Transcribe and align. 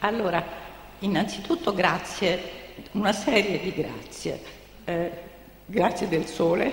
Allora, 0.00 0.42
innanzitutto 1.00 1.74
grazie, 1.74 2.40
una 2.92 3.12
serie 3.12 3.60
di 3.60 3.72
grazie. 3.72 4.40
Eh, 4.84 5.10
grazie 5.66 6.08
del 6.08 6.24
sole, 6.24 6.72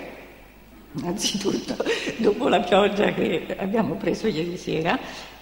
innanzitutto, 0.94 1.76
dopo 2.18 2.48
la 2.48 2.62
pioggia 2.62 3.12
che 3.14 3.56
abbiamo 3.60 3.96
preso 3.96 4.28
ieri 4.28 4.56
sera, 4.58 4.98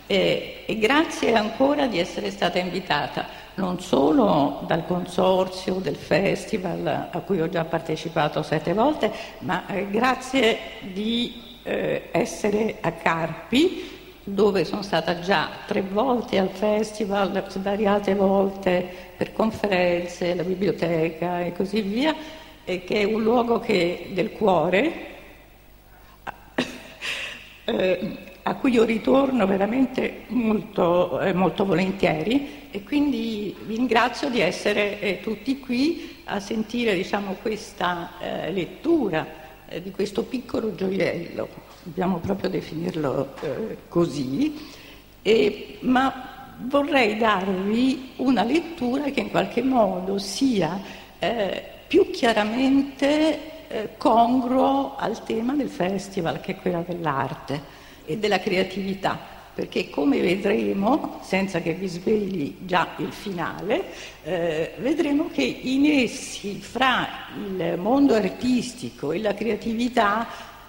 eh, 0.07 0.63
e 0.65 0.77
grazie 0.79 1.35
ancora 1.35 1.85
di 1.85 1.99
essere 1.99 2.31
stata 2.31 2.57
invitata 2.57 3.43
non 3.55 3.79
solo 3.79 4.63
dal 4.65 4.85
consorzio 4.85 5.75
del 5.75 5.95
festival 5.95 7.09
a 7.11 7.19
cui 7.19 7.39
ho 7.39 7.49
già 7.49 7.65
partecipato 7.65 8.41
sette 8.41 8.73
volte, 8.73 9.11
ma 9.39 9.67
eh, 9.67 9.87
grazie 9.89 10.57
di 10.91 11.59
eh, 11.61 12.09
essere 12.11 12.77
a 12.81 12.91
Carpi, 12.93 13.93
dove 14.27 14.65
sono 14.65 14.81
stata 14.81 15.19
già 15.19 15.49
tre 15.67 15.81
volte 15.81 16.39
al 16.39 16.49
festival, 16.49 17.45
svariate 17.47 18.15
volte 18.15 18.85
per 19.15 19.31
conferenze, 19.31 20.33
la 20.33 20.43
biblioteca 20.43 21.41
e 21.41 21.53
così 21.53 21.81
via, 21.81 22.15
e 22.65 22.83
che 22.83 23.01
è 23.01 23.03
un 23.03 23.21
luogo 23.21 23.59
che, 23.59 24.09
del 24.13 24.31
cuore. 24.31 25.13
eh, 27.65 28.17
a 28.47 28.55
cui 28.55 28.73
io 28.73 28.83
ritorno 28.83 29.47
veramente 29.47 30.25
molto, 30.27 31.19
eh, 31.19 31.33
molto 31.33 31.65
volentieri 31.65 32.67
e 32.69 32.83
quindi 32.83 33.55
vi 33.65 33.75
ringrazio 33.75 34.29
di 34.29 34.39
essere 34.39 34.99
eh, 34.99 35.19
tutti 35.19 35.59
qui 35.59 36.21
a 36.25 36.39
sentire 36.39 36.93
diciamo, 36.93 37.37
questa 37.41 38.11
eh, 38.19 38.51
lettura 38.51 39.25
eh, 39.67 39.81
di 39.81 39.89
questo 39.89 40.23
piccolo 40.23 40.75
gioiello, 40.75 41.47
dobbiamo 41.85 42.17
proprio 42.17 42.49
definirlo 42.49 43.35
eh, 43.41 43.77
così, 43.87 44.57
e, 45.21 45.77
ma 45.81 46.55
vorrei 46.67 47.15
darvi 47.15 48.13
una 48.17 48.43
lettura 48.43 49.03
che 49.11 49.19
in 49.19 49.29
qualche 49.29 49.61
modo 49.61 50.17
sia 50.17 50.81
eh, 51.19 51.63
più 51.87 52.09
chiaramente 52.09 53.53
congruo 53.97 54.95
al 54.95 55.23
tema 55.23 55.53
del 55.53 55.69
festival 55.69 56.39
che 56.39 56.53
è 56.53 56.55
quella 56.61 56.83
dell'arte 56.87 57.61
e 58.05 58.17
della 58.17 58.39
creatività, 58.39 59.19
perché 59.53 59.89
come 59.89 60.21
vedremo, 60.21 61.19
senza 61.23 61.59
che 61.61 61.73
vi 61.73 61.87
svegli 61.87 62.57
già 62.59 62.89
il 62.97 63.11
finale, 63.11 63.85
eh, 64.23 64.73
vedremo 64.77 65.29
che 65.31 65.43
i 65.43 65.77
nessi 65.77 66.59
fra 66.59 67.07
il 67.35 67.77
mondo 67.79 68.13
artistico 68.13 69.11
e 69.11 69.19
la 69.19 69.33
creatività 69.33 70.27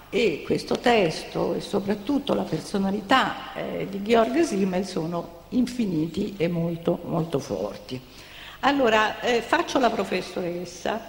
e 0.09 0.43
questo 0.45 0.77
testo 0.77 1.53
e 1.53 1.61
soprattutto 1.61 2.33
la 2.33 2.43
personalità 2.43 3.53
eh, 3.53 3.87
di 3.89 4.01
Georg 4.03 4.41
Simmel 4.41 4.85
sono 4.85 5.43
infiniti 5.49 6.35
e 6.37 6.47
molto 6.47 6.99
molto 7.05 7.39
forti. 7.39 7.99
Allora, 8.61 9.19
eh, 9.19 9.41
faccio 9.41 9.79
la 9.79 9.89
professoressa, 9.89 10.99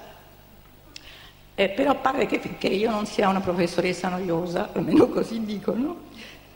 eh, 1.55 1.69
però 1.71 1.95
pare 2.01 2.27
che, 2.27 2.41
che, 2.59 2.69
io 2.69 2.91
non 2.91 3.07
sia 3.07 3.29
una 3.29 3.41
professoressa 3.41 4.09
noiosa, 4.09 4.71
almeno 4.73 5.09
così 5.09 5.45
dicono. 5.45 6.07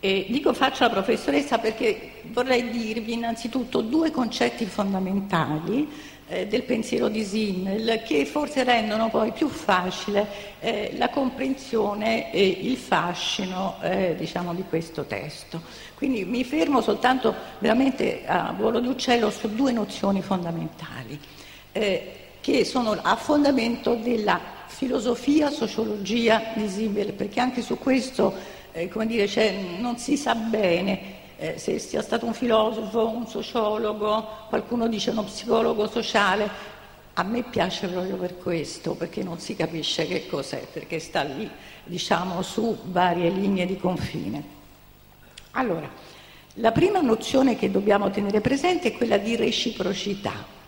E 0.04 0.26
dico 0.30 0.52
faccio 0.52 0.82
la 0.82 0.90
professoressa 0.90 1.58
perché 1.58 2.22
vorrei 2.32 2.70
dirvi 2.70 3.12
innanzitutto 3.12 3.82
due 3.82 4.10
concetti 4.10 4.64
fondamentali 4.64 5.88
eh, 6.26 6.48
del 6.48 6.64
pensiero 6.64 7.06
di 7.06 7.22
Simmel 7.22 8.02
che 8.04 8.26
forse 8.26 8.64
rendono 8.64 9.10
poi 9.10 9.30
più 9.30 9.46
facile 9.46 10.26
eh, 10.58 10.94
la 10.96 11.08
comprensione 11.08 12.32
e 12.32 12.44
il 12.44 12.76
fascino 12.78 13.76
eh, 13.80 14.16
diciamo, 14.18 14.54
di 14.54 14.64
questo 14.68 15.04
testo. 15.04 15.62
Quindi 15.94 16.24
mi 16.24 16.42
fermo 16.42 16.80
soltanto 16.80 17.32
veramente 17.60 18.26
a 18.26 18.52
volo 18.58 18.80
d'uccello 18.80 19.30
su 19.30 19.54
due 19.54 19.70
nozioni 19.70 20.20
fondamentali 20.20 21.16
eh, 21.70 22.12
che 22.40 22.64
sono 22.64 22.98
a 23.00 23.14
fondamento 23.14 23.94
della 23.94 24.40
filosofia, 24.66 25.48
sociologia 25.48 26.42
di 26.56 26.68
Simmel, 26.68 27.12
perché 27.12 27.38
anche 27.38 27.62
su 27.62 27.78
questo 27.78 28.34
eh, 28.72 28.88
come 28.88 29.06
dire, 29.06 29.28
cioè, 29.28 29.54
non 29.78 29.98
si 29.98 30.16
sa 30.16 30.34
bene 30.34 31.20
eh, 31.36 31.58
se 31.58 31.78
sia 31.78 32.02
stato 32.02 32.26
un 32.26 32.34
filosofo, 32.34 33.08
un 33.08 33.26
sociologo, 33.26 34.26
qualcuno 34.48 34.88
dice 34.88 35.10
uno 35.10 35.24
psicologo 35.24 35.88
sociale. 35.88 36.70
A 37.14 37.22
me 37.24 37.42
piace 37.42 37.88
proprio 37.88 38.16
per 38.16 38.38
questo, 38.38 38.94
perché 38.94 39.22
non 39.22 39.38
si 39.38 39.54
capisce 39.54 40.06
che 40.06 40.26
cos'è, 40.26 40.66
perché 40.72 40.98
sta 40.98 41.22
lì, 41.22 41.48
diciamo, 41.84 42.40
su 42.40 42.78
varie 42.84 43.28
linee 43.28 43.66
di 43.66 43.76
confine. 43.76 44.60
Allora, 45.52 45.90
la 46.54 46.72
prima 46.72 47.00
nozione 47.00 47.56
che 47.56 47.70
dobbiamo 47.70 48.10
tenere 48.10 48.40
presente 48.40 48.88
è 48.88 48.96
quella 48.96 49.18
di 49.18 49.36
reciprocità. 49.36 50.60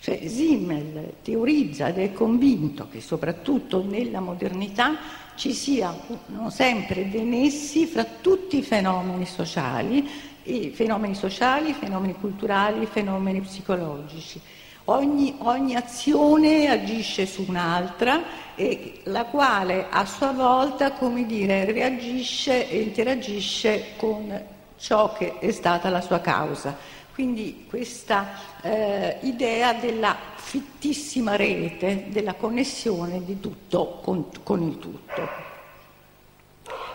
Cioè 0.00 0.28
Simmel 0.28 1.14
teorizza 1.22 1.88
ed 1.88 1.98
è 1.98 2.12
convinto 2.12 2.88
che 2.90 3.00
soprattutto 3.00 3.82
nella 3.82 4.20
modernità 4.20 4.96
ci 5.34 5.52
siano 5.52 6.50
sempre 6.50 7.08
dei 7.08 7.24
nessi 7.24 7.86
fra 7.86 8.04
tutti 8.04 8.58
i 8.58 8.62
fenomeni 8.62 9.26
sociali, 9.26 10.08
i 10.44 10.70
fenomeni 10.70 11.14
sociali, 11.14 11.70
i 11.70 11.74
fenomeni 11.74 12.14
culturali, 12.14 12.82
i 12.82 12.86
fenomeni 12.86 13.40
psicologici. 13.40 14.40
Ogni, 14.86 15.36
ogni, 15.38 15.76
azione 15.76 16.68
agisce 16.68 17.24
su 17.24 17.44
un'altra 17.48 18.22
e 18.54 19.00
la 19.04 19.24
quale 19.24 19.86
a 19.88 20.04
sua 20.04 20.32
volta, 20.32 20.92
come 20.92 21.24
dire, 21.24 21.64
reagisce 21.64 22.68
e 22.68 22.80
interagisce 22.80 23.94
con 23.96 24.42
ciò 24.76 25.14
che 25.14 25.38
è 25.38 25.50
stata 25.52 25.88
la 25.88 26.02
sua 26.02 26.20
causa. 26.20 26.76
Quindi 27.14 27.64
questa 27.68 28.26
eh, 28.60 29.18
idea 29.22 29.72
della 29.72 30.16
fittissima 30.54 31.34
rete, 31.34 32.04
della 32.10 32.34
connessione 32.34 33.24
di 33.24 33.40
tutto 33.40 33.98
con, 34.00 34.28
con 34.44 34.62
il 34.62 34.78
tutto. 34.78 35.28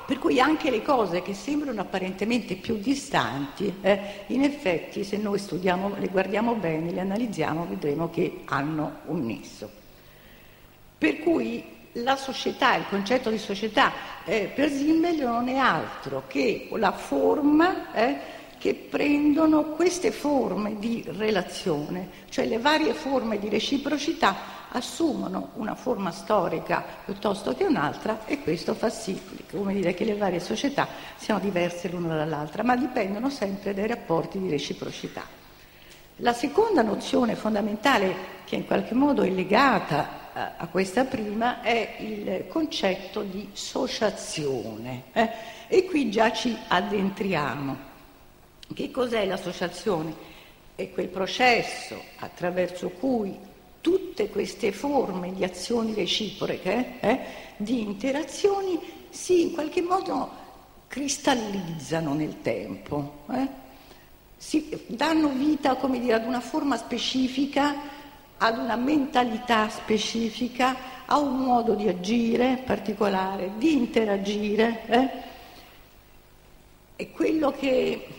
Per 0.06 0.18
cui 0.18 0.40
anche 0.40 0.72
le 0.72 0.82
cose 0.82 1.22
che 1.22 1.34
sembrano 1.34 1.82
apparentemente 1.82 2.56
più 2.56 2.78
distanti, 2.78 3.76
eh, 3.82 4.24
in 4.28 4.44
effetti 4.44 5.04
se 5.04 5.18
noi 5.18 5.40
studiamo, 5.40 5.96
le 6.00 6.08
guardiamo 6.08 6.54
bene, 6.54 6.94
le 6.94 7.02
analizziamo, 7.02 7.66
vedremo 7.68 8.10
che 8.10 8.44
hanno 8.46 9.00
un 9.08 9.26
nesso. 9.26 9.70
Per 10.98 11.20
cui 11.20 11.62
la 11.94 12.16
società, 12.16 12.76
il 12.76 12.86
concetto 12.88 13.30
di 13.30 13.38
società 13.38 13.92
eh, 14.24 14.50
per 14.56 14.70
Simmel 14.70 15.18
non 15.18 15.50
è 15.50 15.58
altro 15.58 16.24
che 16.28 16.70
la 16.72 16.94
forma 16.94 17.92
eh, 17.92 18.38
che 18.60 18.76
prendono 18.76 19.64
queste 19.72 20.12
forme 20.12 20.78
di 20.78 21.04
relazione, 21.08 22.10
cioè 22.30 22.46
le 22.46 22.60
varie 22.60 22.94
forme 22.94 23.40
di 23.40 23.48
reciprocità 23.48 24.58
assumono 24.72 25.52
una 25.56 25.76
forma 25.76 26.12
storica 26.12 26.84
piuttosto 27.06 27.56
che 27.56 27.64
un'altra 27.64 28.26
e 28.26 28.42
questo 28.42 28.76
fa 28.76 28.90
sì 28.90 29.20
dire, 29.50 29.94
che 29.94 30.04
le 30.04 30.16
varie 30.16 30.42
società 30.42 30.88
siano 31.16 31.40
diverse 31.40 31.90
l'una 31.90 32.16
dall'altra, 32.16 32.62
ma 32.62 32.76
dipendono 32.76 33.30
sempre 33.30 33.74
dai 33.74 33.88
rapporti 33.88 34.40
di 34.40 34.50
reciprocità. 34.50 35.24
La 36.18 36.34
seconda 36.34 36.82
nozione 36.82 37.36
fondamentale 37.36 38.38
che 38.44 38.58
in 38.58 38.66
qualche 38.66 38.94
modo 38.94 39.22
è 39.22 39.30
legata 39.30 40.32
a, 40.34 40.52
a 40.58 40.68
questa 40.68 41.06
prima 41.06 41.62
è 41.62 41.96
il 42.00 42.46
concetto 42.50 43.22
di 43.22 43.50
sociazione 43.54 45.04
eh? 45.14 45.30
e 45.68 45.86
qui 45.86 46.12
già 46.12 46.34
ci 46.34 46.56
addentriamo. 46.68 47.89
Che 48.74 48.92
cos'è 48.92 49.26
l'associazione? 49.26 50.14
È 50.76 50.92
quel 50.92 51.08
processo 51.08 52.02
attraverso 52.18 52.90
cui 52.90 53.38
tutte 53.82 54.30
queste 54.30 54.72
forme 54.72 55.34
di 55.34 55.44
azioni 55.44 55.94
reciproche, 55.94 57.00
eh, 57.00 57.20
di 57.58 57.82
interazioni, 57.82 58.80
si 59.10 59.42
in 59.42 59.54
qualche 59.54 59.82
modo 59.82 60.30
cristallizzano 60.88 62.14
nel 62.14 62.42
tempo, 62.42 63.24
eh? 63.32 63.48
si 64.38 64.86
danno 64.88 65.30
vita 65.30 65.76
come 65.76 66.00
dire, 66.00 66.14
ad 66.14 66.26
una 66.26 66.40
forma 66.40 66.78
specifica, 66.78 67.76
ad 68.38 68.58
una 68.58 68.76
mentalità 68.76 69.68
specifica, 69.70 71.06
a 71.06 71.18
un 71.18 71.40
modo 71.40 71.74
di 71.74 71.88
agire 71.88 72.62
particolare, 72.66 73.52
di 73.58 73.74
interagire. 73.74 74.82
Eh? 74.88 75.10
È 76.96 77.12
quello 77.12 77.52
che 77.52 78.19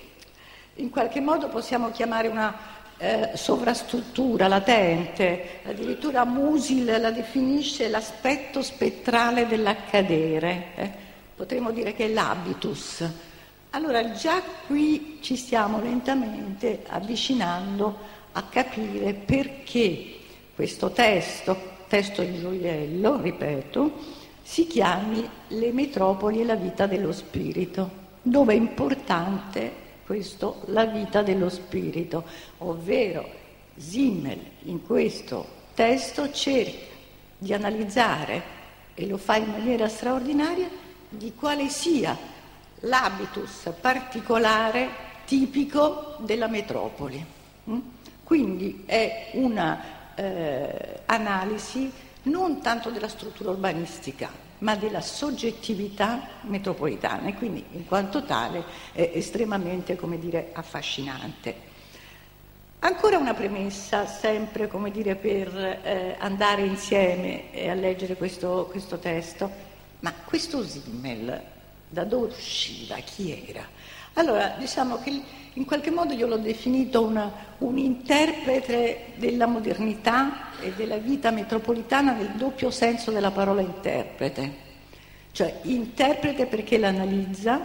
in 0.80 0.90
qualche 0.90 1.20
modo 1.20 1.48
possiamo 1.48 1.90
chiamare 1.90 2.28
una 2.28 2.56
eh, 2.96 3.30
sovrastruttura 3.34 4.48
latente, 4.48 5.60
addirittura 5.64 6.24
Musil 6.24 6.84
la 7.00 7.10
definisce 7.10 7.88
l'aspetto 7.88 8.62
spettrale 8.62 9.46
dell'accadere, 9.46 10.64
eh? 10.74 10.90
potremmo 11.36 11.70
dire 11.70 11.94
che 11.94 12.06
è 12.06 12.08
l'habitus. 12.08 13.08
Allora 13.70 14.12
già 14.12 14.42
qui 14.66 15.18
ci 15.20 15.36
stiamo 15.36 15.80
lentamente 15.80 16.84
avvicinando 16.88 17.98
a 18.32 18.42
capire 18.44 19.12
perché 19.12 20.16
questo 20.54 20.90
testo, 20.90 21.56
testo 21.88 22.22
di 22.22 22.40
gioiello, 22.40 23.20
ripeto, 23.20 24.18
si 24.42 24.66
chiami 24.66 25.28
Le 25.48 25.72
metropoli 25.72 26.40
e 26.40 26.44
la 26.44 26.56
vita 26.56 26.86
dello 26.86 27.12
spirito, 27.12 27.90
dove 28.22 28.52
è 28.52 28.56
importante 28.56 29.88
questo 30.10 30.62
la 30.66 30.84
vita 30.86 31.22
dello 31.22 31.48
spirito, 31.48 32.24
ovvero 32.58 33.24
Simmel 33.76 34.40
in 34.62 34.84
questo 34.84 35.46
testo 35.72 36.32
cerca 36.32 36.88
di 37.38 37.54
analizzare, 37.54 38.42
e 38.94 39.06
lo 39.06 39.18
fa 39.18 39.36
in 39.36 39.50
maniera 39.50 39.88
straordinaria, 39.88 40.68
di 41.08 41.32
quale 41.36 41.68
sia 41.68 42.18
l'habitus 42.80 43.70
particolare 43.80 44.88
tipico 45.26 46.16
della 46.18 46.48
metropoli. 46.48 47.24
Mm? 47.70 47.78
Quindi 48.24 48.82
è 48.86 49.30
un'analisi 49.34 51.86
eh, 51.86 51.92
non 52.22 52.60
tanto 52.60 52.90
della 52.90 53.06
struttura 53.06 53.50
urbanistica, 53.50 54.28
ma 54.60 54.76
della 54.76 55.00
soggettività 55.00 56.26
metropolitana 56.42 57.28
e 57.28 57.34
quindi 57.34 57.64
in 57.72 57.86
quanto 57.86 58.24
tale 58.24 58.64
è 58.92 59.10
estremamente, 59.14 59.96
dire, 60.18 60.50
affascinante. 60.52 61.68
Ancora 62.80 63.18
una 63.18 63.34
premessa, 63.34 64.06
sempre 64.06 64.66
dire, 64.90 65.14
per 65.14 65.54
eh, 65.56 66.16
andare 66.18 66.62
insieme 66.62 67.50
a 67.68 67.74
leggere 67.74 68.16
questo, 68.16 68.68
questo 68.70 68.98
testo, 68.98 69.50
ma 70.00 70.14
questo 70.24 70.64
Simmel 70.64 71.42
da 71.88 72.04
dove 72.04 72.28
usciva, 72.28 72.96
chi 72.96 73.44
era? 73.48 73.66
Allora, 74.20 74.54
diciamo 74.58 74.98
che 74.98 75.18
in 75.54 75.64
qualche 75.64 75.90
modo 75.90 76.12
io 76.12 76.26
l'ho 76.26 76.36
definito 76.36 77.02
una, 77.02 77.32
un 77.58 77.78
interprete 77.78 79.12
della 79.16 79.46
modernità 79.46 80.58
e 80.60 80.72
della 80.72 80.98
vita 80.98 81.30
metropolitana 81.30 82.12
nel 82.12 82.32
doppio 82.32 82.70
senso 82.70 83.12
della 83.12 83.30
parola 83.30 83.62
interprete. 83.62 84.68
Cioè 85.32 85.60
interprete 85.62 86.44
perché 86.44 86.76
l'analizza 86.76 87.64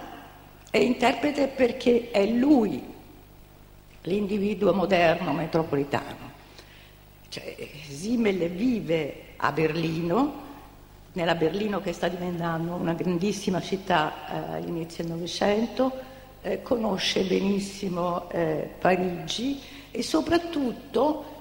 e 0.72 0.82
interprete 0.82 1.48
perché 1.50 2.10
è 2.12 2.26
lui 2.26 2.82
l'individuo 4.04 4.74
moderno 4.74 5.34
metropolitano. 5.34 6.32
Cioè, 7.28 7.54
Simmel 7.90 8.50
vive 8.50 9.34
a 9.36 9.52
Berlino, 9.52 10.44
nella 11.12 11.36
Berlino 11.36 11.82
che 11.82 11.92
sta 11.92 12.08
diventando 12.08 12.76
una 12.76 12.94
grandissima 12.94 13.60
città 13.62 14.14
eh, 14.30 14.56
all'inizio 14.56 15.04
del 15.04 15.14
Novecento, 15.16 16.14
eh, 16.46 16.62
conosce 16.62 17.24
benissimo 17.24 18.30
eh, 18.30 18.70
Parigi 18.80 19.60
e 19.90 20.04
soprattutto 20.04 21.34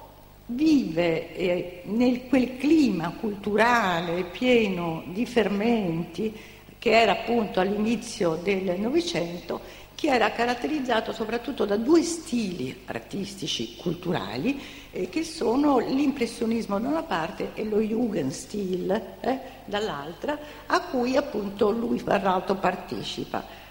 vive 0.47 1.37
eh, 1.37 1.83
nel 1.85 2.27
quel 2.27 2.57
clima 2.57 3.13
culturale 3.21 4.25
pieno 4.25 5.03
di 5.09 5.27
fermenti 5.27 6.35
che 6.79 6.91
era 6.91 7.13
appunto 7.13 7.61
all'inizio 7.61 8.39
del 8.43 8.79
Novecento, 8.79 9.61
che 9.95 10.09
era 10.09 10.33
caratterizzato 10.33 11.13
soprattutto 11.13 11.65
da 11.65 11.77
due 11.77 12.03
stili 12.03 12.83
artistici 12.87 13.77
culturali 13.77 14.61
eh, 14.91 15.09
che 15.09 15.23
sono 15.25 15.79
l'impressionismo 15.79 16.79
da 16.79 16.89
una 16.89 17.03
parte 17.03 17.53
e 17.55 17.65
lo 17.65 17.81
Jugendstil 17.81 18.91
eh, 19.21 19.39
dall'altra, 19.65 20.39
a 20.67 20.81
cui 20.83 21.17
appunto 21.17 21.71
lui 21.71 22.03
tra 22.03 22.21
l'altro 22.21 22.55
partecipa 22.57 23.64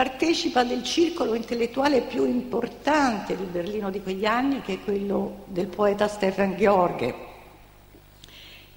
partecipa 0.00 0.64
del 0.64 0.82
circolo 0.82 1.34
intellettuale 1.34 2.00
più 2.00 2.24
importante 2.24 3.36
di 3.36 3.44
Berlino 3.44 3.90
di 3.90 4.00
quegli 4.00 4.24
anni, 4.24 4.62
che 4.62 4.72
è 4.72 4.80
quello 4.82 5.44
del 5.44 5.66
poeta 5.66 6.08
Stefan 6.08 6.56
George. 6.56 7.14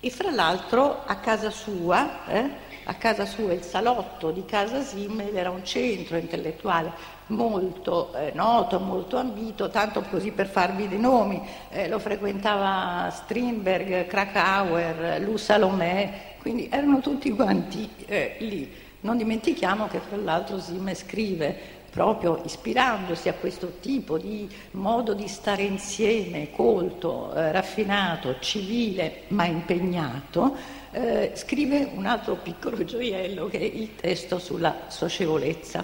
E 0.02 0.10
fra 0.10 0.32
l'altro 0.32 1.04
a 1.06 1.16
casa 1.16 1.50
sua, 1.50 2.26
eh, 2.28 2.50
a 2.84 2.94
casa 2.96 3.26
sua 3.26 3.54
il 3.54 3.62
salotto 3.62 4.32
di 4.32 4.44
casa 4.44 4.82
Simmel 4.82 5.34
era 5.34 5.50
un 5.50 5.64
centro 5.64 6.18
intellettuale 6.18 6.92
molto 7.28 8.14
eh, 8.16 8.34
noto, 8.36 8.82
molto 8.82 9.16
ambito, 9.16 9.70
tanto 9.70 10.02
così 10.02 10.32
per 10.32 10.50
farvi 10.50 10.90
dei 10.90 11.00
nomi, 11.00 11.42
eh, 11.70 11.88
lo 11.88 12.00
frequentava 12.00 13.10
Strindberg, 13.10 14.08
Krakauer, 14.08 15.22
Lou 15.22 15.38
Salomé, 15.38 16.36
quindi 16.42 16.68
erano 16.70 17.00
tutti 17.00 17.32
quanti 17.32 17.90
eh, 18.08 18.36
lì. 18.40 18.92
Non 19.04 19.18
dimentichiamo 19.18 19.88
che 19.88 20.00
fra 20.00 20.16
l'altro 20.16 20.62
Simme 20.62 20.96
scrive 20.96 21.82
proprio 21.90 22.42
ispirandosi 22.46 23.28
a 23.28 23.34
questo 23.34 23.74
tipo 23.82 24.18
di 24.18 24.50
modo 24.72 25.14
di 25.14 25.28
stare 25.28 25.64
insieme, 25.64 26.52
colto, 26.52 27.34
eh, 27.34 27.52
raffinato, 27.52 28.40
civile 28.40 29.24
ma 29.28 29.46
impegnato, 29.46 30.56
eh, 30.92 31.34
scrive 31.36 31.92
un 31.94 32.06
altro 32.06 32.36
piccolo 32.36 32.82
gioiello 32.86 33.48
che 33.48 33.60
è 33.60 33.64
il 33.64 33.94
testo 33.96 34.40
sulla 34.40 34.86
socievolezza. 34.88 35.84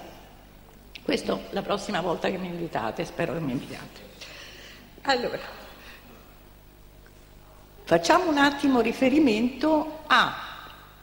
Questo 1.04 1.42
la 1.50 1.62
prossima 1.62 2.00
volta 2.00 2.30
che 2.30 2.38
mi 2.38 2.48
invitate, 2.48 3.04
spero 3.04 3.34
che 3.34 3.40
mi 3.40 3.52
invitate. 3.52 4.00
Allora, 5.02 5.40
facciamo 7.84 8.30
un 8.30 8.38
attimo 8.38 8.80
riferimento 8.80 10.04
a 10.08 10.34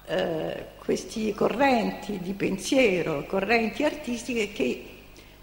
eh, 0.06 0.74
questi 0.86 1.34
correnti 1.34 2.20
di 2.20 2.32
pensiero, 2.32 3.26
correnti 3.26 3.82
artistiche 3.82 4.52
che 4.52 4.84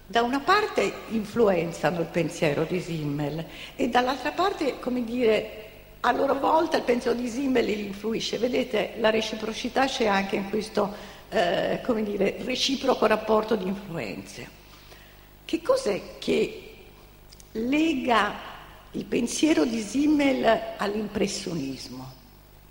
da 0.07 0.21
una 0.21 0.39
parte 0.39 0.89
influenzano 1.09 1.99
il 1.99 2.05
pensiero 2.05 2.63
di 2.63 2.79
Simmel 2.79 3.45
e 3.75 3.89
dall'altra 3.89 4.31
parte, 4.31 4.79
come 4.79 5.03
dire, 5.03 5.65
a 5.99 6.13
loro 6.13 6.35
volta 6.35 6.77
il 6.77 6.83
pensiero 6.83 7.17
di 7.17 7.27
Simmel 7.27 7.65
li 7.65 7.87
influisce. 7.87 8.37
Vedete, 8.37 8.93
la 8.99 9.09
reciprocità 9.09 9.85
c'è 9.85 10.05
anche 10.05 10.37
in 10.37 10.49
questo, 10.49 10.95
eh, 11.27 11.81
come 11.83 12.03
dire, 12.03 12.37
reciproco 12.45 13.05
rapporto 13.05 13.57
di 13.57 13.67
influenze. 13.67 14.47
Che 15.43 15.61
cos'è 15.61 16.19
che 16.19 16.73
lega 17.51 18.33
il 18.91 19.03
pensiero 19.03 19.65
di 19.65 19.81
Simmel 19.81 20.75
all'impressionismo? 20.77 22.22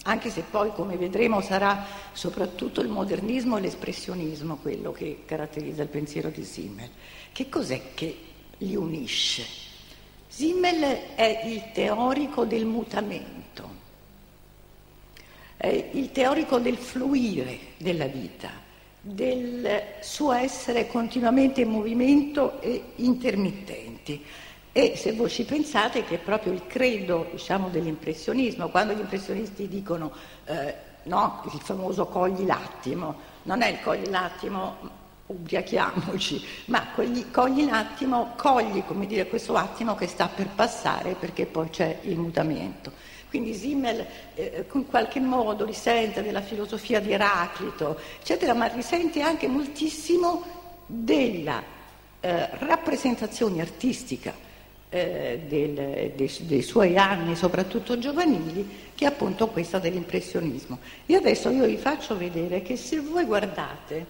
Anche 0.05 0.31
se 0.31 0.43
poi, 0.43 0.73
come 0.73 0.97
vedremo, 0.97 1.41
sarà 1.41 1.85
soprattutto 2.13 2.81
il 2.81 2.89
modernismo 2.89 3.57
e 3.57 3.61
l'espressionismo 3.61 4.57
quello 4.57 4.91
che 4.91 5.23
caratterizza 5.25 5.83
il 5.83 5.89
pensiero 5.89 6.29
di 6.29 6.45
Simmel. 6.45 6.91
Che 7.31 7.49
cos'è 7.49 7.95
che 7.95 8.19
li 8.59 8.75
unisce? 8.75 9.45
Simmel 10.27 11.15
è 11.15 11.43
il 11.45 11.71
teorico 11.73 12.45
del 12.45 12.65
mutamento, 12.65 13.69
è 15.57 15.91
il 15.93 16.11
teorico 16.11 16.59
del 16.59 16.79
fluire 16.79 17.59
della 17.77 18.07
vita, 18.07 18.51
del 19.01 19.83
suo 20.01 20.33
essere 20.33 20.89
continuamente 20.89 21.61
in 21.61 21.69
movimento 21.69 22.61
e 22.61 22.83
intermittenti. 22.97 24.25
E 24.75 24.97
se 24.97 25.13
voi 25.13 25.29
ci 25.29 25.45
pensate 25.45 26.03
che 26.03 26.17
proprio 26.17 26.55
il 26.55 26.67
credo 26.67 27.29
diciamo, 27.31 27.69
dell'impressionismo, 27.69 28.71
quando 28.71 28.95
gli 28.95 29.01
impressionisti 29.01 29.69
dicono 29.69 30.11
eh, 30.47 30.75
no, 31.03 31.43
il 31.53 31.61
famoso 31.61 32.07
cogli 32.07 32.47
l'attimo, 32.47 33.15
non 33.43 33.61
è 33.61 33.69
il 33.69 33.83
cogli 33.83 34.09
l'attimo, 34.09 35.01
ubriachiamoci, 35.27 36.43
ma 36.67 36.87
cogli, 36.95 37.31
cogli 37.31 37.67
l'attimo, 37.67 38.33
cogli 38.35 38.83
come 38.87 39.07
dire, 39.07 39.27
questo 39.27 39.57
attimo 39.57 39.95
che 39.95 40.07
sta 40.07 40.29
per 40.29 40.49
passare 40.49 41.17
perché 41.19 41.45
poi 41.45 41.69
c'è 41.69 41.99
il 42.05 42.19
mutamento. 42.19 42.93
Quindi 43.29 43.53
Simmel 43.53 44.07
eh, 44.35 44.67
in 44.73 44.87
qualche 44.87 45.21
modo 45.21 45.67
risente 45.67 46.23
della 46.23 46.41
filosofia 46.41 46.99
di 46.99 47.13
Eraclito, 47.13 47.99
eccetera, 48.19 48.55
ma 48.55 48.69
risente 48.69 49.21
anche 49.21 49.49
moltissimo 49.49 50.43
della 50.87 51.63
eh, 52.21 52.49
rappresentazione 52.59 53.61
artistica 53.61 54.51
eh, 54.93 55.41
del, 55.49 56.13
dei, 56.15 56.31
dei, 56.41 56.61
suoi 56.61 56.99
anni, 56.99 57.35
soprattutto 57.35 57.99
giovanili, 57.99 58.91
che 58.95 59.07
è 59.07 59.09
appunto 59.09 59.49
questa 59.49 59.79
dell'impressionismo. 59.79 60.79
E 61.07 61.15
adesso 61.15 61.49
io 61.49 61.65
vi 61.65 61.79
faccio 61.79 62.15
vedere 62.15 62.61
che 62.61 62.77
se 62.77 63.01
voi 63.01 63.25
guardate 63.25 64.05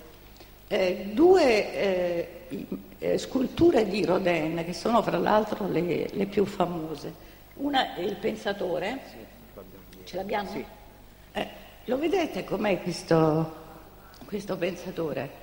eh, 0.66 1.10
due 1.12 1.74
eh, 1.74 2.28
eh 2.98 3.18
sculture 3.18 3.88
di 3.88 4.04
Rodin, 4.04 4.60
che 4.64 4.72
sono 4.72 5.02
fra 5.02 5.18
l'altro 5.18 5.68
le, 5.68 6.08
le, 6.12 6.26
più 6.26 6.44
famose, 6.44 7.14
una 7.54 7.94
è 7.94 8.00
il 8.00 8.16
pensatore, 8.16 8.98
ce 10.02 10.16
l'abbiamo? 10.16 10.50
Sì. 10.50 10.64
Eh, 11.34 11.48
lo 11.84 11.96
vedete 11.96 12.42
com'è 12.42 12.82
questo, 12.82 13.54
questo 14.26 14.56
pensatore? 14.56 15.41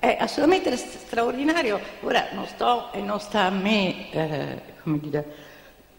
È 0.00 0.16
assolutamente 0.20 0.76
straordinario, 0.76 1.80
ora 2.02 2.28
non 2.32 2.46
sto 2.46 2.92
e 2.92 3.00
non 3.00 3.18
sta 3.18 3.46
a 3.46 3.50
me, 3.50 4.10
eh, 4.12 4.60
come 4.82 5.00
dire, 5.00 5.34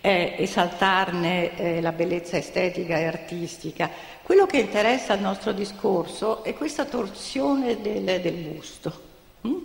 eh, 0.00 0.36
esaltarne 0.38 1.56
eh, 1.56 1.80
la 1.80 1.90
bellezza 1.90 2.36
estetica 2.36 2.98
e 2.98 3.04
artistica. 3.06 3.90
Quello 4.22 4.46
che 4.46 4.58
interessa 4.58 5.14
al 5.14 5.20
nostro 5.20 5.50
discorso 5.50 6.44
è 6.44 6.54
questa 6.54 6.84
torsione 6.84 7.80
del, 7.80 8.20
del 8.20 8.34
busto. 8.34 9.02
Mm? 9.46 9.58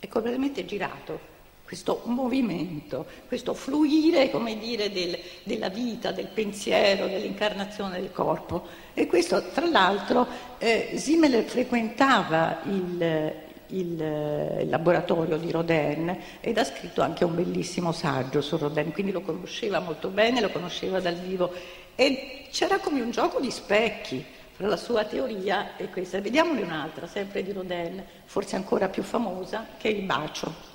È 0.00 0.08
completamente 0.08 0.64
girato. 0.64 1.27
Questo 1.68 2.00
movimento, 2.04 3.04
questo 3.26 3.52
fluire, 3.52 4.30
come 4.30 4.56
dire, 4.56 4.90
del, 4.90 5.18
della 5.42 5.68
vita, 5.68 6.12
del 6.12 6.28
pensiero, 6.28 7.06
dell'incarnazione 7.06 8.00
del 8.00 8.10
corpo. 8.10 8.66
E 8.94 9.06
questo, 9.06 9.50
tra 9.50 9.68
l'altro, 9.68 10.26
eh, 10.56 10.92
Simmel 10.94 11.44
frequentava 11.44 12.60
il, 12.64 13.32
il, 13.66 14.00
il, 14.00 14.68
laboratorio 14.70 15.36
di 15.36 15.50
Rodin 15.50 16.18
ed 16.40 16.56
ha 16.56 16.64
scritto 16.64 17.02
anche 17.02 17.26
un 17.26 17.34
bellissimo 17.34 17.92
saggio 17.92 18.40
su 18.40 18.56
Rodin, 18.56 18.90
quindi 18.90 19.12
lo 19.12 19.20
conosceva 19.20 19.78
molto 19.78 20.08
bene, 20.08 20.40
lo 20.40 20.48
conosceva 20.48 21.00
dal 21.00 21.16
vivo 21.16 21.52
e 21.94 22.46
c'era 22.50 22.78
come 22.78 23.02
un 23.02 23.10
gioco 23.10 23.40
di 23.40 23.50
specchi 23.50 24.24
fra 24.52 24.68
la 24.68 24.78
sua 24.78 25.04
teoria 25.04 25.76
e 25.76 25.90
questa. 25.90 26.18
Vediamone 26.18 26.62
un'altra, 26.62 27.06
sempre 27.06 27.42
di 27.42 27.52
Rodin, 27.52 28.02
forse 28.24 28.56
ancora 28.56 28.88
più 28.88 29.02
famosa, 29.02 29.66
che 29.76 29.90
è 29.90 29.92
il 29.92 30.04
bacio. 30.04 30.67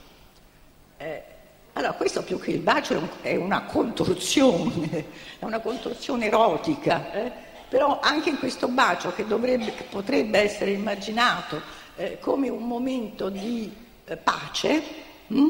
Eh, 1.04 1.22
allora, 1.74 1.92
questo 1.94 2.24
più 2.24 2.40
che 2.40 2.52
il 2.52 2.62
bacio 2.62 3.10
è 3.20 3.36
una 3.36 3.64
contruzione, 3.64 5.06
è 5.38 5.44
una 5.44 5.60
contruzione 5.60 6.28
erotica, 6.28 7.12
eh? 7.12 7.32
però 7.68 8.00
anche 8.00 8.30
in 8.30 8.40
questo 8.40 8.70
bacio 8.70 9.14
che, 9.14 9.28
dovrebbe, 9.28 9.74
che 9.74 9.84
potrebbe 9.84 10.40
essere 10.40 10.72
immaginato 10.72 11.62
eh, 11.98 12.20
come 12.22 12.48
un 12.48 12.64
momento 12.66 13.28
di 13.28 13.70
eh, 14.06 14.16
pace, 14.16 14.82
hm? 15.28 15.48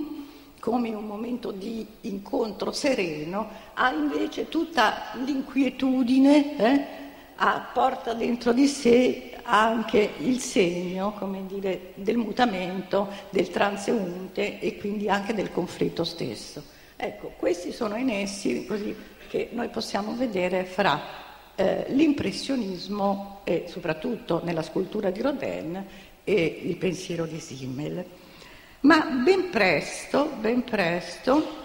come 0.59 0.89
un 0.89 1.05
momento 1.05 1.51
di 1.51 1.85
incontro 2.01 2.71
sereno, 2.71 3.49
ha 3.75 3.91
invece 3.91 4.49
tutta 4.49 5.11
l'inquietudine, 5.23 6.57
eh? 6.57 7.02
Porta 7.73 8.13
dentro 8.13 8.53
di 8.53 8.67
sé 8.67 9.33
anche 9.43 10.13
il 10.19 10.39
segno, 10.39 11.13
come 11.13 11.45
dire, 11.45 11.91
del 11.95 12.17
mutamento, 12.17 13.09
del 13.29 13.49
transeunte 13.49 14.59
e 14.59 14.77
quindi 14.77 15.09
anche 15.09 15.33
del 15.33 15.51
conflitto 15.51 16.03
stesso. 16.03 16.63
Ecco, 16.95 17.33
questi 17.37 17.73
sono 17.73 17.95
i 17.97 18.03
nessi 18.03 18.65
così, 18.65 18.95
che 19.27 19.49
noi 19.51 19.67
possiamo 19.69 20.15
vedere 20.15 20.63
fra 20.63 21.01
eh, 21.55 21.85
l'impressionismo 21.89 23.41
e 23.43 23.65
soprattutto 23.67 24.41
nella 24.43 24.61
scultura 24.61 25.09
di 25.09 25.21
Rodin 25.21 25.85
e 26.23 26.61
il 26.63 26.77
pensiero 26.77 27.25
di 27.25 27.39
Simmel. 27.39 28.05
Ma 28.81 29.01
ben 29.23 29.49
presto, 29.49 30.31
ben 30.39 30.63
presto, 30.63 31.61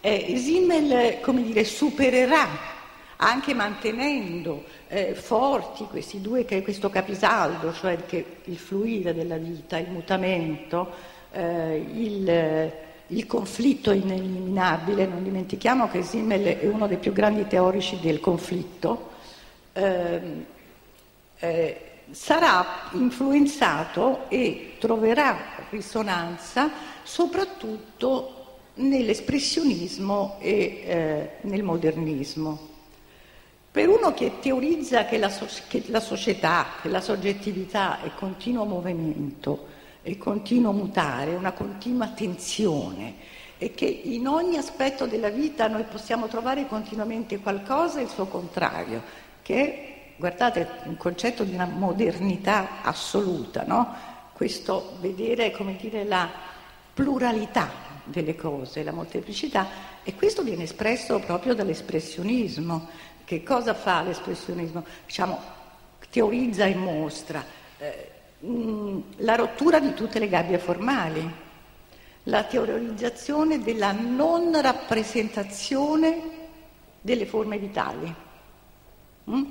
eh, 0.00 0.34
Simmel, 0.36 1.20
come 1.20 1.42
dire, 1.42 1.64
supererà 1.64 2.80
anche 3.22 3.54
mantenendo 3.54 4.64
eh, 4.88 5.14
forti 5.14 5.84
questi 5.84 6.20
due, 6.20 6.44
questo 6.44 6.90
capisaldo, 6.90 7.72
cioè 7.72 7.96
il 8.44 8.56
fluire 8.56 9.14
della 9.14 9.36
vita, 9.36 9.78
il 9.78 9.90
mutamento, 9.90 10.90
eh, 11.30 11.76
il, 11.76 12.72
il, 13.06 13.26
conflitto 13.26 13.92
ineliminabile. 13.92 15.06
Non 15.06 15.22
dimentichiamo 15.22 15.88
che 15.88 16.02
Simmel 16.02 16.58
è 16.58 16.66
uno 16.66 16.88
dei 16.88 16.96
più 16.96 17.12
grandi 17.12 17.46
teorici 17.46 18.00
del 18.00 18.18
conflitto. 18.18 19.10
Ehm, 19.74 20.44
eh, 21.38 21.80
sarà 22.10 22.90
influenzato 22.92 24.28
e 24.28 24.74
troverà 24.78 25.36
risonanza 25.70 26.70
soprattutto 27.04 28.40
nell'espressionismo 28.74 30.38
e 30.40 30.82
eh, 30.84 31.30
nel 31.42 31.62
modernismo. 31.62 32.71
Per 33.72 33.88
uno 33.88 34.12
che 34.12 34.38
teorizza 34.40 35.06
che 35.06 35.16
la, 35.16 35.30
so- 35.30 35.48
che 35.66 35.84
la, 35.86 36.00
società, 36.00 36.66
che 36.82 36.90
la 36.90 37.00
soggettività 37.00 38.02
è 38.02 38.10
continuo 38.14 38.66
movimento, 38.66 39.66
è 40.02 40.14
continuo 40.18 40.72
mutare, 40.72 41.34
una 41.34 41.52
continua 41.52 42.08
tensione 42.08 43.14
e 43.56 43.72
che 43.72 43.86
in 43.86 44.26
ogni 44.26 44.58
aspetto 44.58 45.06
della 45.06 45.30
vita 45.30 45.68
noi 45.68 45.84
possiamo 45.84 46.26
trovare 46.26 46.66
continuamente 46.66 47.38
qualcosa 47.38 48.00
e 48.00 48.02
il 48.02 48.08
suo 48.10 48.26
contrario, 48.26 49.02
che 49.40 49.54
è, 49.54 50.12
guardate, 50.18 50.68
un 50.84 50.98
concetto 50.98 51.42
di 51.42 51.54
una 51.54 51.64
modernità 51.64 52.82
assoluta, 52.82 53.64
no? 53.66 53.94
Questo 54.34 54.98
vedere, 55.00 55.50
come 55.52 55.76
dire, 55.76 56.04
la 56.04 56.28
pluralità 56.92 57.70
delle 58.04 58.34
cose, 58.34 58.82
la 58.82 58.92
molteplicità, 58.92 59.68
e 60.02 60.14
questo 60.14 60.42
viene 60.42 60.64
espresso 60.64 61.20
proprio 61.20 61.54
dall'espressionismo. 61.54 62.88
Che 63.32 63.42
cosa 63.42 63.72
fa 63.72 64.02
l'espressionismo? 64.02 64.84
Diciamo, 65.06 65.40
teorizza 66.10 66.66
e 66.66 66.74
mostra 66.74 67.42
eh, 67.78 68.10
mh, 68.40 68.98
la 69.20 69.36
rottura 69.36 69.80
di 69.80 69.94
tutte 69.94 70.18
le 70.18 70.28
gabbie 70.28 70.58
formali, 70.58 71.32
la 72.24 72.44
teorizzazione 72.44 73.62
della 73.62 73.92
non 73.92 74.60
rappresentazione 74.60 76.20
delle 77.00 77.24
forme 77.24 77.56
vitali. 77.56 78.14
Mm? 79.30 79.44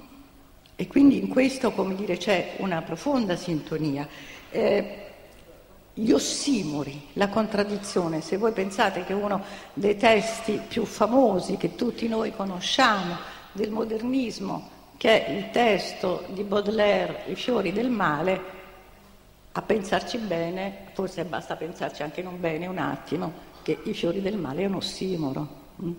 E 0.76 0.86
quindi 0.86 1.18
in 1.18 1.28
questo, 1.30 1.72
come 1.72 1.96
dire, 1.96 2.18
c'è 2.18 2.58
una 2.58 2.84
profonda 2.84 3.36
sintonia. 3.36 4.08
Eh, 4.52 5.06
gli 5.92 6.12
ossimori, 6.12 7.08
la 7.14 7.30
contraddizione. 7.30 8.22
Se 8.22 8.38
voi 8.38 8.52
pensate 8.52 9.04
che 9.06 9.14
uno 9.14 9.44
dei 9.74 9.98
testi 9.98 10.62
più 10.68 10.86
famosi 10.86 11.58
che 11.58 11.74
tutti 11.74 12.08
noi 12.08 12.32
conosciamo 12.32 13.40
del 13.52 13.72
modernismo, 13.72 14.70
che 14.98 15.26
è 15.26 15.32
il 15.32 15.50
testo 15.52 16.26
di 16.30 16.44
Baudelaire, 16.44 17.24
I 17.28 17.36
fiori 17.36 17.72
del 17.74 17.90
male, 17.90 18.60
a 19.54 19.62
pensarci 19.62 20.18
bene, 20.18 20.88
forse 20.94 21.26
basta 21.26 21.56
pensarci 21.56 22.04
anche 22.04 22.22
non 22.22 22.40
bene 22.40 22.68
un 22.68 22.78
attimo, 22.78 23.50
che 23.64 23.78
i 23.84 23.94
fiori 23.94 24.22
del 24.22 24.38
male 24.38 24.64
è 24.64 24.66
un 24.66 24.76
ossimoro. 24.76 25.48
Mm? 25.82 25.92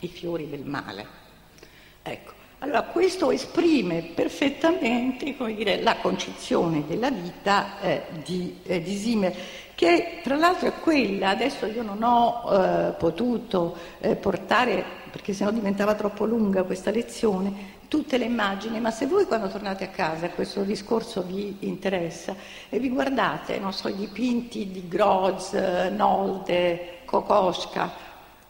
I 0.00 0.08
fiori 0.08 0.48
del 0.48 0.64
male. 0.64 1.06
Ecco, 2.02 2.32
allora 2.58 2.82
questo 2.82 3.30
esprime 3.30 4.12
perfettamente 4.14 5.36
dire, 5.54 5.82
la 5.82 5.96
concezione 5.96 6.84
della 6.86 7.10
vita 7.10 7.80
eh, 7.80 8.02
di, 8.24 8.58
eh, 8.64 8.80
di 8.80 8.96
Zimmer, 8.96 9.34
che 9.74 10.20
tra 10.22 10.36
l'altro 10.36 10.68
è 10.68 10.72
quella, 10.74 11.30
adesso 11.30 11.66
io 11.66 11.82
non 11.82 12.02
ho 12.02 12.42
eh, 12.52 12.92
potuto 12.92 13.76
eh, 14.00 14.14
portare 14.14 14.84
perché 15.12 15.34
sennò 15.34 15.50
diventava 15.50 15.94
troppo 15.94 16.24
lunga 16.24 16.62
questa 16.62 16.90
lezione, 16.90 17.80
tutte 17.86 18.16
le 18.16 18.24
immagini, 18.24 18.80
ma 18.80 18.90
se 18.90 19.06
voi 19.06 19.26
quando 19.26 19.48
tornate 19.48 19.84
a 19.84 19.88
casa 19.88 20.30
questo 20.30 20.62
discorso 20.62 21.22
vi 21.22 21.58
interessa 21.60 22.34
e 22.70 22.78
vi 22.78 22.88
guardate, 22.88 23.58
non 23.58 23.74
so, 23.74 23.88
i 23.88 23.94
dipinti 23.94 24.70
di 24.70 24.88
Groz, 24.88 25.52
Nolde, 25.52 27.00
Kokoschka, 27.04 27.92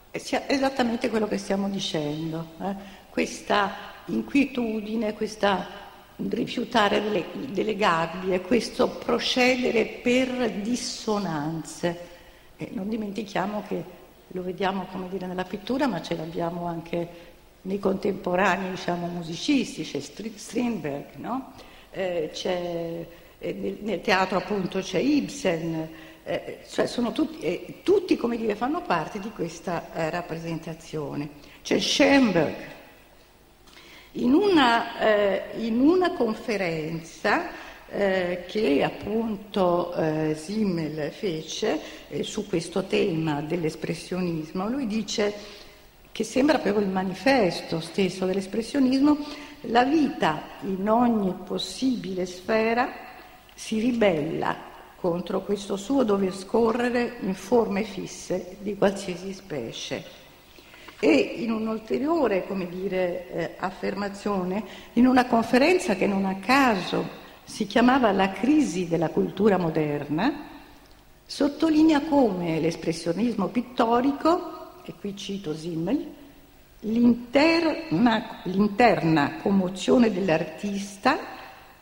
è 0.09 0.21
esattamente 0.47 1.09
quello 1.09 1.27
che 1.27 1.37
stiamo 1.37 1.67
dicendo, 1.67 2.51
eh? 2.61 2.75
questa 3.09 3.71
inquietudine, 4.05 5.13
questa 5.13 5.67
rifiutare 6.29 7.01
delle, 7.01 7.25
delle 7.51 7.75
gabbie, 7.75 8.39
questo 8.39 8.87
procedere 8.87 9.85
per 9.85 10.51
dissonanze. 10.61 12.11
E 12.55 12.69
non 12.71 12.87
dimentichiamo 12.87 13.63
che 13.67 14.01
lo 14.27 14.43
vediamo 14.43 14.85
come 14.91 15.09
dire 15.09 15.27
nella 15.27 15.43
pittura, 15.43 15.87
ma 15.87 16.01
ce 16.01 16.15
l'abbiamo 16.15 16.65
anche 16.65 17.31
nei 17.61 17.79
contemporanei 17.79 18.71
diciamo, 18.71 19.07
musicisti, 19.07 19.83
c'è 19.83 19.99
Strindberg, 19.99 21.15
no? 21.15 21.53
eh, 21.91 22.29
c'è, 22.33 23.07
eh, 23.37 23.53
nel, 23.53 23.77
nel, 23.81 24.01
teatro 24.01 24.37
appunto 24.37 24.79
c'è 24.79 24.99
Ibsen, 24.99 25.89
eh, 26.23 26.59
cioè 26.69 26.87
sono 26.87 27.11
tutti, 27.11 27.39
eh, 27.39 27.81
tutti 27.83 28.17
dire, 28.37 28.55
fanno 28.55 28.81
parte 28.81 29.19
di 29.19 29.29
questa 29.31 29.93
eh, 29.93 30.09
rappresentazione. 30.09 31.29
C'è 31.61 31.79
Schoenberg. 31.79 32.71
In 34.15 34.33
una, 34.33 34.99
eh, 34.99 35.43
in 35.57 35.79
una 35.79 36.13
conferenza 36.13 37.49
eh, 37.93 38.43
che 38.47 38.83
appunto 38.83 39.93
eh, 39.93 40.35
Simmel 40.35 41.11
fece 41.11 41.79
eh, 42.09 42.23
su 42.23 42.47
questo 42.47 42.85
tema 42.85 43.41
dell'espressionismo. 43.41 44.67
Lui 44.67 44.87
dice 44.87 45.33
che 46.11 46.23
sembra 46.23 46.57
proprio 46.57 46.83
il 46.83 46.91
manifesto 46.91 47.79
stesso 47.79 48.25
dell'espressionismo, 48.25 49.17
la 49.67 49.83
vita 49.83 50.41
in 50.61 50.89
ogni 50.89 51.33
possibile 51.45 52.25
sfera 52.25 52.91
si 53.53 53.79
ribella 53.79 54.71
contro 54.95 55.41
questo 55.41 55.75
suo 55.75 56.03
dover 56.03 56.33
scorrere 56.33 57.17
in 57.21 57.35
forme 57.35 57.83
fisse 57.83 58.57
di 58.59 58.75
qualsiasi 58.75 59.33
specie. 59.33 60.21
E 60.99 61.11
in 61.11 61.51
un'ulteriore, 61.51 62.47
come 62.47 62.69
dire, 62.69 63.29
eh, 63.29 63.55
affermazione, 63.57 64.63
in 64.93 65.05
una 65.05 65.25
conferenza 65.25 65.95
che 65.95 66.07
non 66.07 66.25
a 66.25 66.35
caso 66.35 67.21
si 67.43 67.67
chiamava 67.67 68.11
La 68.11 68.31
crisi 68.31 68.87
della 68.87 69.09
cultura 69.09 69.57
moderna, 69.57 70.49
sottolinea 71.25 72.01
come 72.01 72.59
l'espressionismo 72.59 73.47
pittorico, 73.47 74.81
e 74.83 74.93
qui 74.99 75.15
cito 75.15 75.55
Simmel, 75.55 76.13
l'interna, 76.81 78.41
l'interna 78.43 79.37
commozione 79.41 80.11
dell'artista 80.11 81.17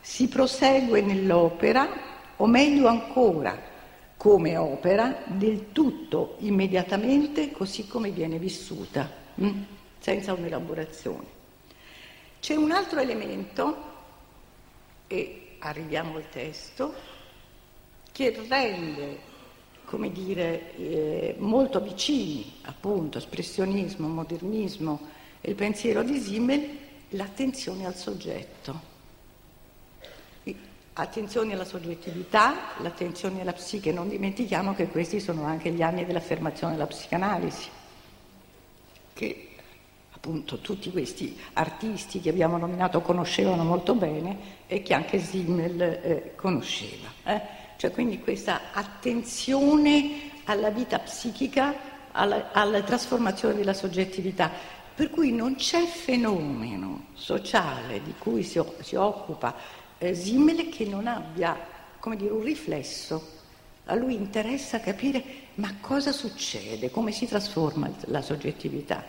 si 0.00 0.28
prosegue 0.28 1.00
nell'opera, 1.00 1.88
o 2.36 2.46
meglio 2.46 2.88
ancora, 2.88 3.70
come 4.16 4.56
opera 4.56 5.22
del 5.26 5.72
tutto 5.72 6.36
immediatamente 6.38 7.50
così 7.50 7.86
come 7.86 8.10
viene 8.10 8.38
vissuta, 8.38 9.10
hm? 9.34 9.50
senza 9.98 10.32
un'elaborazione. 10.32 11.40
C'è 12.40 12.54
un 12.56 12.72
altro 12.72 13.00
elemento, 13.00 13.90
e 15.06 15.41
arriviamo 15.62 16.16
al 16.16 16.28
testo, 16.28 16.94
che 18.10 18.44
rende, 18.48 19.18
come 19.84 20.10
dire, 20.12 20.76
eh, 20.76 21.34
molto 21.38 21.80
vicini, 21.80 22.58
appunto, 22.62 23.18
espressionismo, 23.18 24.08
modernismo 24.08 25.08
e 25.40 25.50
il 25.50 25.56
pensiero 25.56 26.02
di 26.02 26.18
Simmel, 26.20 26.78
l'attenzione 27.10 27.86
al 27.86 27.96
soggetto. 27.96 28.90
Attenzione 30.94 31.54
alla 31.54 31.64
soggettività, 31.64 32.74
l'attenzione 32.80 33.40
alla 33.40 33.54
psiche, 33.54 33.92
non 33.92 34.10
dimentichiamo 34.10 34.74
che 34.74 34.88
questi 34.88 35.20
sono 35.20 35.44
anche 35.44 35.70
gli 35.70 35.80
anni 35.80 36.04
dell'affermazione 36.04 36.74
della 36.74 36.86
psicanalisi, 36.86 37.70
che 39.14 39.48
appunto 40.10 40.58
tutti 40.58 40.90
questi 40.90 41.36
artisti 41.54 42.20
che 42.20 42.28
abbiamo 42.28 42.58
nominato 42.58 43.00
conoscevano 43.00 43.64
molto 43.64 43.94
bene 43.94 44.60
e 44.72 44.82
che 44.82 44.94
anche 44.94 45.18
Simmel 45.18 45.82
eh, 45.82 46.32
conosceva. 46.34 47.06
Eh? 47.24 47.40
Cioè 47.76 47.90
quindi 47.90 48.20
questa 48.20 48.72
attenzione 48.72 50.30
alla 50.44 50.70
vita 50.70 50.98
psichica, 50.98 51.74
alla, 52.10 52.52
alla 52.52 52.80
trasformazione 52.80 53.54
della 53.54 53.74
soggettività, 53.74 54.50
per 54.94 55.10
cui 55.10 55.30
non 55.30 55.56
c'è 55.56 55.84
fenomeno 55.84 57.08
sociale 57.12 58.02
di 58.02 58.14
cui 58.16 58.42
si, 58.42 58.62
si 58.80 58.94
occupa 58.94 59.54
eh, 59.98 60.14
Simmel 60.14 60.70
che 60.70 60.86
non 60.86 61.06
abbia, 61.06 61.54
come 61.98 62.16
dire, 62.16 62.32
un 62.32 62.42
riflesso. 62.42 63.40
A 63.86 63.94
lui 63.94 64.14
interessa 64.14 64.80
capire 64.80 65.22
ma 65.56 65.74
cosa 65.82 66.12
succede, 66.12 66.90
come 66.90 67.12
si 67.12 67.26
trasforma 67.26 67.90
la 68.06 68.22
soggettività. 68.22 69.04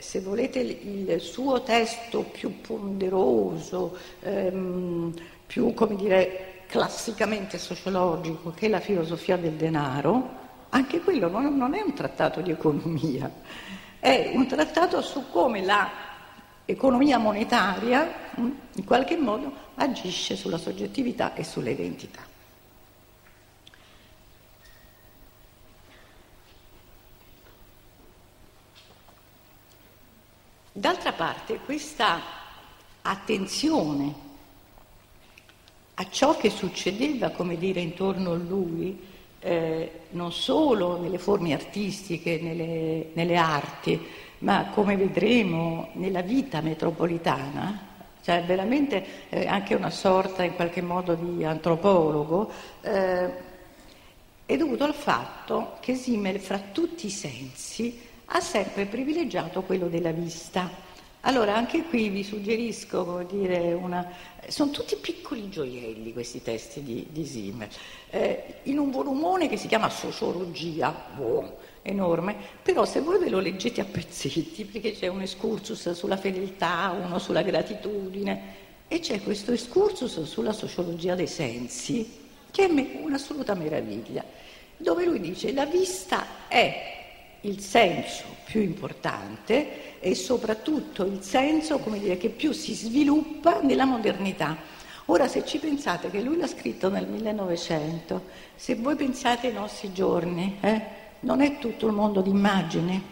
Se 0.00 0.20
volete 0.20 0.58
il 0.58 1.20
suo 1.20 1.62
testo 1.62 2.22
più 2.22 2.60
ponderoso, 2.60 3.96
ehm, 4.20 5.14
più 5.46 5.72
come 5.74 5.94
dire 5.94 6.64
classicamente 6.66 7.56
sociologico 7.56 8.50
che 8.50 8.66
è 8.66 8.68
la 8.68 8.80
filosofia 8.80 9.36
del 9.36 9.52
denaro, 9.52 10.44
anche 10.70 11.00
quello 11.00 11.28
non, 11.28 11.56
non 11.56 11.74
è 11.74 11.80
un 11.80 11.94
trattato 11.94 12.40
di 12.40 12.50
economia, 12.50 13.30
è 13.98 14.32
un 14.34 14.46
trattato 14.46 15.00
su 15.00 15.30
come 15.30 15.64
l'economia 16.64 17.18
monetaria 17.18 18.12
mm, 18.38 18.50
in 18.74 18.84
qualche 18.84 19.16
modo 19.16 19.52
agisce 19.76 20.36
sulla 20.36 20.58
soggettività 20.58 21.34
e 21.34 21.44
sulle 21.44 21.70
identità. 21.70 22.34
D'altra 30.86 31.10
parte 31.10 31.58
questa 31.64 32.20
attenzione 33.02 34.14
a 35.94 36.08
ciò 36.08 36.36
che 36.36 36.48
succedeva, 36.48 37.30
come 37.30 37.58
dire, 37.58 37.80
intorno 37.80 38.30
a 38.30 38.36
lui, 38.36 38.96
eh, 39.40 39.90
non 40.10 40.30
solo 40.30 41.00
nelle 41.00 41.18
forme 41.18 41.54
artistiche, 41.54 42.38
nelle, 42.40 43.08
nelle 43.14 43.36
arti, 43.36 44.00
ma 44.38 44.66
come 44.66 44.96
vedremo 44.96 45.88
nella 45.94 46.22
vita 46.22 46.60
metropolitana, 46.60 47.88
cioè 48.22 48.44
veramente 48.44 49.28
eh, 49.30 49.44
anche 49.44 49.74
una 49.74 49.90
sorta 49.90 50.44
in 50.44 50.54
qualche 50.54 50.82
modo 50.82 51.14
di 51.14 51.42
antropologo, 51.42 52.48
eh, 52.82 53.30
è 54.46 54.56
dovuto 54.56 54.84
al 54.84 54.94
fatto 54.94 55.78
che 55.80 55.96
Simmel 55.96 56.38
fra 56.38 56.60
tutti 56.60 57.06
i 57.06 57.10
sensi 57.10 58.05
ha 58.26 58.40
sempre 58.40 58.86
privilegiato 58.86 59.62
quello 59.62 59.88
della 59.88 60.12
vista. 60.12 60.84
Allora 61.20 61.56
anche 61.56 61.82
qui 61.82 62.08
vi 62.08 62.22
suggerisco, 62.22 63.04
come 63.04 63.26
dire, 63.26 63.72
una... 63.72 64.12
sono 64.46 64.70
tutti 64.70 64.94
piccoli 64.96 65.48
gioielli 65.48 66.12
questi 66.12 66.40
testi 66.40 66.82
di, 66.82 67.06
di 67.10 67.24
Simmel, 67.24 67.68
eh, 68.10 68.60
in 68.64 68.78
un 68.78 68.90
volumone 68.90 69.48
che 69.48 69.56
si 69.56 69.66
chiama 69.66 69.88
Sociologia, 69.90 70.94
oh, 71.18 71.58
enorme, 71.82 72.36
però 72.62 72.84
se 72.84 73.00
voi 73.00 73.18
ve 73.18 73.28
lo 73.28 73.40
leggete 73.40 73.80
a 73.80 73.84
pezzetti, 73.84 74.64
perché 74.64 74.92
c'è 74.92 75.08
un 75.08 75.22
excursus 75.22 75.90
sulla 75.92 76.16
fedeltà, 76.16 76.96
uno 76.96 77.18
sulla 77.18 77.42
gratitudine, 77.42 78.64
e 78.86 79.00
c'è 79.00 79.20
questo 79.20 79.50
excursus 79.50 80.22
sulla 80.22 80.52
sociologia 80.52 81.16
dei 81.16 81.26
sensi, 81.26 82.24
che 82.52 82.66
è 82.66 83.00
un'assoluta 83.02 83.54
meraviglia, 83.54 84.24
dove 84.76 85.04
lui 85.04 85.20
dice 85.20 85.52
la 85.52 85.66
vista 85.66 86.46
è 86.46 86.95
il 87.46 87.60
senso 87.60 88.24
più 88.44 88.60
importante 88.60 89.98
e 90.00 90.14
soprattutto 90.14 91.04
il 91.04 91.22
senso 91.22 91.80
dire, 91.98 92.16
che 92.16 92.28
più 92.28 92.52
si 92.52 92.74
sviluppa 92.74 93.60
nella 93.60 93.84
modernità. 93.84 94.56
Ora 95.06 95.28
se 95.28 95.44
ci 95.44 95.58
pensate 95.58 96.10
che 96.10 96.20
lui 96.20 96.36
l'ha 96.36 96.46
scritto 96.48 96.88
nel 96.88 97.06
1900, 97.06 98.22
se 98.56 98.74
voi 98.74 98.96
pensate 98.96 99.48
ai 99.48 99.52
nostri 99.52 99.92
giorni, 99.92 100.58
eh, 100.60 100.80
non 101.20 101.40
è 101.40 101.58
tutto 101.58 101.86
il 101.86 101.92
mondo 101.92 102.20
d'immagini, 102.20 103.02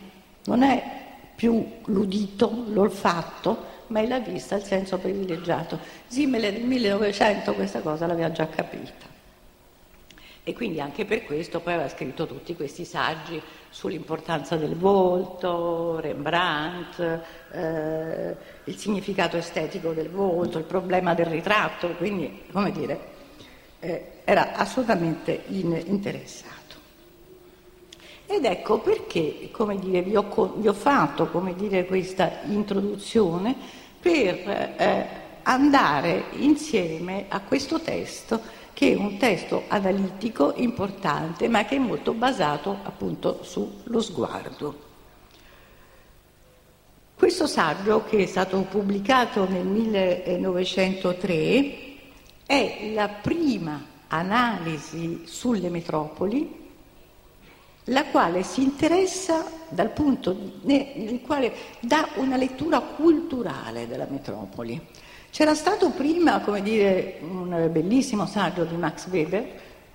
non 0.44 0.62
è 0.62 1.03
più 1.35 1.64
l'udito, 1.87 2.64
l'olfatto, 2.68 3.73
ma 3.88 4.01
è 4.01 4.07
la 4.07 4.18
vista, 4.18 4.57
il 4.57 4.64
senso 4.64 4.99
privilegiato. 4.99 5.79
Simmel 6.07 6.40
nel 6.40 6.62
1900 6.62 7.55
questa 7.55 7.81
cosa 7.81 8.07
l'aveva 8.07 8.33
già 8.33 8.49
capita. 8.49 9.13
E 10.46 10.52
quindi 10.52 10.78
anche 10.78 11.07
per 11.07 11.24
questo 11.24 11.61
poi 11.61 11.72
aveva 11.72 11.88
scritto 11.88 12.26
tutti 12.26 12.54
questi 12.54 12.85
saggi 12.85 13.40
sull'importanza 13.70 14.57
del 14.57 14.76
volto, 14.76 15.98
Rembrandt, 16.00 17.00
eh, 17.50 18.37
il 18.64 18.76
significato 18.76 19.38
estetico 19.38 19.92
del 19.92 20.11
volto, 20.11 20.59
il 20.59 20.64
problema 20.64 21.14
del 21.14 21.26
ritratto, 21.26 21.88
quindi, 21.96 22.42
come 22.52 22.72
dire, 22.72 23.00
eh, 23.80 24.07
era 24.24 24.52
assolutamente 24.52 25.44
in, 25.46 25.83
interessato. 25.87 26.52
Ed 28.26 28.44
ecco 28.44 28.80
perché, 28.80 29.48
come 29.50 29.78
dire, 29.78 30.02
vi 30.02 30.14
ho, 30.14 30.54
vi 30.57 30.68
ho 30.68 30.74
fatto, 30.74 31.28
come 31.28 31.54
dire, 31.54 31.87
questa 31.87 32.40
introduzione 32.44 33.57
per 33.98 34.46
eh, 34.46 35.07
andare 35.44 36.24
insieme 36.33 37.24
a 37.28 37.40
questo 37.40 37.80
testo 37.80 38.62
che 38.75 38.93
è 38.93 38.97
un 38.97 39.17
testo 39.17 39.63
analitico 39.69 40.53
importante, 40.57 41.49
ma 41.49 41.65
che 41.65 41.77
è 41.77 41.79
molto 41.79 42.13
basato 42.13 42.77
appunto 42.83 43.39
sullo 43.43 44.01
sguardo. 44.01 44.83
Questo 47.17 47.47
saggio, 47.47 48.05
che 48.05 48.25
è 48.25 48.27
stato 48.27 48.61
pubblicato 48.63 49.49
nel 49.49 49.65
1903, 49.65 51.79
è 52.45 52.91
la 52.93 53.09
prima 53.09 53.93
analisi 54.09 55.23
sulle 55.25 55.71
metropoli, 55.71 56.63
la 57.85 58.05
quale 58.07 58.43
si 58.43 58.63
interessa 58.63 59.47
dal 59.69 59.91
punto 59.91 60.37
nel 60.63 61.21
quale 61.23 61.53
dà 61.81 62.09
una 62.17 62.37
lettura 62.37 62.81
culturale 62.81 63.87
della 63.87 64.07
metropoli. 64.09 64.81
C'era 65.35 65.57
stato 65.57 65.90
prima, 65.90 66.42
come 66.42 66.62
dire, 66.62 67.18
un 67.20 67.68
bellissimo 67.73 68.25
saggio 68.25 68.62
di 68.62 68.77
Max 68.77 69.09
Weber 69.09 69.44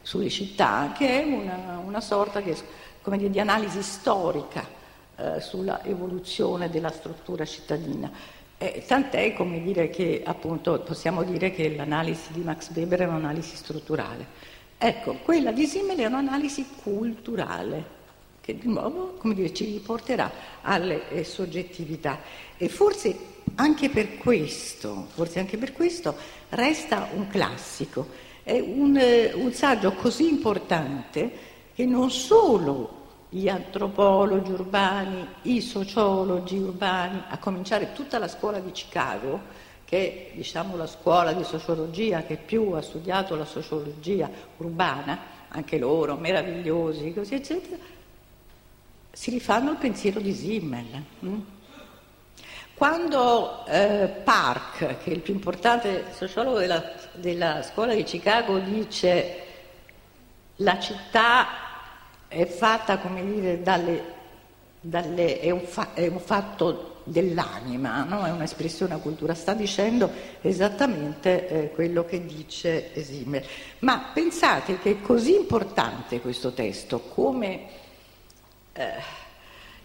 sulle 0.01 0.29
città, 0.29 0.91
che 0.93 1.21
è 1.21 1.23
una, 1.23 1.81
una 1.81 2.01
sorta 2.01 2.41
che, 2.41 2.57
dire, 3.01 3.29
di 3.29 3.39
analisi 3.39 3.81
storica 3.81 4.67
eh, 5.15 5.39
sulla 5.39 5.81
evoluzione 5.85 6.69
della 6.69 6.91
struttura 6.91 7.45
cittadina. 7.45 8.11
Eh, 8.57 8.83
tant'è 8.85 9.31
come 9.31 9.61
dire 9.63 9.89
che 9.89 10.23
appunto 10.25 10.77
possiamo 10.81 11.23
dire 11.23 11.51
che 11.51 11.73
l'analisi 11.73 12.33
di 12.33 12.41
Max 12.41 12.69
Weber 12.75 12.99
è 12.99 13.05
un'analisi 13.05 13.55
strutturale. 13.55 14.25
Ecco, 14.77 15.19
quella 15.23 15.53
di 15.53 15.65
Simmel 15.65 15.99
è 15.99 16.05
un'analisi 16.05 16.67
culturale, 16.83 17.97
che 18.41 18.57
di 18.57 18.67
nuovo 18.67 19.13
come 19.17 19.35
dire, 19.35 19.53
ci 19.53 19.63
riporterà 19.63 20.29
alle 20.63 21.07
eh, 21.07 21.23
soggettività. 21.23 22.19
E 22.57 22.67
forse 22.67 23.37
anche 23.55 23.89
per 23.89 24.17
questo, 24.17 25.07
forse 25.13 25.39
anche 25.39 25.57
per 25.57 25.73
questo, 25.73 26.15
resta 26.49 27.09
un 27.13 27.27
classico. 27.27 28.07
È 28.43 28.59
un, 28.59 28.97
eh, 28.97 29.33
un 29.33 29.51
saggio 29.53 29.93
così 29.93 30.27
importante 30.27 31.31
che 31.73 31.85
non 31.85 32.09
solo 32.11 32.97
gli 33.29 33.47
antropologi 33.47 34.51
urbani, 34.51 35.27
i 35.43 35.61
sociologi 35.61 36.57
urbani, 36.57 37.21
a 37.29 37.37
cominciare 37.37 37.93
tutta 37.93 38.17
la 38.17 38.27
scuola 38.27 38.59
di 38.59 38.71
Chicago, 38.71 39.67
che 39.85 40.31
è 40.31 40.35
diciamo, 40.35 40.75
la 40.75 40.87
scuola 40.87 41.33
di 41.33 41.43
sociologia 41.43 42.23
che 42.23 42.37
più 42.37 42.71
ha 42.71 42.81
studiato 42.81 43.35
la 43.35 43.45
sociologia 43.45 44.29
urbana, 44.57 45.19
anche 45.49 45.77
loro 45.77 46.15
meravigliosi, 46.15 47.13
così 47.13 47.35
eccetera, 47.35 47.77
si 49.11 49.29
rifanno 49.31 49.71
al 49.71 49.77
pensiero 49.77 50.19
di 50.19 50.33
Simmel. 50.33 51.03
Hm? 51.19 51.41
Quando 52.79 53.65
eh, 53.65 54.07
Park, 54.23 54.99
che 55.03 55.11
è 55.11 55.13
il 55.13 55.19
più 55.19 55.33
importante 55.33 56.05
sociologo 56.13 56.59
della, 56.59 56.93
della 57.11 57.61
scuola 57.61 57.93
di 57.93 58.03
Chicago, 58.03 58.57
dice 58.59 59.41
la 60.55 60.79
città 60.79 61.47
è 62.29 62.45
fatta, 62.45 62.99
come 62.99 63.25
dire, 63.25 63.61
dalle, 63.61 64.03
dalle, 64.79 65.41
è, 65.41 65.49
un 65.49 65.65
fa, 65.65 65.89
è, 65.93 66.07
un 66.07 66.21
fatto 66.21 67.01
dell'anima, 67.03 68.05
no? 68.05 68.23
è 68.23 68.31
un'espressione 68.31 68.93
a 68.93 68.99
cultura, 68.99 69.33
sta 69.33 69.53
dicendo 69.53 70.09
esattamente 70.39 71.49
eh, 71.49 71.71
quello 71.71 72.05
che 72.05 72.25
dice 72.25 72.91
Simmel. 73.03 73.43
Ma 73.79 74.11
pensate 74.13 74.79
che 74.79 74.91
è 74.91 75.01
così 75.01 75.35
importante 75.35 76.21
questo 76.21 76.53
testo 76.53 77.01
come 77.13 77.67
eh, 78.71 79.27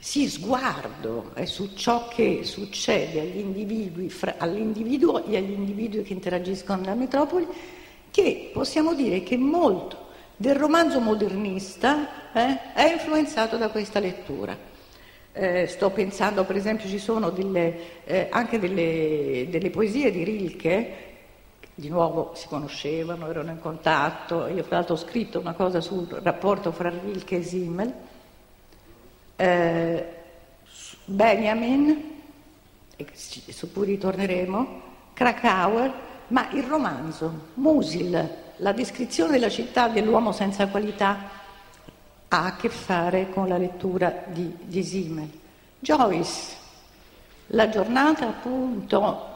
sì, 0.05 0.29
sguardo 0.29 1.31
eh, 1.33 1.47
su 1.47 1.73
ciò 1.75 2.09
che 2.09 2.40
succede 2.45 3.21
agli 3.21 3.38
individui, 3.38 4.11
fra, 4.11 4.35
all'individuo 4.37 5.25
e 5.25 5.38
agli 5.38 5.53
individui 5.53 6.03
che 6.03 6.12
interagiscono 6.12 6.83
nella 6.83 6.95
metropoli, 6.95 7.47
che 8.11 8.51
possiamo 8.53 8.93
dire 8.93 9.23
che 9.23 9.38
molto 9.38 10.09
del 10.37 10.57
romanzo 10.57 11.01
modernista 11.01 12.33
eh, 12.35 12.75
è 12.75 12.93
influenzato 12.93 13.57
da 13.57 13.71
questa 13.71 13.99
lettura. 13.99 14.55
Eh, 15.33 15.67
sto 15.69 15.88
pensando, 15.88 16.45
per 16.45 16.57
esempio, 16.57 16.87
ci 16.87 16.99
sono 16.99 17.31
delle, 17.31 18.05
eh, 18.05 18.29
anche 18.31 18.59
delle, 18.59 19.47
delle, 19.49 19.71
poesie 19.71 20.11
di 20.11 20.23
Rilke, 20.23 20.95
di 21.75 21.88
nuovo 21.88 22.33
si 22.35 22.47
conoscevano, 22.47 23.27
erano 23.31 23.53
in 23.53 23.59
contatto. 23.59 24.49
Io, 24.49 24.64
fra 24.64 24.77
l'altro, 24.77 24.97
ho 24.97 24.99
scritto 24.99 25.40
una 25.40 25.55
cosa 25.55 25.81
sul 25.81 26.07
rapporto 26.23 26.73
fra 26.73 26.90
Rilke 26.90 27.38
e 27.38 27.43
Simmel. 27.43 27.95
Eh, 29.37 30.07
Benjamin, 31.07 32.12
su 33.49 33.73
cui 33.73 33.87
ritorneremo, 33.87 34.83
Krakauer, 35.12 35.92
ma 36.29 36.51
il 36.53 36.62
romanzo, 36.62 37.49
Musil, 37.55 38.42
la 38.57 38.73
descrizione 38.73 39.33
della 39.33 39.51
città 39.51 39.88
dell'uomo 39.88 40.33
senza 40.33 40.68
qualità 40.68 41.42
ha 42.29 42.44
a 42.47 42.57
che 42.57 42.68
fare 42.68 43.29
con 43.31 43.49
la 43.49 43.59
lettura 43.59 44.25
di, 44.27 44.55
di 44.62 44.83
Simmel. 44.83 45.31
Joyce, 45.79 46.57
la 47.49 47.68
giornata 47.68 48.29
appunto, 48.29 49.33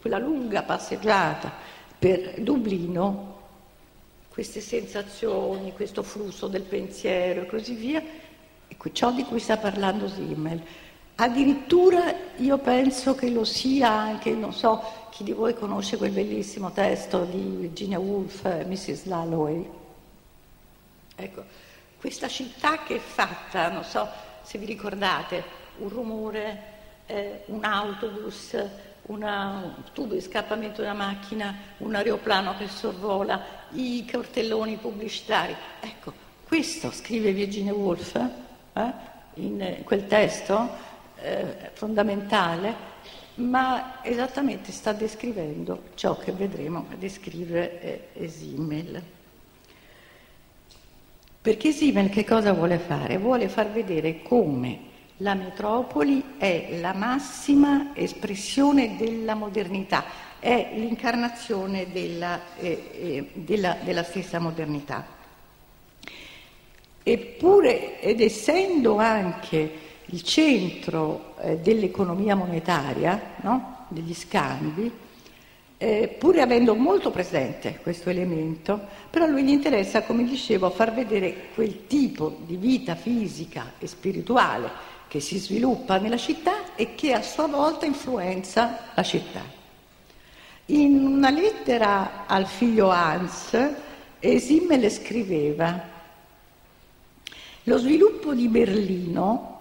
quella 0.00 0.18
lunga 0.18 0.62
passeggiata 0.62 1.50
per 1.98 2.34
Dublino, 2.38 3.36
queste 4.28 4.60
sensazioni, 4.60 5.72
questo 5.72 6.02
flusso 6.04 6.46
del 6.46 6.62
pensiero 6.62 7.42
e 7.42 7.46
così 7.46 7.74
via, 7.74 8.02
ecco, 8.78 8.92
ciò 8.92 9.10
di 9.10 9.24
cui 9.24 9.40
sta 9.40 9.56
parlando 9.56 10.08
Simmel. 10.08 10.62
Addirittura 11.16 12.14
io 12.36 12.58
penso 12.58 13.16
che 13.16 13.28
lo 13.28 13.44
sia 13.44 13.90
anche, 13.90 14.30
non 14.30 14.52
so, 14.52 15.08
chi 15.10 15.24
di 15.24 15.32
voi 15.32 15.52
conosce 15.54 15.96
quel 15.96 16.12
bellissimo 16.12 16.70
testo 16.70 17.24
di 17.24 17.40
Virginia 17.40 17.98
Woolf, 17.98 18.44
Mrs. 18.64 19.06
Lalloway? 19.06 19.68
Ecco, 21.16 21.44
questa 21.98 22.28
città 22.28 22.84
che 22.84 22.96
è 22.96 23.00
fatta, 23.00 23.68
non 23.68 23.82
so 23.82 24.08
se 24.42 24.58
vi 24.58 24.66
ricordate, 24.66 25.42
un 25.78 25.88
rumore, 25.88 26.62
eh, 27.06 27.42
un 27.46 27.64
autobus, 27.64 28.56
una, 29.02 29.74
un 29.76 29.82
tubo 29.92 30.14
di 30.14 30.20
scappamento 30.20 30.82
una 30.82 30.92
macchina, 30.92 31.52
un 31.78 31.96
aeroplano 31.96 32.56
che 32.56 32.68
sorvola, 32.68 33.66
i 33.72 34.04
cartelloni 34.06 34.76
pubblicitari. 34.76 35.56
Ecco, 35.80 36.12
questo 36.46 36.92
scrive 36.92 37.32
Virginia 37.32 37.74
Woolf 37.74 38.46
eh, 38.86 38.92
in 39.40 39.82
quel 39.84 40.06
testo 40.06 40.68
eh, 41.20 41.70
fondamentale 41.72 42.96
ma 43.38 44.02
esattamente 44.02 44.72
sta 44.72 44.92
descrivendo 44.92 45.90
ciò 45.94 46.16
che 46.18 46.32
vedremo 46.32 46.86
descrivere 46.98 48.12
eh, 48.14 48.28
Simmel. 48.28 49.02
Perché 51.40 51.72
Simmel 51.72 52.10
che 52.10 52.24
cosa 52.24 52.52
vuole 52.52 52.78
fare? 52.78 53.16
Vuole 53.18 53.48
far 53.48 53.70
vedere 53.70 54.22
come 54.22 54.86
la 55.18 55.34
metropoli 55.34 56.34
è 56.38 56.78
la 56.80 56.92
massima 56.92 57.90
espressione 57.94 58.96
della 58.96 59.34
modernità, 59.34 60.04
è 60.38 60.72
l'incarnazione 60.74 61.90
della, 61.90 62.40
eh, 62.56 62.90
eh, 62.92 63.30
della, 63.34 63.76
della 63.82 64.02
stessa 64.02 64.38
modernità. 64.38 65.17
Eppure, 67.02 68.00
ed 68.00 68.20
essendo 68.20 68.98
anche 68.98 69.86
il 70.06 70.22
centro 70.22 71.34
eh, 71.40 71.58
dell'economia 71.58 72.34
monetaria, 72.34 73.34
no? 73.42 73.86
degli 73.88 74.14
scambi, 74.14 74.90
eh, 75.80 76.14
pur 76.18 76.38
avendo 76.40 76.74
molto 76.74 77.10
presente 77.10 77.78
questo 77.82 78.10
elemento, 78.10 78.80
però 79.10 79.24
a 79.24 79.28
lui 79.28 79.44
gli 79.44 79.50
interessa, 79.50 80.02
come 80.02 80.24
dicevo, 80.24 80.70
far 80.70 80.92
vedere 80.92 81.50
quel 81.54 81.86
tipo 81.86 82.38
di 82.44 82.56
vita 82.56 82.94
fisica 82.96 83.72
e 83.78 83.86
spirituale 83.86 84.96
che 85.08 85.20
si 85.20 85.38
sviluppa 85.38 85.98
nella 85.98 86.16
città 86.16 86.74
e 86.74 86.94
che 86.94 87.14
a 87.14 87.22
sua 87.22 87.46
volta 87.46 87.86
influenza 87.86 88.90
la 88.94 89.02
città. 89.02 89.56
In 90.66 91.06
una 91.06 91.30
lettera 91.30 92.26
al 92.26 92.46
figlio 92.46 92.90
Hans, 92.90 93.56
Simmel 94.18 94.90
scriveva 94.90 95.96
lo 97.68 97.78
sviluppo 97.78 98.34
di 98.34 98.48
Berlino 98.48 99.56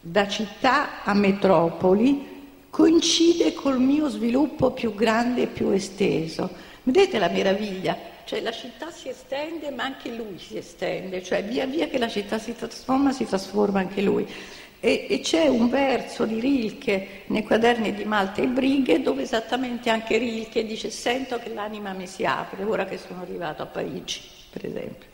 da 0.00 0.26
città 0.26 1.04
a 1.04 1.14
metropoli 1.14 2.30
coincide 2.70 3.52
col 3.52 3.78
mio 3.78 4.08
sviluppo 4.08 4.72
più 4.72 4.94
grande 4.94 5.42
e 5.42 5.46
più 5.46 5.68
esteso. 5.70 6.50
Vedete 6.82 7.18
la 7.18 7.28
meraviglia? 7.28 8.10
Cioè 8.24 8.40
la 8.40 8.50
città 8.50 8.90
si 8.90 9.08
estende 9.10 9.70
ma 9.70 9.84
anche 9.84 10.10
lui 10.10 10.38
si 10.38 10.56
estende, 10.56 11.22
cioè 11.22 11.44
via 11.44 11.66
via 11.66 11.86
che 11.88 11.98
la 11.98 12.08
città 12.08 12.38
si 12.38 12.56
trasforma 12.56 13.12
si 13.12 13.26
trasforma 13.26 13.80
anche 13.80 14.00
lui. 14.00 14.26
E, 14.80 15.06
e 15.10 15.20
c'è 15.20 15.46
un 15.46 15.68
verso 15.68 16.24
di 16.24 16.40
Rilke 16.40 17.22
nei 17.26 17.44
quaderni 17.44 17.94
di 17.94 18.04
Malta 18.04 18.42
e 18.42 18.48
Brighe 18.48 19.00
dove 19.00 19.22
esattamente 19.22 19.90
anche 19.90 20.16
Rilke 20.16 20.64
dice 20.64 20.90
sento 20.90 21.38
che 21.38 21.52
l'anima 21.52 21.92
mi 21.92 22.06
si 22.06 22.24
apre 22.24 22.64
ora 22.64 22.86
che 22.86 22.98
sono 22.98 23.20
arrivato 23.20 23.62
a 23.62 23.66
Parigi, 23.66 24.22
per 24.50 24.64
esempio. 24.64 25.08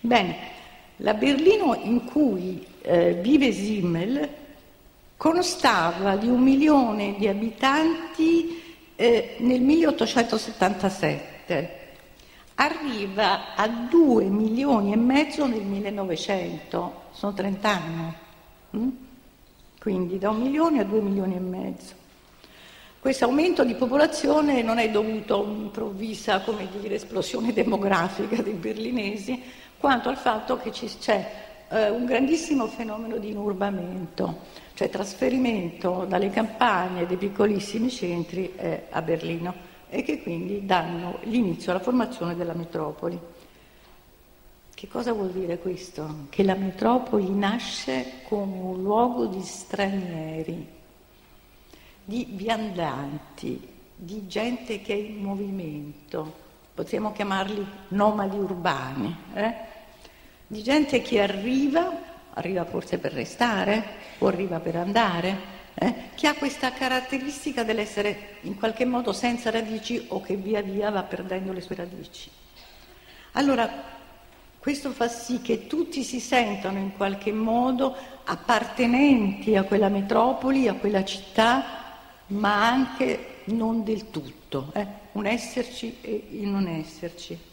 Bene, 0.00 0.58
la 1.00 1.14
Berlino 1.14 1.78
in 1.82 2.04
cui 2.04 2.64
eh, 2.82 3.14
vive 3.14 3.50
Simmel 3.52 4.28
constava 5.16 6.16
di 6.16 6.28
un 6.28 6.40
milione 6.40 7.16
di 7.18 7.26
abitanti 7.28 8.62
eh, 8.96 9.36
nel 9.38 9.60
1877, 9.60 11.78
arriva 12.54 13.54
a 13.54 13.68
due 13.68 14.24
milioni 14.24 14.92
e 14.92 14.96
mezzo 14.96 15.46
nel 15.46 15.62
1900, 15.62 17.02
sono 17.12 17.32
30 17.32 17.68
anni, 17.68 18.12
mm? 18.76 18.88
quindi 19.78 20.18
da 20.18 20.30
un 20.30 20.42
milione 20.42 20.80
a 20.80 20.84
due 20.84 21.00
milioni 21.00 21.36
e 21.36 21.40
mezzo. 21.40 21.98
Questo 23.00 23.24
aumento 23.24 23.64
di 23.64 23.74
popolazione 23.74 24.60
non 24.60 24.76
è 24.76 24.90
dovuto 24.90 25.34
a 25.34 25.38
un'improvvisa, 25.38 26.44
dire, 26.78 26.96
esplosione 26.96 27.54
demografica 27.54 28.42
dei 28.42 28.52
berlinesi, 28.52 29.42
quanto 29.80 30.10
al 30.10 30.18
fatto 30.18 30.58
che 30.58 30.70
c'è 30.70 31.30
eh, 31.70 31.88
un 31.88 32.04
grandissimo 32.04 32.66
fenomeno 32.66 33.16
di 33.16 33.30
inurbamento, 33.30 34.40
cioè 34.74 34.90
trasferimento 34.90 36.04
dalle 36.06 36.28
campagne 36.28 37.06
dei 37.06 37.16
piccolissimi 37.16 37.90
centri 37.90 38.52
eh, 38.56 38.86
a 38.90 39.00
Berlino 39.00 39.68
e 39.88 40.02
che 40.02 40.22
quindi 40.22 40.66
danno 40.66 41.18
l'inizio 41.22 41.70
alla 41.70 41.80
formazione 41.80 42.36
della 42.36 42.52
metropoli. 42.52 43.18
Che 44.74 44.88
cosa 44.88 45.12
vuol 45.12 45.30
dire 45.30 45.58
questo? 45.58 46.26
Che 46.28 46.42
la 46.42 46.54
metropoli 46.54 47.30
nasce 47.30 48.20
come 48.28 48.58
un 48.58 48.82
luogo 48.82 49.26
di 49.26 49.42
stranieri, 49.42 50.66
di 52.04 52.26
viandanti, 52.30 53.68
di 53.94 54.26
gente 54.26 54.80
che 54.80 54.92
è 54.92 54.96
in 54.96 55.22
movimento, 55.22 56.32
potremmo 56.74 57.12
chiamarli 57.12 57.66
nomadi 57.88 58.36
urbani. 58.38 59.16
Eh? 59.34 59.68
Di 60.50 60.64
gente 60.64 61.00
che 61.00 61.20
arriva, 61.20 61.96
arriva 62.34 62.64
forse 62.64 62.98
per 62.98 63.12
restare 63.12 63.84
o 64.18 64.26
arriva 64.26 64.58
per 64.58 64.74
andare, 64.74 65.38
eh, 65.74 65.94
che 66.16 66.26
ha 66.26 66.34
questa 66.34 66.72
caratteristica 66.72 67.62
dell'essere 67.62 68.38
in 68.40 68.56
qualche 68.56 68.84
modo 68.84 69.12
senza 69.12 69.50
radici 69.50 70.06
o 70.08 70.20
che 70.20 70.34
via 70.34 70.60
via 70.60 70.90
va 70.90 71.04
perdendo 71.04 71.52
le 71.52 71.60
sue 71.60 71.76
radici. 71.76 72.28
Allora, 73.34 73.70
questo 74.58 74.90
fa 74.90 75.06
sì 75.06 75.40
che 75.40 75.68
tutti 75.68 76.02
si 76.02 76.18
sentano 76.18 76.78
in 76.78 76.96
qualche 76.96 77.30
modo 77.30 77.94
appartenenti 78.24 79.54
a 79.54 79.62
quella 79.62 79.88
metropoli, 79.88 80.66
a 80.66 80.74
quella 80.74 81.04
città, 81.04 81.64
ma 82.26 82.66
anche 82.66 83.42
non 83.44 83.84
del 83.84 84.10
tutto, 84.10 84.72
eh? 84.74 84.84
un 85.12 85.26
esserci 85.26 85.98
e 86.00 86.26
il 86.30 86.48
non 86.48 86.66
esserci. 86.66 87.49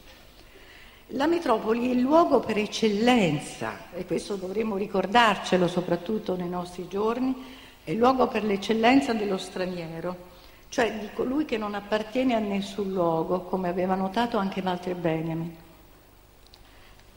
La 1.12 1.26
metropoli 1.26 1.88
è 1.88 1.94
il 1.94 2.02
luogo 2.02 2.42
per 2.42 2.58
eccellenza, 2.58 3.92
e 3.94 4.06
questo 4.06 4.36
dovremmo 4.36 4.76
ricordarcelo 4.76 5.66
soprattutto 5.70 6.36
nei 6.36 6.50
nostri 6.50 6.90
giorni, 6.90 7.34
è 7.82 7.92
il 7.92 7.98
luogo 7.98 8.28
per 8.28 8.44
l'eccellenza 8.44 9.14
dello 9.14 9.38
straniero, 9.38 10.36
cioè 10.68 11.00
di 11.00 11.08
colui 11.14 11.46
che 11.46 11.58
non 11.58 11.76
appartiene 11.76 12.36
a 12.36 12.40
nessun 12.40 12.92
luogo, 12.92 13.44
come 13.44 13.70
aveva 13.70 13.96
notato 13.96 14.38
anche 14.38 14.62
Walter 14.62 14.96
Benjamin. 14.96 15.56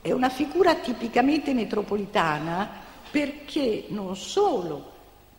è 0.03 0.13
una 0.13 0.29
figura 0.29 0.77
tipicamente 0.77 1.53
metropolitana 1.53 2.71
perché 3.11 3.87
non 3.89 4.15
solo, 4.15 4.93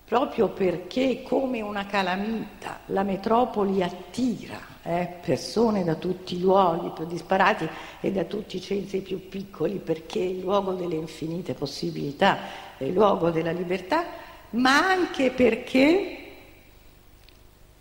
proprio 0.04 0.50
perché 0.50 1.24
come 1.24 1.62
una 1.62 1.86
calamita 1.86 2.82
la 2.88 3.04
metropoli 3.04 3.82
attira 3.82 4.71
eh, 4.84 5.08
persone 5.22 5.84
da 5.84 5.96
tutti 5.96 6.36
i 6.36 6.40
luoghi 6.40 6.92
più 6.96 7.06
disparati 7.06 7.68
e 8.00 8.12
da 8.12 8.24
tutti 8.24 8.58
i 8.58 8.62
centri 8.62 9.02
più 9.02 9.30
piccoli, 9.30 9.76
perché 9.76 10.20
è 10.20 10.26
il 10.26 10.40
luogo 10.40 10.74
delle 10.74 10.96
infinite 10.96 11.54
possibilità, 11.54 12.38
è 12.78 12.84
il 12.86 12.94
luogo 12.94 13.30
della 13.30 13.52
libertà, 13.52 14.04
ma 14.52 14.90
anche 14.90 15.32
perché 15.32 16.18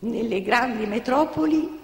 nelle 0.00 0.42
grandi 0.42 0.86
metropoli 0.86 1.78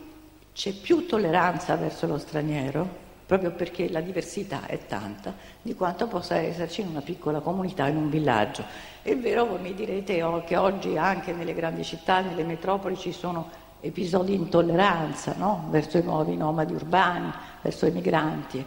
c'è 0.52 0.72
più 0.72 1.06
tolleranza 1.06 1.76
verso 1.76 2.06
lo 2.06 2.18
straniero, 2.18 3.04
proprio 3.26 3.50
perché 3.50 3.90
la 3.90 4.00
diversità 4.00 4.66
è 4.66 4.86
tanta 4.86 5.34
di 5.60 5.74
quanto 5.74 6.06
possa 6.06 6.36
esserci 6.36 6.80
in 6.80 6.88
una 6.88 7.00
piccola 7.00 7.40
comunità, 7.40 7.88
in 7.88 7.96
un 7.96 8.08
villaggio. 8.08 8.64
È 9.02 9.14
vero, 9.16 9.46
voi 9.46 9.60
mi 9.60 9.74
direte 9.74 10.22
oh, 10.22 10.44
che 10.44 10.56
oggi 10.56 10.96
anche 10.96 11.32
nelle 11.32 11.52
grandi 11.52 11.84
città, 11.84 12.20
nelle 12.20 12.44
metropoli 12.44 12.96
ci 12.96 13.12
sono 13.12 13.64
episodi 13.80 14.32
di 14.32 14.42
intolleranza 14.42 15.34
no? 15.36 15.68
verso 15.70 15.98
i 15.98 16.02
nuovi 16.02 16.36
nomadi 16.36 16.72
urbani, 16.72 17.32
verso 17.62 17.86
i 17.86 17.90
migranti. 17.90 18.64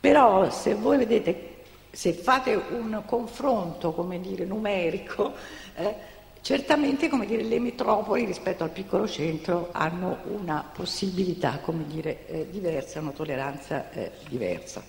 Però 0.00 0.50
se 0.50 0.74
voi 0.74 0.98
vedete, 0.98 1.56
se 1.90 2.12
fate 2.12 2.54
un 2.54 3.02
confronto, 3.04 3.92
dire, 4.20 4.44
numerico, 4.44 5.32
eh, 5.74 5.94
certamente 6.40 7.08
dire, 7.26 7.42
le 7.42 7.58
metropoli 7.58 8.24
rispetto 8.24 8.62
al 8.62 8.70
piccolo 8.70 9.08
centro 9.08 9.70
hanno 9.72 10.18
una 10.26 10.64
possibilità 10.72 11.58
dire, 11.86 12.26
eh, 12.26 12.50
diversa, 12.50 13.00
una 13.00 13.10
tolleranza 13.10 13.90
eh, 13.90 14.12
diversa. 14.28 14.82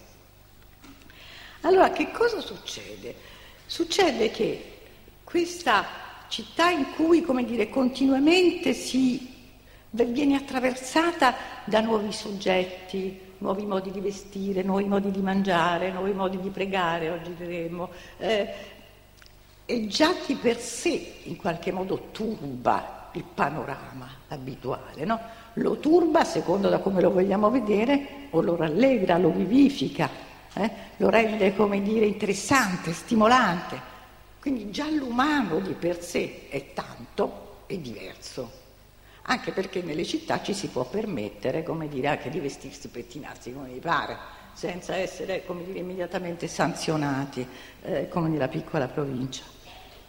Allora, 1.62 1.92
che 1.92 2.12
cosa 2.12 2.40
succede? 2.40 3.16
Succede 3.66 4.32
che 4.32 4.78
questa 5.24 5.86
città 6.30 6.70
in 6.70 6.92
cui, 6.96 7.22
dire, 7.44 7.70
continuamente 7.70 8.74
si 8.74 9.39
viene 9.92 10.36
attraversata 10.36 11.34
da 11.66 11.82
nuovi 11.82 12.12
soggetti, 12.12 13.28
nuovi 13.40 13.66
modi 13.66 13.92
di 13.92 14.00
vestire, 14.00 14.62
nuovi 14.62 14.86
modi 14.86 15.12
di 15.12 15.22
mangiare, 15.22 15.92
nuovi 15.92 16.12
modi 16.14 16.40
di 16.40 16.50
pregare, 16.50 17.10
oggi 17.10 17.34
diremmo, 17.36 17.90
eh, 18.18 18.54
e 19.66 19.88
già 19.88 20.14
di 20.26 20.36
per 20.36 20.58
sé 20.58 21.22
in 21.24 21.38
qualche 21.38 21.72
modo 21.72 22.08
turba 22.12 23.10
il 23.14 23.24
panorama 23.24 24.08
abituale, 24.28 25.06
no? 25.06 25.20
lo 25.54 25.78
turba 25.78 26.24
secondo 26.24 26.70
da 26.70 26.80
come 26.80 27.02
lo 27.02 27.12
vogliamo 27.12 27.50
vedere 27.50 28.28
o 28.30 28.42
lo 28.42 28.56
rallegra, 28.56 29.18
lo 29.18 29.32
vivifica, 29.32 30.10
eh? 30.54 30.72
lo 30.98 31.10
rende 31.10 31.56
come 31.56 31.82
dire 31.82 32.06
interessante, 32.06 32.94
stimolante. 32.94 33.88
Quindi 34.40 34.70
già 34.70 34.90
l'umano 34.90 35.60
di 35.60 35.74
per 35.74 36.02
sé 36.02 36.48
è 36.50 36.74
tanto 36.74 37.64
e 37.66 37.82
diverso 37.82 38.59
anche 39.30 39.52
perché 39.52 39.84
nelle 39.84 40.06
città 40.06 40.42
ci 40.42 40.54
si 40.54 40.68
può 40.68 40.86
permettere, 40.86 41.62
come 41.62 41.88
dire, 41.88 42.08
anche 42.08 42.32
di 42.32 42.40
vestirsi, 42.40 42.88
pettinarsi 42.88 43.54
come 43.54 43.70
gli 43.70 43.80
pare, 43.80 44.18
senza 44.54 44.96
essere, 44.96 45.46
come 45.46 45.64
dire, 45.64 45.80
immediatamente 45.80 46.48
sanzionati, 46.48 47.48
eh, 47.84 48.08
come 48.08 48.28
nella 48.28 48.48
piccola 48.48 48.88
provincia. 48.88 49.44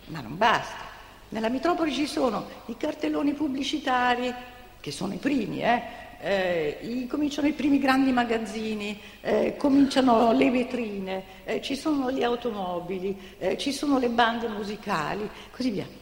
Ma 0.06 0.20
non 0.20 0.38
basta. 0.38 0.88
Nella 1.28 1.50
metropoli 1.50 1.92
ci 1.92 2.06
sono 2.06 2.46
i 2.66 2.76
cartelloni 2.78 3.35
pubblicitari, 3.35 4.35
che 4.80 4.90
sono 4.90 5.12
i 5.12 5.18
primi, 5.18 5.62
eh, 5.62 5.83
eh, 6.22 7.06
cominciano 7.06 7.46
i 7.46 7.52
primi 7.52 7.78
grandi 7.78 8.12
magazzini, 8.12 8.98
eh, 9.20 9.54
cominciano 9.59 10.33
le 10.33 10.50
vetrine, 10.50 11.24
eh, 11.44 11.61
ci 11.61 11.76
sono 11.76 12.09
le 12.09 12.24
automobili, 12.24 13.37
eh, 13.38 13.59
ci 13.59 13.70
sono 13.70 13.98
le 13.98 14.09
bande 14.09 14.48
musicali, 14.48 15.28
così 15.50 15.70
via 15.70 15.99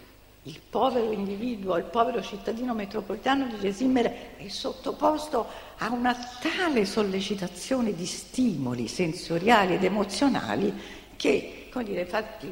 il 0.49 0.61
povero 0.69 1.13
individuo, 1.13 1.77
il 1.77 1.85
povero 1.85 2.23
cittadino 2.23 2.73
metropolitano 2.73 3.47
di 3.49 3.59
Gesimmer 3.61 4.37
è 4.37 4.49
sottoposto 4.49 5.47
a 5.77 5.91
una 5.93 6.17
tale 6.41 6.87
sollecitazione 6.87 7.95
di 7.95 8.07
stimoli 8.07 8.89
sensoriali 8.89 9.75
ed 9.75 9.85
emozionali 9.85 10.73
che, 11.17 11.69
come 11.71 11.85
dire, 11.85 12.01
infatti 12.01 12.51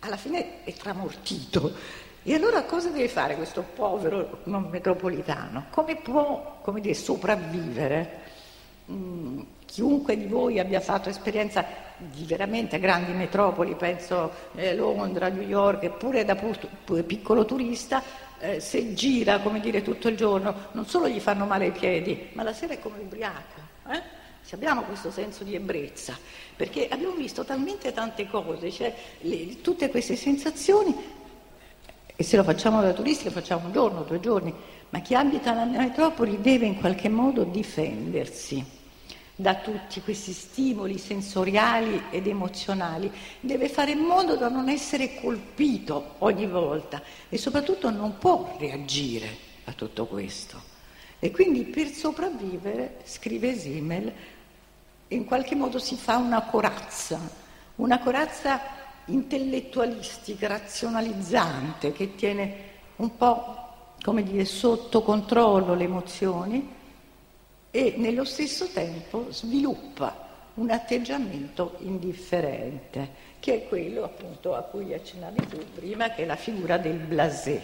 alla 0.00 0.16
fine 0.16 0.64
è 0.64 0.72
tramortito. 0.72 2.02
E 2.22 2.32
allora 2.32 2.64
cosa 2.64 2.88
deve 2.88 3.08
fare 3.08 3.36
questo 3.36 3.62
povero 3.74 4.40
non 4.44 4.68
metropolitano? 4.70 5.66
Come 5.68 5.96
può, 5.96 6.60
come 6.62 6.80
dire, 6.80 6.94
sopravvivere? 6.94 8.22
Mm, 8.90 9.40
chiunque 9.74 10.16
di 10.16 10.26
voi 10.26 10.60
abbia 10.60 10.78
fatto 10.78 11.08
esperienza 11.08 11.66
di 11.96 12.24
veramente 12.26 12.78
grandi 12.78 13.10
metropoli, 13.10 13.74
penso 13.74 14.30
eh, 14.54 14.72
Londra, 14.72 15.26
New 15.28 15.42
York, 15.42 15.82
eppure 15.82 16.24
da 16.24 16.36
piccolo 17.04 17.44
turista, 17.44 18.00
eh, 18.38 18.60
se 18.60 18.94
gira 18.94 19.40
come 19.40 19.58
dire 19.58 19.82
tutto 19.82 20.06
il 20.06 20.16
giorno, 20.16 20.54
non 20.72 20.86
solo 20.86 21.08
gli 21.08 21.18
fanno 21.18 21.44
male 21.44 21.66
i 21.66 21.70
piedi, 21.72 22.28
ma 22.34 22.44
la 22.44 22.52
sera 22.52 22.74
è 22.74 22.78
come 22.78 23.00
ubriaco. 23.00 23.60
Eh? 23.90 24.00
Se 24.42 24.54
abbiamo 24.54 24.82
questo 24.82 25.10
senso 25.10 25.42
di 25.42 25.56
ebbrezza, 25.56 26.16
perché 26.54 26.86
abbiamo 26.88 27.16
visto 27.16 27.42
talmente 27.42 27.92
tante 27.92 28.28
cose, 28.28 28.70
cioè, 28.70 28.94
le, 29.22 29.60
tutte 29.60 29.90
queste 29.90 30.14
sensazioni, 30.14 30.94
e 32.14 32.22
se 32.22 32.36
lo 32.36 32.44
facciamo 32.44 32.80
da 32.80 32.92
turisti 32.92 33.24
lo 33.24 33.32
facciamo 33.32 33.66
un 33.66 33.72
giorno, 33.72 34.02
due 34.02 34.20
giorni, 34.20 34.54
ma 34.90 35.00
chi 35.00 35.16
abita 35.16 35.52
nella 35.52 35.80
metropoli 35.80 36.40
deve 36.40 36.64
in 36.64 36.78
qualche 36.78 37.08
modo 37.08 37.42
difendersi 37.42 38.73
da 39.36 39.56
tutti 39.56 40.00
questi 40.00 40.32
stimoli 40.32 40.98
sensoriali 40.98 42.04
ed 42.10 42.26
emozionali, 42.26 43.10
deve 43.40 43.68
fare 43.68 43.92
in 43.92 43.98
modo 43.98 44.36
da 44.36 44.48
non 44.48 44.68
essere 44.68 45.20
colpito 45.20 46.14
ogni 46.18 46.46
volta 46.46 47.02
e 47.28 47.36
soprattutto 47.36 47.90
non 47.90 48.18
può 48.18 48.54
reagire 48.58 49.28
a 49.64 49.72
tutto 49.72 50.06
questo. 50.06 50.72
E 51.18 51.30
quindi 51.30 51.64
per 51.64 51.88
sopravvivere, 51.88 53.00
scrive 53.04 53.56
Simmel, 53.56 54.12
in 55.08 55.24
qualche 55.24 55.54
modo 55.54 55.78
si 55.78 55.96
fa 55.96 56.16
una 56.16 56.42
corazza, 56.42 57.18
una 57.76 57.98
corazza 57.98 58.60
intellettualistica, 59.06 60.46
razionalizzante, 60.46 61.92
che 61.92 62.14
tiene 62.14 62.72
un 62.96 63.16
po', 63.16 63.94
come 64.02 64.22
dire, 64.22 64.44
sotto 64.44 65.02
controllo 65.02 65.74
le 65.74 65.84
emozioni 65.84 66.73
e 67.76 67.94
nello 67.96 68.22
stesso 68.22 68.68
tempo 68.68 69.32
sviluppa 69.32 70.52
un 70.54 70.70
atteggiamento 70.70 71.74
indifferente, 71.78 73.10
che 73.40 73.54
è 73.54 73.66
quello 73.66 74.04
appunto 74.04 74.54
a 74.54 74.62
cui 74.62 74.94
accennavi 74.94 75.48
tu 75.48 75.58
prima, 75.74 76.10
che 76.10 76.22
è 76.22 76.24
la 76.24 76.36
figura 76.36 76.78
del 76.78 76.98
blasé. 76.98 77.60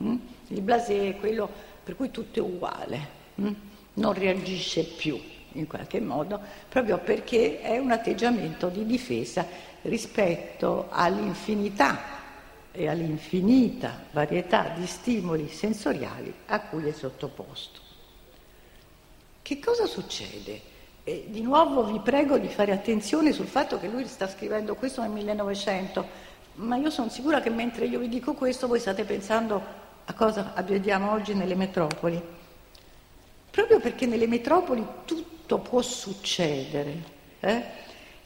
Mm? 0.00 0.16
Il 0.50 0.60
blasé 0.60 1.08
è 1.08 1.16
quello 1.16 1.50
per 1.82 1.96
cui 1.96 2.12
tutto 2.12 2.38
è 2.38 2.42
uguale, 2.42 3.08
mm? 3.40 3.52
non 3.94 4.12
reagisce 4.12 4.84
più 4.84 5.20
in 5.54 5.66
qualche 5.66 5.98
modo, 5.98 6.40
proprio 6.68 6.98
perché 6.98 7.60
è 7.60 7.78
un 7.78 7.90
atteggiamento 7.90 8.68
di 8.68 8.86
difesa 8.86 9.44
rispetto 9.82 10.86
all'infinità 10.88 11.98
e 12.70 12.86
all'infinita 12.86 14.04
varietà 14.12 14.72
di 14.76 14.86
stimoli 14.86 15.48
sensoriali 15.48 16.32
a 16.46 16.60
cui 16.60 16.86
è 16.86 16.92
sottoposto. 16.92 17.87
Che 19.48 19.60
cosa 19.60 19.86
succede? 19.86 20.60
E 21.04 21.24
di 21.28 21.40
nuovo 21.40 21.82
vi 21.82 22.00
prego 22.00 22.36
di 22.36 22.48
fare 22.48 22.70
attenzione 22.70 23.32
sul 23.32 23.46
fatto 23.46 23.80
che 23.80 23.88
lui 23.88 24.06
sta 24.06 24.28
scrivendo 24.28 24.74
questo 24.74 25.00
nel 25.00 25.08
1900, 25.08 26.06
ma 26.56 26.76
io 26.76 26.90
sono 26.90 27.08
sicura 27.08 27.40
che 27.40 27.48
mentre 27.48 27.86
io 27.86 27.98
vi 27.98 28.10
dico 28.10 28.34
questo 28.34 28.66
voi 28.66 28.78
state 28.78 29.04
pensando 29.04 29.62
a 30.04 30.12
cosa 30.12 30.52
vediamo 30.66 31.12
oggi 31.12 31.32
nelle 31.32 31.54
metropoli. 31.54 32.20
Proprio 33.50 33.80
perché 33.80 34.04
nelle 34.04 34.26
metropoli 34.26 34.86
tutto 35.06 35.56
può 35.60 35.80
succedere 35.80 37.02
eh? 37.40 37.64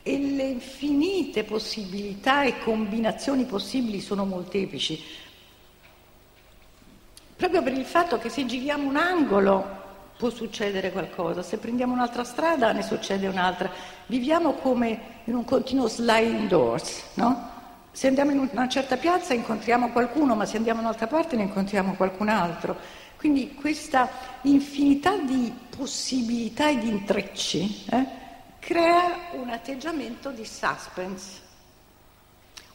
e 0.03 0.19
le 0.19 0.43
infinite 0.43 1.45
possibilità 1.45 2.43
e 2.43 2.59
combinazioni 2.59 3.45
possibili 3.45 4.01
sono 4.01 4.25
molteplici. 4.25 5.01
Proprio 7.37 7.63
per 7.63 7.75
il 7.75 7.85
fatto 7.85 8.19
che 8.19 8.29
se 8.29 8.45
giriamo 8.45 8.89
un 8.89 8.97
angolo 8.97 9.82
può 10.23 10.31
succedere 10.31 10.93
qualcosa, 10.93 11.43
se 11.43 11.59
prendiamo 11.59 11.95
un'altra 11.95 12.23
strada 12.23 12.71
ne 12.71 12.83
succede 12.83 13.27
un'altra. 13.27 13.69
Viviamo 14.07 14.53
come 14.53 15.21
in 15.25 15.35
un 15.35 15.45
continuo 15.45 15.89
sliding 15.89 16.47
doors, 16.47 17.03
no? 17.15 17.51
Se 17.91 18.07
andiamo 18.07 18.31
in 18.31 18.49
una 18.53 18.69
certa 18.69 18.97
piazza 18.97 19.35
incontriamo 19.35 19.91
qualcuno, 19.91 20.37
ma 20.37 20.47
se 20.47 20.59
andiamo 20.59 20.79
in 20.79 20.87
un'altra 20.87 21.09
parte 21.09 21.35
ne 21.35 21.43
incontriamo 21.43 21.95
qualcun 21.95 22.29
altro. 22.29 22.77
Quindi 23.17 23.55
questa 23.55 24.09
infinità 24.43 25.17
di 25.17 25.53
possibilità 25.77 26.69
e 26.69 26.79
di 26.79 26.89
intrecci 26.89 27.87
eh, 27.91 28.07
crea 28.61 29.33
un 29.33 29.51
atteggiamento 29.51 30.31
di 30.31 30.45
suspense, 30.45 31.41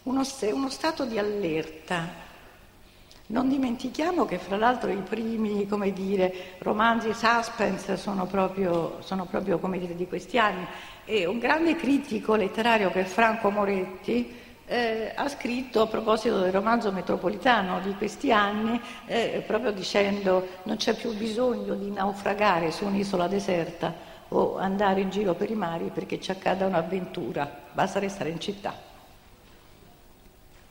uno, 0.04 0.22
uno 0.52 0.70
stato 0.70 1.06
di 1.06 1.18
allerta. 1.18 2.26
Non 3.30 3.50
dimentichiamo 3.50 4.26
che 4.26 4.38
fra 4.38 4.56
l'altro 4.56 4.90
i 4.90 5.02
primi, 5.02 5.68
dire, 5.94 6.34
romanzi 6.60 7.14
suspense 7.14 7.98
sono 7.98 8.26
proprio, 8.26 9.02
sono 9.02 9.26
proprio 9.26 9.60
dire, 9.78 9.96
di 9.96 10.08
questi 10.08 10.38
anni 10.38 10.66
e 11.04 11.26
un 11.26 11.38
grande 11.38 11.76
critico 11.76 12.36
letterario 12.36 12.90
che 12.90 13.02
è 13.02 13.04
Franco 13.04 13.50
Moretti 13.50 14.34
eh, 14.66 15.12
ha 15.14 15.28
scritto 15.28 15.82
a 15.82 15.88
proposito 15.88 16.40
del 16.40 16.54
romanzo 16.54 16.92
metropolitano 16.94 17.82
di 17.82 17.94
questi 17.96 18.32
anni, 18.32 18.80
eh, 19.06 19.44
proprio 19.46 19.72
dicendo 19.72 20.48
non 20.64 20.78
c'è 20.78 20.96
più 20.96 21.14
bisogno 21.14 21.76
di 21.76 21.92
naufragare 21.92 22.72
su 22.72 22.86
un'isola 22.86 23.28
deserta 23.28 23.94
o 24.30 24.58
andare 24.58 25.02
in 25.02 25.10
giro 25.10 25.34
per 25.34 25.50
i 25.50 25.56
mari 25.56 25.92
perché 25.94 26.22
ci 26.22 26.32
accada 26.32 26.66
un'avventura, 26.66 27.50
basta 27.74 28.00
restare 28.00 28.30
in 28.30 28.40
città. 28.40 28.87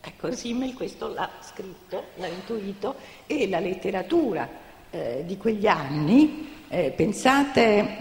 Ecco, 0.08 0.30
Simmel 0.30 0.72
questo 0.74 1.12
l'ha 1.12 1.28
scritto, 1.40 2.10
l'ha 2.14 2.28
intuito 2.28 2.94
e 3.26 3.48
la 3.48 3.58
letteratura 3.58 4.48
eh, 4.88 5.24
di 5.26 5.36
quegli 5.36 5.66
anni, 5.66 6.64
eh, 6.68 6.92
pensate, 6.92 7.96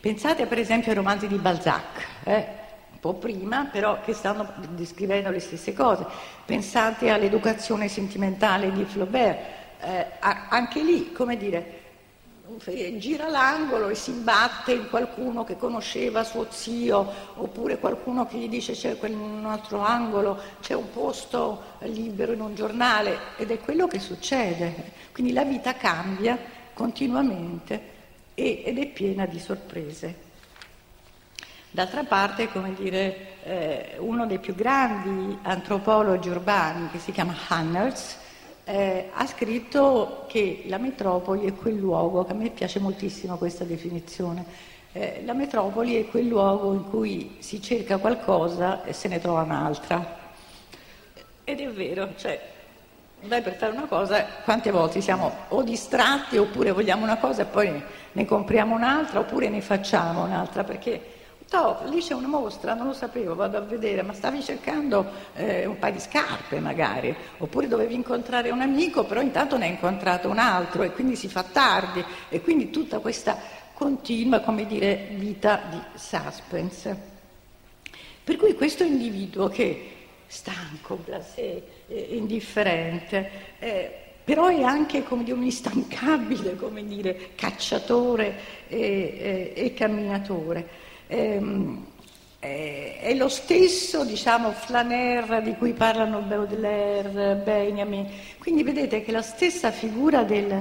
pensate, 0.00 0.46
per 0.46 0.58
esempio 0.58 0.90
ai 0.90 0.96
romanzi 0.96 1.28
di 1.28 1.36
Balzac, 1.36 2.04
eh, 2.24 2.46
un 2.90 2.98
po' 2.98 3.14
prima 3.14 3.68
però 3.70 4.00
che 4.00 4.12
stanno 4.12 4.52
descrivendo 4.70 5.30
le 5.30 5.38
stesse 5.38 5.72
cose, 5.72 6.04
pensate 6.44 7.10
all'educazione 7.10 7.86
sentimentale 7.86 8.72
di 8.72 8.84
Flaubert, 8.84 9.38
eh, 9.82 10.06
anche 10.18 10.82
lì, 10.82 11.12
come 11.12 11.36
dire, 11.36 11.81
gira 12.98 13.28
l'angolo 13.28 13.88
e 13.88 13.94
si 13.94 14.10
imbatte 14.10 14.72
in 14.72 14.88
qualcuno 14.88 15.44
che 15.44 15.56
conosceva 15.56 16.24
suo 16.24 16.46
zio, 16.50 17.06
oppure 17.36 17.78
qualcuno 17.78 18.26
che 18.26 18.38
gli 18.38 18.48
dice 18.48 18.72
c'è 18.72 18.96
un 19.00 19.44
altro 19.46 19.80
angolo, 19.80 20.38
c'è 20.60 20.74
un 20.74 20.90
posto 20.90 21.62
libero 21.80 22.32
in 22.32 22.40
un 22.40 22.54
giornale, 22.54 23.18
ed 23.36 23.50
è 23.50 23.58
quello 23.58 23.86
che 23.86 23.98
succede. 23.98 24.92
Quindi 25.12 25.32
la 25.32 25.44
vita 25.44 25.74
cambia 25.74 26.38
continuamente 26.74 27.90
ed 28.34 28.78
è 28.78 28.86
piena 28.86 29.26
di 29.26 29.38
sorprese. 29.38 30.30
D'altra 31.70 32.04
parte, 32.04 32.48
come 32.48 32.74
dire, 32.74 33.38
eh, 33.44 33.96
uno 33.98 34.26
dei 34.26 34.38
più 34.38 34.54
grandi 34.54 35.38
antropologi 35.42 36.28
urbani, 36.28 36.90
che 36.90 36.98
si 36.98 37.12
chiama 37.12 37.34
Hanners, 37.48 38.18
eh, 38.64 39.10
ha 39.12 39.26
scritto 39.26 40.24
che 40.28 40.64
la 40.66 40.78
metropoli 40.78 41.46
è 41.46 41.54
quel 41.54 41.76
luogo, 41.76 42.24
che 42.24 42.32
a 42.32 42.34
me 42.34 42.50
piace 42.50 42.78
moltissimo 42.78 43.36
questa 43.36 43.64
definizione, 43.64 44.44
eh, 44.92 45.22
la 45.24 45.32
metropoli 45.32 45.96
è 45.96 46.06
quel 46.08 46.26
luogo 46.26 46.72
in 46.72 46.88
cui 46.88 47.36
si 47.38 47.60
cerca 47.60 47.96
qualcosa 47.96 48.84
e 48.84 48.92
se 48.92 49.08
ne 49.08 49.20
trova 49.20 49.42
un'altra. 49.42 50.20
Ed 51.44 51.60
è 51.60 51.68
vero, 51.70 52.10
cioè, 52.16 52.40
noi 53.20 53.40
per 53.40 53.54
fare 53.54 53.72
una 53.72 53.86
cosa, 53.86 54.24
quante 54.44 54.70
volte 54.70 55.00
siamo 55.00 55.32
o 55.48 55.62
distratti 55.62 56.36
oppure 56.36 56.72
vogliamo 56.72 57.04
una 57.04 57.18
cosa 57.18 57.42
e 57.42 57.46
poi 57.46 57.82
ne 58.12 58.24
compriamo 58.24 58.74
un'altra 58.74 59.20
oppure 59.20 59.48
ne 59.48 59.60
facciamo 59.60 60.24
un'altra, 60.24 60.64
perché 60.64 61.21
Top, 61.52 61.86
lì 61.90 62.00
c'è 62.00 62.14
una 62.14 62.28
mostra, 62.28 62.72
non 62.72 62.86
lo 62.86 62.92
sapevo, 62.94 63.34
vado 63.34 63.58
a 63.58 63.60
vedere, 63.60 64.00
ma 64.00 64.14
stavi 64.14 64.42
cercando 64.42 65.04
eh, 65.34 65.66
un 65.66 65.78
paio 65.78 65.92
di 65.92 66.00
scarpe 66.00 66.60
magari, 66.60 67.14
oppure 67.36 67.68
dovevi 67.68 67.92
incontrare 67.94 68.48
un 68.48 68.62
amico, 68.62 69.04
però 69.04 69.20
intanto 69.20 69.58
ne 69.58 69.66
hai 69.66 69.72
incontrato 69.72 70.30
un 70.30 70.38
altro 70.38 70.82
e 70.82 70.92
quindi 70.92 71.14
si 71.14 71.28
fa 71.28 71.42
tardi. 71.42 72.02
E 72.30 72.40
quindi 72.40 72.70
tutta 72.70 73.00
questa 73.00 73.36
continua, 73.74 74.40
come 74.40 74.66
dire, 74.66 75.08
vita 75.10 75.60
di 75.68 75.78
suspense. 75.92 76.96
Per 78.24 78.36
cui 78.36 78.54
questo 78.54 78.82
individuo 78.82 79.48
che 79.48 79.90
stanco, 80.28 81.00
blasé, 81.04 81.62
eh, 81.86 82.08
indifferente, 82.12 83.30
eh, 83.58 83.94
però 84.24 84.46
è 84.46 84.62
anche 84.62 85.02
come 85.02 85.22
dire, 85.22 85.36
un 85.36 85.44
instancabile 85.44 86.56
come 86.56 86.82
dire, 86.82 87.32
cacciatore 87.34 88.38
e, 88.68 89.52
e, 89.54 89.64
e 89.66 89.74
camminatore 89.74 90.81
ehm, 91.12 91.86
è 92.42 93.14
lo 93.14 93.28
stesso, 93.28 94.04
diciamo, 94.04 94.50
flaner 94.50 95.42
di 95.42 95.54
cui 95.54 95.74
parlano 95.74 96.20
Baudelaire, 96.22 97.36
Benjamin. 97.36 98.08
Quindi 98.38 98.64
vedete 98.64 99.02
che 99.02 99.12
la 99.12 99.22
stessa 99.22 99.70
figura 99.70 100.24
del, 100.24 100.60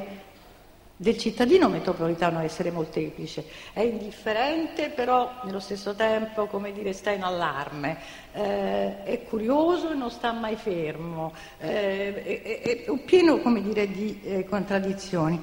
del 0.96 1.18
cittadino 1.18 1.70
metropolitano 1.70 2.40
è 2.40 2.44
essere 2.44 2.70
molteplice. 2.70 3.46
È 3.74 3.80
indifferente, 3.80 4.90
però 4.90 5.42
nello 5.44 5.60
stesso 5.60 5.96
tempo, 5.96 6.46
come 6.46 6.72
dire, 6.72 6.94
sta 6.94 7.10
in 7.10 7.24
allarme. 7.24 7.98
Eh, 8.34 9.04
è 9.04 9.24
curioso 9.24 9.90
e 9.90 9.96
non 9.96 10.12
sta 10.12 10.32
mai 10.34 10.58
fermo. 10.58 11.34
Eh, 11.58 12.42
è, 12.44 12.84
è, 12.86 12.98
pieno, 13.04 13.40
come 13.40 13.60
dire, 13.64 13.88
di 13.88 14.22
eh, 14.24 14.46
contraddizioni. 14.46 15.42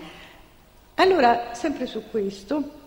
Allora, 0.94 1.52
sempre 1.54 1.86
su 1.86 2.04
questo, 2.08 2.77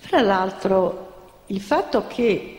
fra 0.00 0.22
l'altro, 0.22 1.42
il 1.46 1.60
fatto 1.60 2.06
che 2.08 2.56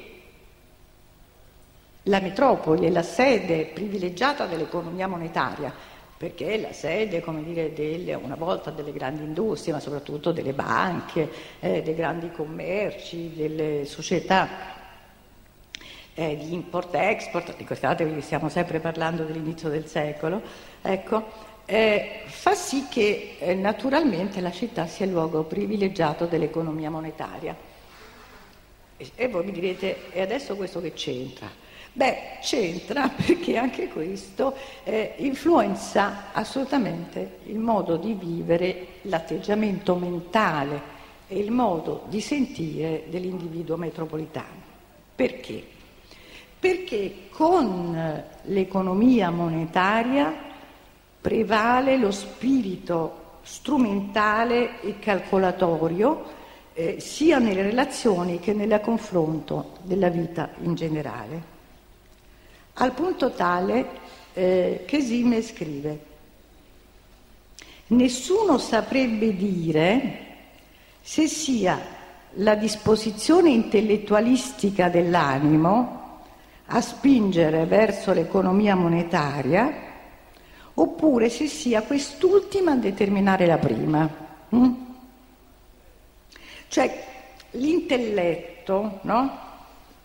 la 2.04 2.20
metropoli 2.20 2.86
è 2.86 2.90
la 2.90 3.04
sede 3.04 3.66
privilegiata 3.66 4.46
dell'economia 4.46 5.08
monetaria, 5.08 5.74
perché 6.18 6.54
è 6.54 6.60
la 6.60 6.72
sede, 6.72 7.20
come 7.20 7.44
dire, 7.44 7.74
delle, 7.74 8.14
una 8.14 8.36
volta 8.36 8.70
delle 8.70 8.94
grandi 8.94 9.24
industrie, 9.24 9.74
ma 9.74 9.80
soprattutto 9.80 10.32
delle 10.32 10.54
banche, 10.54 11.30
eh, 11.60 11.82
dei 11.82 11.96
grandi 11.96 12.32
commerci, 12.32 13.34
delle 13.36 13.86
società 13.86 14.48
eh, 16.14 16.38
di 16.38 16.54
import-export, 16.54 17.56
ricordatevi 17.58 18.14
che 18.14 18.22
stiamo 18.22 18.50
sempre 18.50 18.80
parlando 18.80 19.24
dell'inizio 19.24 19.68
del 19.70 19.88
secolo, 19.88 20.42
ecco, 20.82 21.50
eh, 21.72 22.24
fa 22.26 22.54
sì 22.54 22.88
che 22.90 23.38
eh, 23.40 23.54
naturalmente 23.54 24.42
la 24.42 24.52
città 24.52 24.88
sia 24.88 25.06
il 25.06 25.14
luogo 25.14 25.44
privilegiato 25.44 26.26
dell'economia 26.26 26.90
monetaria. 26.90 27.56
E, 28.98 29.12
e 29.16 29.28
voi 29.30 29.46
mi 29.46 29.54
direte, 29.54 30.12
e 30.12 30.20
adesso 30.22 30.58
questo 30.58 30.82
che 30.82 30.92
c'entra? 30.92 31.50
Beh, 31.94 32.40
c'entra 32.42 33.08
perché 33.16 33.56
anche 33.56 33.88
questo 33.88 34.54
eh, 34.84 35.14
influenza 35.20 36.34
assolutamente 36.34 37.38
il 37.46 37.58
modo 37.58 37.96
di 37.96 38.16
vivere, 38.16 38.88
l'atteggiamento 39.04 39.96
mentale 39.96 41.00
e 41.30 41.40
il 41.40 41.52
modo 41.52 42.04
di 42.10 42.20
sentire 42.20 43.06
dell'individuo 43.08 43.78
metropolitano. 43.78 44.60
Perché? 45.16 45.64
Perché 46.60 47.30
con 47.30 48.24
l'economia 48.42 49.30
monetaria 49.30 50.50
prevale 51.22 51.98
lo 51.98 52.12
spirito 52.12 53.40
strumentale 53.44 54.82
e 54.82 55.00
calcolatorio 55.00 56.40
eh, 56.74 57.00
sia 57.00 57.38
nelle 57.38 57.62
relazioni 57.62 58.40
che 58.40 58.54
nel 58.54 58.82
confronto 58.82 59.78
della 59.84 60.10
vita 60.10 60.50
in 60.62 60.74
generale. 60.76 61.60
Al 62.74 62.94
punto 62.94 63.32
tale 63.32 63.86
eh, 64.34 64.84
che 64.86 65.02
Zime 65.02 65.42
scrive 65.42 66.10
Nessuno 67.92 68.58
saprebbe 68.58 69.36
dire 69.36 70.18
se 71.02 71.28
sia 71.28 71.78
la 72.36 72.56
disposizione 72.56 73.50
intellettualistica 73.50 74.88
dell'animo 74.88 76.20
a 76.68 76.80
spingere 76.80 77.66
verso 77.66 78.14
l'economia 78.14 78.76
monetaria 78.76 79.91
oppure 80.76 81.30
se 81.30 81.48
sia 81.48 81.82
quest'ultima 81.82 82.72
a 82.72 82.76
determinare 82.76 83.46
la 83.46 83.58
prima. 83.58 84.10
Mm? 84.56 84.74
Cioè 86.68 87.08
l'intelletto 87.52 89.00
no, 89.02 89.40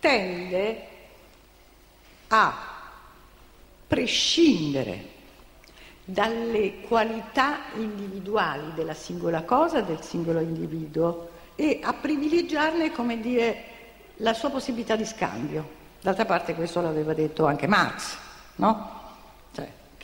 tende 0.01 0.87
a 2.29 2.55
prescindere 3.87 5.15
dalle 6.05 6.81
qualità 6.83 7.59
individuali 7.77 8.73
della 8.75 8.95
singola 8.95 9.43
cosa, 9.43 9.81
del 9.81 10.03
singolo 10.03 10.41
individuo 10.41 11.31
e 11.57 11.81
a 11.83 11.93
privilegiarne, 11.93 12.93
come 12.93 13.21
dire, 13.21 13.65
la 14.17 14.33
sua 14.33 14.51
possibilità 14.51 14.95
di 14.97 15.05
scambio. 15.05 15.75
D'altra 16.01 16.25
parte 16.25 16.55
questo 16.55 16.81
l'aveva 16.81 17.15
detto 17.15 17.47
anche 17.47 17.67
Marx, 17.67 18.17
no? 18.57 19.06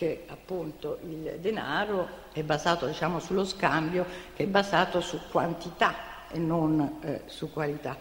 Che 0.03 0.25
appunto 0.27 0.99
il 1.09 1.39
denaro 1.41 2.09
è 2.33 2.43
basato 2.43 2.87
diciamo, 2.87 3.21
sullo 3.21 3.45
scambio, 3.45 4.05
che 4.35 4.43
è 4.43 4.47
basato 4.47 5.01
su 5.01 5.17
quantità 5.31 5.95
e 6.33 6.39
non 6.39 6.99
eh, 7.03 7.21
su 7.27 7.53
qualità. 7.53 7.97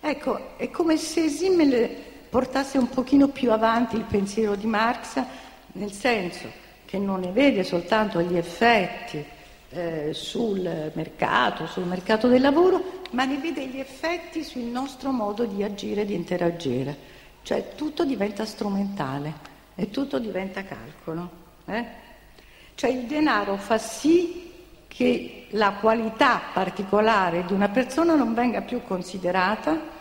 Ecco, 0.00 0.56
è 0.56 0.70
come 0.70 0.96
se 0.96 1.28
Simmel 1.28 1.90
portasse 2.28 2.78
un 2.78 2.88
pochino 2.88 3.28
più 3.28 3.50
avanti 3.50 3.96
il 3.96 4.04
pensiero 4.04 4.54
di 4.54 4.66
Marx, 4.66 5.20
nel 5.72 5.90
senso 5.90 6.46
che 6.84 6.98
non 6.98 7.18
ne 7.18 7.32
vede 7.32 7.64
soltanto 7.64 8.20
gli 8.20 8.36
effetti 8.36 9.24
eh, 9.70 10.10
sul 10.12 10.92
mercato, 10.94 11.66
sul 11.66 11.84
mercato 11.84 12.28
del 12.28 12.42
lavoro, 12.42 13.02
ma 13.10 13.24
ne 13.24 13.38
vede 13.38 13.66
gli 13.66 13.80
effetti 13.80 14.44
sul 14.44 14.62
nostro 14.62 15.10
modo 15.10 15.46
di 15.46 15.64
agire 15.64 16.02
e 16.02 16.06
di 16.06 16.14
interagire. 16.14 16.96
Cioè 17.42 17.74
tutto 17.74 18.04
diventa 18.04 18.44
strumentale 18.44 19.53
e 19.74 19.90
tutto 19.90 20.18
diventa 20.18 20.62
calcolo. 20.64 21.30
Eh? 21.66 21.84
Cioè 22.74 22.90
il 22.90 23.06
denaro 23.06 23.56
fa 23.56 23.78
sì 23.78 24.52
che 24.88 25.46
la 25.50 25.72
qualità 25.72 26.40
particolare 26.52 27.44
di 27.44 27.52
una 27.52 27.68
persona 27.68 28.14
non 28.14 28.34
venga 28.34 28.62
più 28.62 28.82
considerata, 28.84 29.92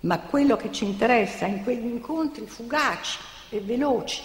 ma 0.00 0.18
quello 0.20 0.56
che 0.56 0.72
ci 0.72 0.84
interessa 0.84 1.46
in 1.46 1.62
quegli 1.62 1.86
incontri 1.86 2.46
fugaci 2.46 3.18
e 3.50 3.60
veloci 3.60 4.22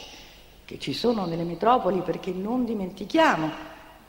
che 0.66 0.78
ci 0.80 0.94
sono 0.94 1.26
nelle 1.26 1.44
metropoli, 1.44 2.02
perché 2.02 2.32
non 2.32 2.66
dimentichiamo 2.66 3.50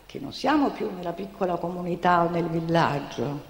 che 0.06 0.18
non 0.18 0.32
siamo 0.32 0.70
più 0.70 0.90
nella 0.94 1.12
piccola 1.12 1.56
comunità 1.56 2.24
o 2.24 2.28
nel 2.28 2.46
villaggio, 2.48 3.48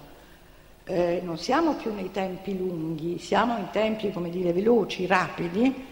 eh, 0.83 1.21
non 1.23 1.37
siamo 1.37 1.73
più 1.75 1.93
nei 1.93 2.11
tempi 2.11 2.57
lunghi, 2.57 3.17
siamo 3.17 3.57
in 3.57 3.69
tempi, 3.71 4.11
come 4.11 4.29
dire, 4.29 4.53
veloci, 4.53 5.05
rapidi, 5.07 5.90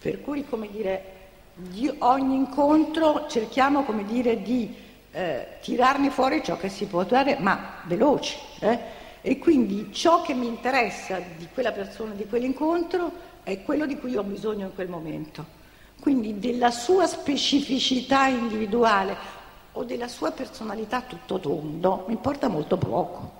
per 0.00 0.22
cui, 0.22 0.44
come 0.44 0.70
dire, 0.70 1.18
di 1.54 1.92
ogni 1.98 2.34
incontro 2.34 3.26
cerchiamo, 3.28 3.84
come 3.84 4.04
dire, 4.04 4.42
di 4.42 4.74
eh, 5.12 5.46
tirarne 5.60 6.10
fuori 6.10 6.42
ciò 6.42 6.56
che 6.56 6.68
si 6.68 6.86
può 6.86 7.04
dare, 7.04 7.36
ma 7.38 7.82
veloci. 7.84 8.36
Eh? 8.60 8.78
E 9.20 9.38
quindi 9.38 9.92
ciò 9.92 10.22
che 10.22 10.32
mi 10.32 10.46
interessa 10.46 11.20
di 11.36 11.46
quella 11.52 11.72
persona, 11.72 12.14
di 12.14 12.26
quell'incontro, 12.26 13.12
è 13.42 13.62
quello 13.62 13.86
di 13.86 13.98
cui 13.98 14.16
ho 14.16 14.22
bisogno 14.22 14.66
in 14.66 14.74
quel 14.74 14.88
momento. 14.88 15.58
Quindi 16.00 16.38
della 16.38 16.70
sua 16.70 17.06
specificità 17.06 18.26
individuale 18.26 19.38
o 19.72 19.84
della 19.84 20.08
sua 20.08 20.30
personalità 20.32 21.02
tutto 21.02 21.38
tondo 21.38 22.04
mi 22.06 22.14
importa 22.14 22.48
molto 22.48 22.76
poco. 22.78 23.32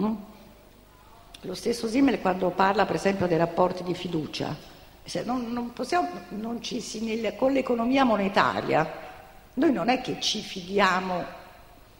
Mm? 0.00 0.14
Lo 1.42 1.54
stesso 1.54 1.88
Simmel 1.88 2.20
quando 2.20 2.50
parla 2.50 2.86
per 2.86 2.94
esempio 2.94 3.26
dei 3.26 3.36
rapporti 3.36 3.82
di 3.82 3.94
fiducia, 3.94 4.54
non, 5.24 5.52
non 5.52 5.72
possiamo, 5.72 6.08
non 6.30 6.62
ci, 6.62 6.80
con 7.36 7.52
l'economia 7.52 8.04
monetaria 8.04 9.10
noi 9.54 9.72
non 9.72 9.90
è 9.90 10.00
che 10.00 10.18
ci 10.18 10.40
fidiamo 10.40 11.40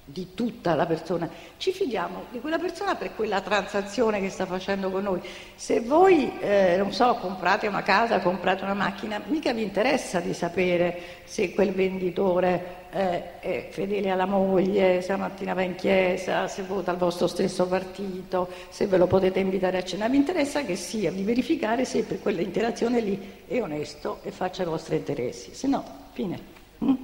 di 0.05 0.35
tutta 0.35 0.75
la 0.75 0.85
persona, 0.85 1.31
ci 1.59 1.73
fidiamo 1.73 2.25
di 2.31 2.41
quella 2.41 2.59
persona 2.59 2.97
per 2.97 3.15
quella 3.15 3.41
transazione 3.41 4.21
che 4.21 4.31
sta 4.31 4.47
facendo 4.47 4.91
con 4.91 5.05
noi. 5.05 5.21
Se 5.55 5.81
voi, 5.81 6.39
eh, 6.41 6.75
non 6.77 6.93
so, 6.93 7.15
comprate 7.21 7.69
una 7.69 7.83
casa, 7.83 8.19
comprate 8.19 8.65
una 8.65 8.75
macchina, 8.75 9.23
mica 9.27 9.53
vi 9.53 9.63
interessa 9.63 10.19
di 10.19 10.35
sapere 10.35 11.21
se 11.25 11.55
quel 11.55 11.73
venditore 11.73 12.81
eh, 12.91 13.39
è 13.39 13.69
fedele 13.71 14.11
alla 14.11 14.27
moglie, 14.27 15.03
se 15.03 15.13
la 15.13 15.19
mattina 15.19 15.55
va 15.55 15.63
in 15.63 15.77
chiesa, 15.77 16.49
se 16.49 16.63
vota 16.63 16.91
al 16.91 16.99
vostro 16.99 17.29
stesso 17.29 17.67
partito, 17.69 18.51
se 18.71 18.87
ve 18.87 18.99
lo 18.99 19.07
potete 19.07 19.39
invitare 19.39 19.79
a 19.79 19.85
cena. 19.85 20.09
Vi 20.09 20.17
interessa 20.17 20.65
che 20.65 20.75
sia 20.75 21.13
di 21.13 21.23
verificare 21.23 21.85
se 21.85 22.03
per 22.03 22.21
quell'interazione 22.21 23.01
lì 23.01 23.45
è 23.47 23.63
onesto 23.63 24.19
e 24.25 24.33
faccia 24.33 24.63
i 24.63 24.67
vostri 24.67 24.97
interessi, 24.97 25.55
se 25.55 25.69
no, 25.69 25.85
fine. 26.13 26.39
Mm? 26.85 26.95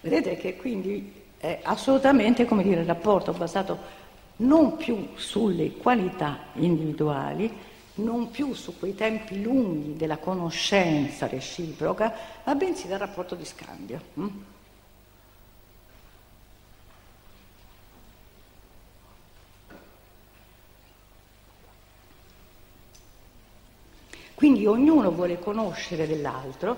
Vedete 0.00 0.36
che 0.36 0.56
quindi 0.56 1.24
è 1.38 1.60
assolutamente 1.62 2.44
come 2.44 2.62
dire, 2.62 2.80
il 2.80 2.86
rapporto 2.86 3.32
basato 3.32 4.04
non 4.36 4.76
più 4.76 5.08
sulle 5.16 5.72
qualità 5.76 6.38
individuali, 6.54 7.52
non 7.94 8.30
più 8.30 8.52
su 8.52 8.78
quei 8.78 8.94
tempi 8.94 9.42
lunghi 9.42 9.96
della 9.96 10.18
conoscenza 10.18 11.26
reciproca, 11.26 12.12
ma 12.44 12.54
bensì 12.54 12.86
dal 12.86 12.98
rapporto 12.98 13.34
di 13.34 13.44
scambio. 13.44 14.00
Mm? 14.20 14.28
Quindi 24.34 24.66
ognuno 24.66 25.10
vuole 25.12 25.38
conoscere 25.38 26.06
dell'altro 26.06 26.76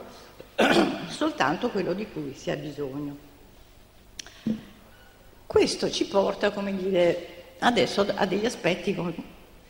soltanto 1.09 1.71
quello 1.71 1.93
di 1.93 2.07
cui 2.09 2.33
si 2.35 2.53
ha 2.53 2.57
bisogno. 2.57 3.28
Questo 5.49 5.91
ci 5.91 6.05
porta, 6.05 6.51
come 6.51 6.77
dire, 6.77 7.55
adesso 7.61 8.07
a 8.15 8.27
degli 8.27 8.45
aspetti 8.45 8.95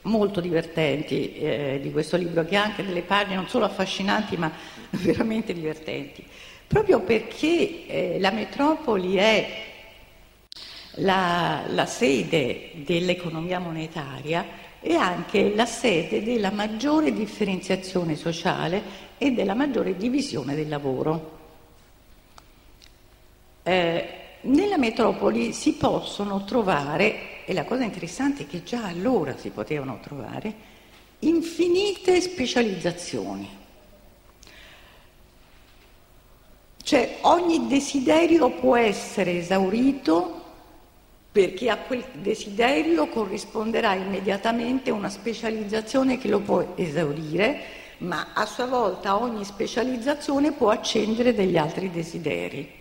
molto 0.03 0.41
divertenti 0.41 1.35
eh, 1.35 1.79
di 1.81 1.93
questo 1.93 2.16
libro, 2.16 2.45
che 2.45 2.57
ha 2.57 2.64
anche 2.64 2.85
delle 2.85 3.03
pagine 3.03 3.37
non 3.37 3.49
solo 3.49 3.66
affascinanti 3.66 4.37
ma 4.37 4.51
veramente 4.91 5.53
divertenti, 5.53 6.26
proprio 6.66 6.99
perché 7.03 7.87
eh, 7.87 8.16
la 8.18 8.33
metropoli 8.33 9.14
è 9.18 9.66
la, 10.95 11.62
la 11.68 11.87
sede 11.87 12.70
dell'economia 12.85 13.61
monetaria 13.61 14.47
e 14.81 14.97
anche 14.97 15.55
la 15.55 15.66
sede 15.66 16.24
della 16.24 16.51
maggiore 16.51 17.12
differenziazione 17.12 18.16
sociale 18.16 18.83
e 19.16 19.31
della 19.31 19.55
maggiore 19.55 19.97
divisione 19.97 20.57
del 20.57 20.68
lavoro. 20.68 21.39
Eh, 23.62 24.18
nella 24.43 24.76
metropoli 24.76 25.53
si 25.53 25.74
possono 25.74 26.45
trovare, 26.45 27.45
e 27.45 27.53
la 27.53 27.64
cosa 27.64 27.84
interessante 27.84 28.45
è 28.45 28.47
che 28.47 28.62
già 28.62 28.84
allora 28.84 29.36
si 29.36 29.51
potevano 29.51 29.99
trovare, 30.03 30.55
infinite 31.20 32.20
specializzazioni. 32.20 33.57
Cioè 36.82 37.18
ogni 37.22 37.66
desiderio 37.66 38.51
può 38.51 38.76
essere 38.76 39.39
esaurito 39.39 40.36
perché 41.30 41.68
a 41.68 41.76
quel 41.76 42.03
desiderio 42.14 43.09
corrisponderà 43.09 43.95
immediatamente 43.95 44.91
una 44.91 45.11
specializzazione 45.11 46.18
che 46.18 46.28
lo 46.28 46.41
può 46.41 46.72
esaurire, 46.76 47.61
ma 47.99 48.28
a 48.32 48.47
sua 48.47 48.66
volta 48.66 49.20
ogni 49.20 49.45
specializzazione 49.45 50.53
può 50.53 50.70
accendere 50.70 51.34
degli 51.34 51.57
altri 51.57 51.91
desideri. 51.91 52.78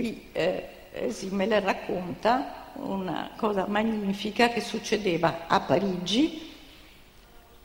Qui 0.00 0.28
eh, 0.32 1.10
Simmel 1.10 1.60
racconta 1.60 2.70
una 2.76 3.32
cosa 3.36 3.66
magnifica 3.66 4.48
che 4.48 4.62
succedeva 4.62 5.46
a 5.46 5.60
Parigi, 5.60 6.54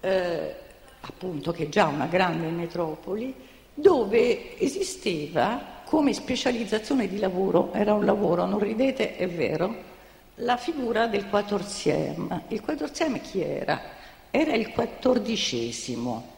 eh, 0.01 0.55
appunto 0.99 1.53
che 1.53 1.63
è 1.63 1.69
già 1.69 1.85
una 1.85 2.07
grande 2.07 2.47
metropoli, 2.49 3.33
dove 3.73 4.59
esisteva 4.59 5.81
come 5.85 6.11
specializzazione 6.11 7.07
di 7.07 7.19
lavoro, 7.19 7.71
era 7.71 7.93
un 7.93 8.03
lavoro, 8.03 8.45
non 8.45 8.59
ridete, 8.59 9.15
è 9.15 9.29
vero, 9.29 9.73
la 10.35 10.57
figura 10.57 11.07
del 11.07 11.29
quattorzième. 11.29 12.43
Il 12.49 12.59
quattorzième 12.59 13.21
chi 13.21 13.39
era? 13.39 13.81
Era 14.29 14.53
il 14.55 14.71
quattordicesimo. 14.71 16.33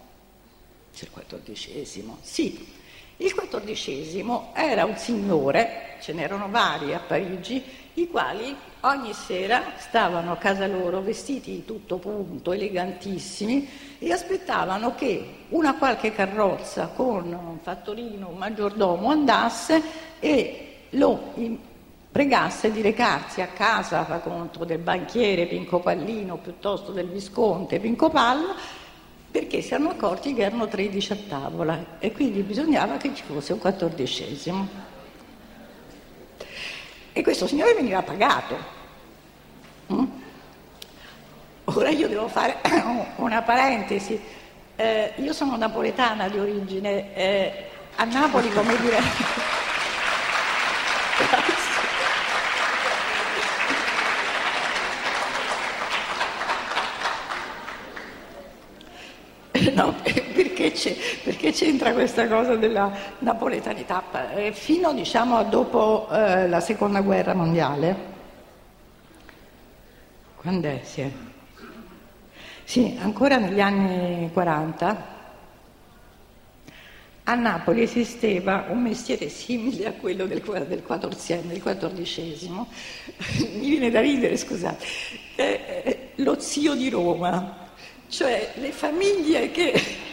C'è 0.94 1.06
il 1.06 1.12
quattordicesimo? 1.12 2.20
Sì, 2.22 2.77
il 3.18 3.34
quattordicesimo 3.34 4.52
era 4.54 4.86
un 4.86 4.96
signore, 4.96 5.96
ce 6.02 6.14
n'erano 6.14 6.50
vari 6.50 6.94
a 6.94 7.00
Parigi, 7.00 7.64
i 7.96 8.08
quali 8.10 8.56
ogni 8.82 9.12
sera 9.14 9.74
stavano 9.78 10.34
a 10.34 10.38
casa 10.38 10.68
loro 10.68 11.02
vestiti 11.02 11.52
di 11.52 11.66
tutto 11.66 11.98
punto, 11.98 12.52
elegantissimi, 12.52 13.68
e 13.98 14.12
aspettavano 14.12 14.94
che 14.94 15.46
una 15.50 15.76
qualche 15.76 16.12
carrozza 16.12 16.92
con 16.94 17.34
un 17.34 17.58
fattorino, 17.60 18.30
un 18.30 18.38
maggiordomo 18.38 19.10
andasse 19.10 19.82
e 20.20 20.64
lo 20.92 21.34
pregasse 22.12 22.72
di 22.72 22.82
recarsi 22.82 23.42
a 23.42 23.48
casa, 23.48 24.06
fa 24.06 24.20
conto, 24.20 24.64
del 24.64 24.78
banchiere 24.78 25.48
Pinco 25.48 25.80
Pallino 25.80 26.38
piuttosto 26.38 26.92
del 26.92 27.08
visconte 27.08 27.80
Pinco 27.80 28.10
Pallo 28.10 28.54
perché 29.30 29.62
si 29.62 29.74
erano 29.74 29.90
accorti 29.90 30.34
che 30.34 30.44
erano 30.44 30.68
13 30.68 31.12
a 31.12 31.18
tavola 31.28 31.86
e 32.00 32.12
quindi 32.12 32.42
bisognava 32.42 32.98
che 32.98 33.14
ci 33.14 33.24
fosse 33.24 33.54
un 33.54 33.60
quattordicesimo. 33.60 34.68
E 37.14 37.22
questo 37.22 37.48
signore 37.48 37.74
veniva 37.74 38.02
pagato. 38.02 38.58
Mm? 39.92 40.06
Ora 41.66 41.90
io 41.90 42.08
devo 42.08 42.28
fare 42.28 42.58
una 43.18 43.42
parentesi. 43.42 44.20
Eh, 44.76 45.14
io 45.18 45.34
sono 45.34 45.58
napoletana 45.58 46.30
di 46.30 46.38
origine, 46.38 47.16
eh, 47.16 47.70
a 47.96 48.04
Napoli 48.06 48.50
come 48.52 48.78
dire... 48.80 49.02
no, 59.74 59.94
perché, 60.02 60.72
perché, 61.24 61.52
c'entra 61.52 61.94
questa 61.94 62.28
cosa 62.28 62.56
della 62.56 62.92
napoletanità? 63.20 64.04
Eh, 64.36 64.54
fino 64.54 64.94
diciamo, 64.94 65.38
a 65.38 65.44
dopo 65.44 66.08
eh, 66.12 66.48
la 66.48 66.60
seconda 66.60 67.02
guerra 67.02 67.34
mondiale, 67.34 67.96
quando 70.36 70.68
è? 70.68 70.82
Sì. 70.84 71.12
sì, 72.64 72.98
ancora 73.02 73.38
negli 73.38 73.60
anni 73.60 74.30
40, 74.32 75.16
a 77.24 77.36
Napoli 77.36 77.82
esisteva 77.82 78.68
un 78.70 78.82
mestiere 78.82 79.28
simile 79.30 79.88
a 79.88 79.92
quello 79.94 80.26
del, 80.26 80.42
del 80.42 80.84
del 81.46 81.62
quattordicesimo, 81.62 82.68
mi 83.58 83.70
viene 83.70 83.90
da 83.90 84.02
ridere, 84.02 84.38
scusate, 84.38 84.86
eh, 85.36 85.62
eh, 85.84 86.10
lo 86.16 86.40
zio 86.40 86.74
di 86.76 86.90
Roma 86.90 87.66
cioè 88.10 88.52
le 88.56 88.72
famiglie 88.72 89.52
che 89.52 90.06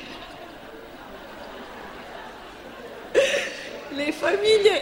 famiglie... 4.24 4.80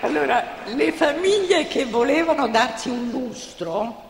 Allora, 0.00 0.44
le 0.66 0.92
famiglie 0.92 1.66
che 1.66 1.86
volevano 1.86 2.48
darsi 2.48 2.90
un 2.90 3.08
lustro, 3.08 4.02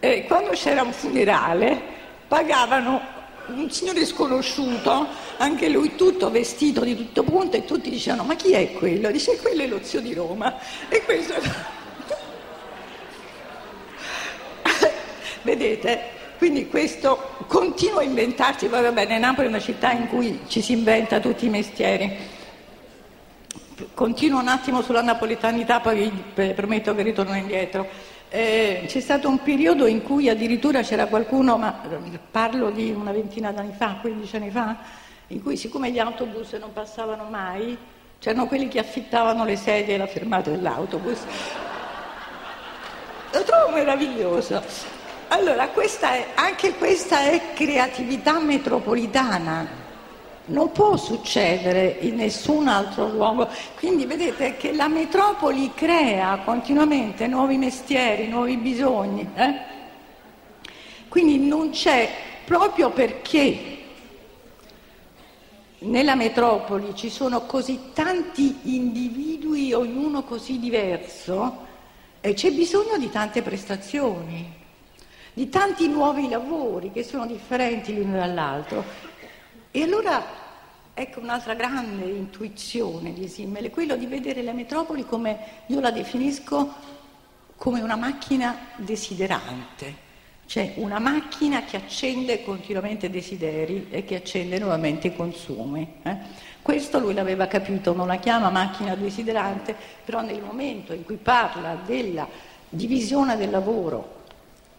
eh, 0.00 0.24
quando 0.26 0.50
c'era 0.50 0.82
un 0.82 0.92
funerale, 0.92 1.80
pagavano 2.26 3.20
un 3.46 3.70
signore 3.70 4.04
sconosciuto, 4.06 5.06
anche 5.38 5.68
lui 5.68 5.94
tutto 5.96 6.30
vestito 6.30 6.82
di 6.82 6.96
tutto 6.96 7.22
punto, 7.22 7.56
e 7.56 7.64
tutti 7.64 7.90
dicevano: 7.90 8.24
Ma 8.24 8.34
chi 8.34 8.52
è 8.52 8.72
quello? 8.72 9.10
Dice: 9.10 9.36
Quello 9.38 9.62
è 9.62 9.66
lo 9.66 9.80
zio 9.82 10.00
di 10.00 10.14
Roma. 10.14 10.56
E 10.88 11.02
questo. 11.02 11.34
Vedete? 15.42 16.20
Quindi 16.38 16.68
questo 16.68 17.36
continua 17.46 18.00
a 18.00 18.04
inventarsi, 18.04 18.66
poi 18.66 18.82
va 18.82 18.90
bene, 18.90 19.16
Napoli 19.18 19.46
è 19.46 19.50
una 19.50 19.60
città 19.60 19.92
in 19.92 20.08
cui 20.08 20.40
ci 20.48 20.60
si 20.60 20.72
inventa 20.72 21.20
tutti 21.20 21.46
i 21.46 21.48
mestieri. 21.48 22.16
Continuo 23.94 24.40
un 24.40 24.48
attimo 24.48 24.82
sulla 24.82 25.02
napoletanità, 25.02 25.78
poi 25.78 26.10
vi 26.34 26.52
prometto 26.52 26.96
che 26.96 27.02
ritorno 27.02 27.36
indietro. 27.36 27.86
Eh, 28.34 28.84
c'è 28.86 29.00
stato 29.00 29.28
un 29.28 29.42
periodo 29.42 29.86
in 29.86 30.02
cui 30.02 30.30
addirittura 30.30 30.80
c'era 30.80 31.04
qualcuno, 31.04 31.58
ma 31.58 31.82
parlo 32.30 32.70
di 32.70 32.90
una 32.90 33.12
ventina 33.12 33.52
d'anni 33.52 33.74
fa, 33.76 33.98
15 34.00 34.36
anni 34.36 34.48
fa, 34.48 34.74
in 35.26 35.42
cui 35.42 35.58
siccome 35.58 35.90
gli 35.90 35.98
autobus 35.98 36.54
non 36.54 36.72
passavano 36.72 37.24
mai, 37.24 37.76
c'erano 38.18 38.46
quelli 38.46 38.68
che 38.68 38.78
affittavano 38.78 39.44
le 39.44 39.56
sedie 39.56 39.96
alla 39.96 40.06
fermata 40.06 40.48
dell'autobus. 40.48 41.18
Lo 43.32 43.42
trovo 43.42 43.74
meraviglioso. 43.74 44.62
Allora, 45.28 45.68
questa 45.68 46.14
è, 46.14 46.28
anche 46.34 46.72
questa 46.76 47.24
è 47.24 47.52
creatività 47.52 48.40
metropolitana, 48.40 49.81
non 50.46 50.72
può 50.72 50.96
succedere 50.96 51.98
in 52.00 52.16
nessun 52.16 52.68
altro 52.68 53.08
luogo. 53.08 53.48
Quindi 53.76 54.06
vedete 54.06 54.56
che 54.56 54.72
la 54.72 54.88
metropoli 54.88 55.72
crea 55.74 56.38
continuamente 56.44 57.26
nuovi 57.26 57.56
mestieri, 57.56 58.28
nuovi 58.28 58.56
bisogni. 58.56 59.28
Eh? 59.34 59.54
Quindi 61.08 61.38
non 61.38 61.70
c'è, 61.70 62.08
proprio 62.44 62.90
perché 62.90 63.78
nella 65.80 66.14
metropoli 66.14 66.94
ci 66.94 67.10
sono 67.10 67.42
così 67.42 67.90
tanti 67.92 68.58
individui, 68.62 69.72
ognuno 69.72 70.22
così 70.22 70.58
diverso, 70.58 71.66
eh, 72.20 72.34
c'è 72.34 72.50
bisogno 72.52 72.96
di 72.98 73.10
tante 73.10 73.42
prestazioni 73.42 74.60
di 75.34 75.48
tanti 75.48 75.88
nuovi 75.88 76.28
lavori 76.28 76.90
che 76.92 77.02
sono 77.02 77.26
differenti 77.26 77.94
l'uno 77.94 78.18
dall'altro. 78.18 78.84
E 79.74 79.82
allora 79.82 80.22
ecco 80.92 81.20
un'altra 81.20 81.54
grande 81.54 82.04
intuizione 82.04 83.14
di 83.14 83.26
Simmel, 83.26 83.70
quello 83.70 83.96
di 83.96 84.04
vedere 84.04 84.42
la 84.42 84.52
metropoli 84.52 85.06
come, 85.06 85.38
io 85.68 85.80
la 85.80 85.90
definisco 85.90 86.74
come 87.56 87.80
una 87.80 87.96
macchina 87.96 88.54
desiderante, 88.76 89.94
cioè 90.44 90.74
una 90.76 90.98
macchina 90.98 91.64
che 91.64 91.78
accende 91.78 92.44
continuamente 92.44 93.08
desideri 93.08 93.86
e 93.88 94.04
che 94.04 94.16
accende 94.16 94.58
nuovamente 94.58 95.16
consumi. 95.16 96.00
Eh? 96.02 96.16
Questo 96.60 96.98
lui 96.98 97.14
l'aveva 97.14 97.46
capito, 97.46 97.94
non 97.94 98.08
la 98.08 98.18
chiama 98.18 98.50
macchina 98.50 98.94
desiderante, 98.94 99.74
però 100.04 100.20
nel 100.20 100.42
momento 100.42 100.92
in 100.92 101.02
cui 101.02 101.16
parla 101.16 101.76
della 101.76 102.28
divisione 102.68 103.38
del 103.38 103.48
lavoro 103.48 104.20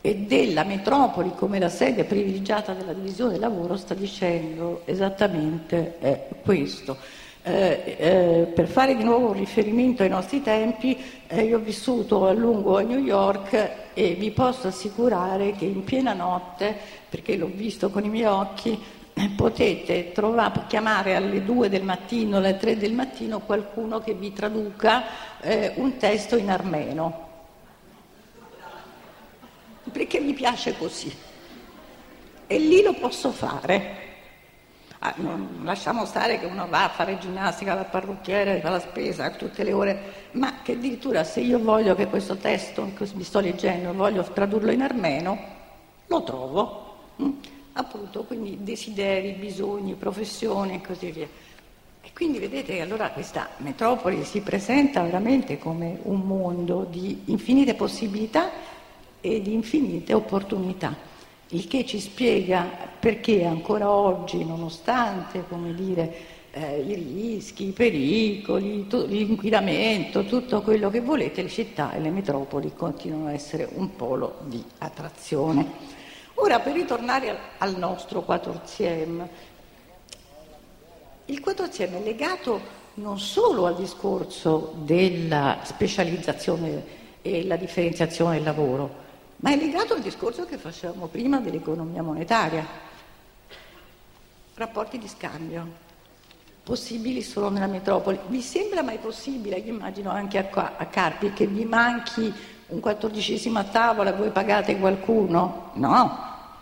e 0.06 0.16
della 0.18 0.66
metropoli 0.66 1.32
come 1.34 1.60
la 1.60 1.70
sede 1.70 2.04
privilegiata 2.04 2.74
della 2.74 2.92
divisione 2.92 3.32
del 3.32 3.40
lavoro 3.40 3.78
sta 3.78 3.94
dicendo 3.94 4.82
esattamente 4.84 5.96
eh, 6.02 6.26
questo. 6.44 6.98
Eh, 7.42 7.96
eh, 7.98 8.52
per 8.54 8.68
fare 8.68 8.98
di 8.98 9.04
nuovo 9.06 9.28
un 9.28 9.34
riferimento 9.34 10.04
ai 10.04 10.10
nostri 10.10 10.42
tempi, 10.42 11.02
eh, 11.26 11.44
io 11.44 11.56
ho 11.56 11.62
vissuto 11.62 12.28
a 12.28 12.34
lungo 12.34 12.78
a 12.78 12.82
New 12.82 13.00
York 13.00 13.92
e 13.94 14.16
vi 14.16 14.32
posso 14.32 14.68
assicurare 14.68 15.54
che 15.54 15.64
in 15.64 15.86
piena 15.86 16.12
notte, 16.12 16.76
perché 17.08 17.38
l'ho 17.38 17.50
visto 17.54 17.90
con 17.90 18.04
i 18.04 18.10
miei 18.10 18.26
occhi, 18.26 18.78
potete 19.38 20.12
trovare, 20.12 20.66
chiamare 20.68 21.16
alle 21.16 21.46
2 21.46 21.70
del 21.70 21.84
mattino, 21.84 22.38
alle 22.38 22.58
3 22.58 22.76
del 22.76 22.92
mattino 22.92 23.40
qualcuno 23.40 24.00
che 24.00 24.14
vi 24.16 24.34
traduca 24.34 25.40
eh, 25.40 25.72
un 25.76 25.96
testo 25.96 26.36
in 26.36 26.50
armeno 26.50 27.32
perché 29.94 30.20
mi 30.20 30.34
piace 30.34 30.76
così. 30.78 31.16
E 32.48 32.58
lì 32.58 32.82
lo 32.82 32.94
posso 32.96 33.32
fare. 33.32 34.02
Ah, 35.00 35.14
non, 35.18 35.62
lasciamo 35.64 36.06
stare 36.06 36.40
che 36.40 36.46
uno 36.46 36.68
va 36.68 36.86
a 36.86 36.90
fare 36.90 37.18
ginnastica 37.18 37.76
dal 37.76 37.90
parrucchiere, 37.90 38.60
fa 38.62 38.70
la 38.70 38.80
spesa 38.80 39.30
tutte 39.32 39.64
le 39.64 39.74
ore, 39.74 40.30
ma 40.32 40.62
che 40.62 40.74
addirittura 40.74 41.24
se 41.24 41.42
io 41.42 41.60
voglio 41.60 41.94
che 41.94 42.08
questo 42.08 42.38
testo 42.38 42.90
che 42.96 43.08
mi 43.14 43.24
sto 43.24 43.40
leggendo, 43.40 43.94
voglio 43.94 44.24
tradurlo 44.24 44.72
in 44.72 44.82
armeno, 44.82 45.38
lo 46.08 46.24
trovo. 46.24 46.98
Mm? 47.22 47.32
Appunto, 47.74 48.24
quindi 48.24 48.60
desideri, 48.62 49.34
bisogni, 49.34 49.96
professioni 49.96 50.76
e 50.76 50.82
così 50.82 51.12
via. 51.12 51.28
E 52.06 52.10
quindi 52.14 52.40
vedete 52.40 52.74
che 52.76 52.82
allora 52.82 53.10
questa 53.12 53.50
metropoli 53.58 54.24
si 54.24 54.42
presenta 54.42 55.02
veramente 55.02 55.58
come 55.58 56.00
un 56.04 56.20
mondo 56.22 56.86
di 56.90 57.24
infinite 57.26 57.76
possibilità 57.76 58.52
e 59.26 59.42
di 59.42 59.54
infinite 59.54 60.14
opportunità, 60.14 60.94
il 61.50 61.66
che 61.68 61.86
ci 61.86 62.02
spiega 62.02 62.68
perché 63.00 63.46
ancora 63.46 63.90
oggi, 63.90 64.44
nonostante 64.44 65.46
dire, 65.74 66.14
eh, 66.52 66.82
i 66.82 66.94
rischi, 66.94 67.70
i 67.70 67.72
pericoli, 67.72 68.86
to- 68.88 69.06
l'inquinamento, 69.06 70.26
tutto 70.26 70.62
quello 70.62 70.90
che 70.90 71.00
volete, 71.00 71.42
le 71.42 71.48
città 71.48 71.94
e 71.94 72.02
le 72.02 72.10
metropoli 72.10 72.74
continuano 72.76 73.28
a 73.28 73.32
essere 73.34 73.70
un 73.76 73.96
polo 73.96 74.40
di 74.42 74.62
attrazione. 74.80 75.66
Ora, 76.36 76.60
per 76.60 76.74
ritornare 76.74 77.30
al, 77.30 77.38
al 77.60 77.78
nostro 77.78 78.26
4CM, 78.28 79.26
il 81.28 81.42
4CM 81.46 81.94
è 81.94 82.04
legato 82.04 82.82
non 82.96 83.20
solo 83.20 83.68
al 83.68 83.76
discorso 83.76 84.74
della 84.84 85.60
specializzazione 85.64 87.02
e 87.22 87.46
la 87.46 87.56
differenziazione 87.56 88.36
del 88.36 88.44
lavoro, 88.44 89.02
ma 89.38 89.52
è 89.52 89.58
legato 89.58 89.94
al 89.94 90.02
discorso 90.02 90.46
che 90.46 90.58
facevamo 90.58 91.08
prima 91.08 91.40
dell'economia 91.40 92.02
monetaria. 92.02 92.66
Rapporti 94.56 94.98
di 94.98 95.08
scambio, 95.08 95.68
possibili 96.64 97.22
solo 97.22 97.50
nella 97.50 97.68
metropoli. 97.68 98.20
Vi 98.28 98.42
sembra 98.42 98.82
mai 98.82 98.98
possibile, 98.98 99.58
io 99.58 99.74
immagino 99.74 100.12
anche 100.12 100.38
a, 100.38 100.74
a 100.78 100.86
Carpi, 100.86 101.34
che 101.34 101.48
vi 101.48 101.66
manchi 101.66 102.34
un 102.68 102.80
quattordicesimo 102.80 103.60
a 103.60 103.64
tavola 103.64 104.14
voi 104.14 104.30
pagate 104.30 104.78
qualcuno? 104.78 105.72
No, 105.74 106.18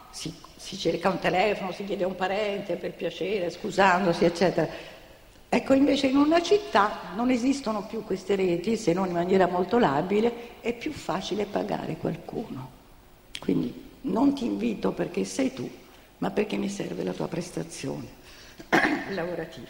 si, 0.10 0.34
si 0.56 0.78
cerca 0.78 1.10
un 1.10 1.20
telefono, 1.20 1.72
si 1.72 1.84
chiede 1.86 2.04
a 2.04 2.08
un 2.08 2.16
parente 2.16 2.76
per 2.76 2.94
piacere, 2.94 3.50
scusandosi, 3.50 4.26
eccetera. 4.26 4.68
Ecco, 5.54 5.74
invece 5.74 6.08
in 6.08 6.16
una 6.16 6.42
città 6.42 7.12
non 7.14 7.30
esistono 7.30 7.86
più 7.86 8.06
queste 8.06 8.38
reti, 8.38 8.78
se 8.78 8.94
non 8.94 9.08
in 9.08 9.12
maniera 9.12 9.48
molto 9.48 9.80
labile, 9.80 10.62
è 10.62 10.74
più 10.74 10.94
facile 10.94 11.44
pagare 11.44 11.98
qualcuno. 11.98 12.70
Quindi 13.38 13.90
non 14.04 14.34
ti 14.34 14.46
invito 14.46 14.94
perché 14.94 15.26
sei 15.26 15.54
tu, 15.54 15.70
ma 16.20 16.32
perché 16.32 16.56
mi 16.56 16.70
serve 16.70 17.04
la 17.04 17.12
tua 17.12 17.28
prestazione 17.28 18.08
lavorativa. 19.12 19.68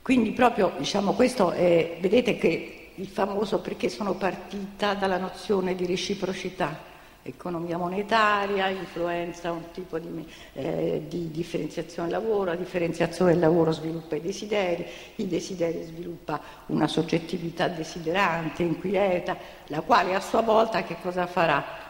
Quindi 0.00 0.30
proprio, 0.30 0.74
diciamo, 0.78 1.14
questo 1.14 1.50
è, 1.50 1.96
vedete 2.00 2.36
che 2.36 2.90
il 2.94 3.08
famoso 3.08 3.58
perché 3.58 3.88
sono 3.88 4.14
partita 4.14 4.94
dalla 4.94 5.18
nozione 5.18 5.74
di 5.74 5.86
reciprocità 5.86 6.90
economia 7.22 7.78
monetaria, 7.78 8.68
influenza 8.68 9.52
un 9.52 9.70
tipo 9.72 9.98
di, 9.98 10.26
eh, 10.54 11.04
di, 11.08 11.30
differenziazione 11.30 12.08
del 12.08 12.18
lavoro, 12.18 12.44
la 12.50 12.56
differenziazione 12.56 13.32
del 13.32 13.40
lavoro 13.40 13.72
sviluppa 13.72 14.16
i 14.16 14.20
desideri, 14.20 14.84
i 15.16 15.28
desideri 15.28 15.82
sviluppa 15.84 16.40
una 16.66 16.88
soggettività 16.88 17.68
desiderante, 17.68 18.62
inquieta, 18.62 19.36
la 19.66 19.80
quale 19.82 20.14
a 20.14 20.20
sua 20.20 20.42
volta 20.42 20.82
che 20.82 20.96
cosa 21.00 21.26
farà? 21.26 21.80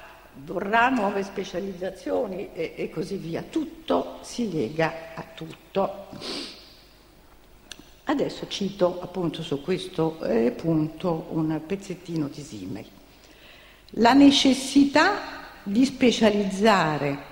Vorrà 0.45 0.89
nuove 0.89 1.23
specializzazioni 1.23 2.51
e, 2.53 2.75
e 2.77 2.91
così 2.91 3.17
via. 3.17 3.43
Tutto 3.43 4.19
si 4.23 4.51
lega 4.51 5.15
a 5.15 5.25
tutto. 5.35 6.07
Adesso 8.05 8.49
cito 8.49 9.01
appunto 9.01 9.43
su 9.43 9.61
questo 9.63 10.21
eh, 10.25 10.51
punto 10.51 11.27
un 11.31 11.61
pezzettino 11.65 12.29
di 12.29 12.43
Simmel 12.43 12.87
la 13.97 14.13
necessità 14.13 15.21
di 15.63 15.85
specializzare 15.85 17.31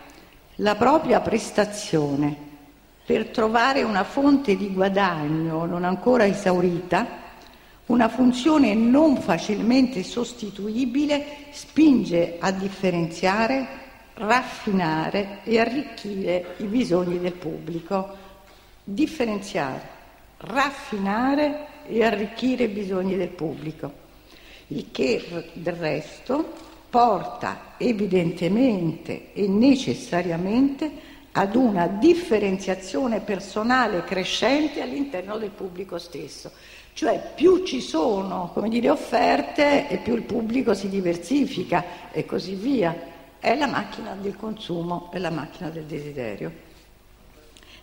la 0.57 0.75
propria 0.77 1.21
prestazione 1.21 2.49
per 3.05 3.29
trovare 3.29 3.83
una 3.83 4.05
fonte 4.05 4.57
di 4.57 4.73
guadagno 4.73 5.65
non 5.65 5.85
ancora 5.85 6.27
esaurita, 6.27 7.19
una 7.87 8.09
funzione 8.09 8.75
non 8.75 9.17
facilmente 9.17 10.03
sostituibile, 10.05 11.49
spinge 11.51 12.37
a 12.39 12.53
differenziare 12.53 13.79
raffinare 14.21 15.39
e 15.45 15.59
arricchire 15.59 16.55
i 16.59 16.65
bisogni 16.65 17.19
del 17.19 17.33
pubblico, 17.33 18.17
differenziare, 18.85 19.81
raffinare 20.39 21.67
e 21.87 22.05
arricchire 22.05 22.65
i 22.65 22.69
bisogni 22.69 23.17
del 23.17 23.29
pubblico, 23.29 23.93
il 24.71 24.91
che 24.91 25.51
del 25.55 25.75
resto 25.75 26.53
porta 26.89 27.75
evidentemente 27.77 29.33
e 29.33 29.47
necessariamente 29.47 31.09
ad 31.33 31.55
una 31.55 31.87
differenziazione 31.87 33.21
personale 33.21 34.03
crescente 34.05 34.83
all'interno 34.83 35.39
del 35.39 35.51
pubblico 35.51 35.99
stesso. 35.99 36.51
Cioè 36.93 37.33
più 37.35 37.65
ci 37.65 37.81
sono 37.81 38.53
dire, 38.69 38.91
offerte 38.91 39.89
e 39.89 39.99
più 39.99 40.15
il 40.17 40.23
pubblico 40.23 40.75
si 40.75 40.89
diversifica 40.89 42.11
e 42.11 42.27
così 42.27 42.55
via. 42.55 43.09
È 43.39 43.55
la 43.55 43.69
macchina 43.69 44.15
del 44.21 44.37
consumo, 44.37 45.11
è 45.13 45.19
la 45.19 45.31
macchina 45.31 45.71
del 45.71 45.85
desiderio. 45.85 46.69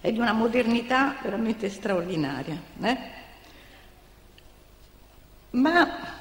È 0.01 0.11
di 0.11 0.19
una 0.19 0.33
modernità 0.33 1.15
veramente 1.23 1.69
straordinaria. 1.69 2.61
Eh? 2.81 2.97
Ma 5.51 6.16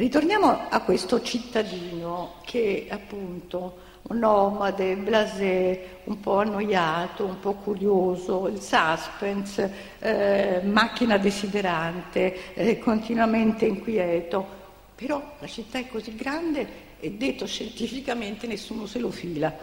ritorniamo 0.00 0.70
a 0.70 0.80
questo 0.80 1.20
cittadino 1.20 2.36
che 2.46 2.86
appunto 2.88 3.88
un 4.04 4.16
nomade, 4.16 4.96
blasé, 4.96 6.00
un 6.04 6.18
po' 6.20 6.38
annoiato, 6.38 7.26
un 7.26 7.38
po' 7.38 7.52
curioso, 7.52 8.48
il 8.48 8.60
suspense, 8.60 9.72
eh, 9.98 10.62
macchina 10.64 11.18
desiderante, 11.18 12.54
eh, 12.54 12.78
continuamente 12.78 13.66
inquieto. 13.66 14.58
Però 14.94 15.22
la 15.38 15.46
città 15.46 15.78
è 15.78 15.86
così 15.86 16.14
grande 16.14 16.88
e 16.98 17.10
detto 17.12 17.44
scientificamente 17.46 18.46
nessuno 18.46 18.86
se 18.86 18.98
lo 19.00 19.10
fila. 19.10 19.54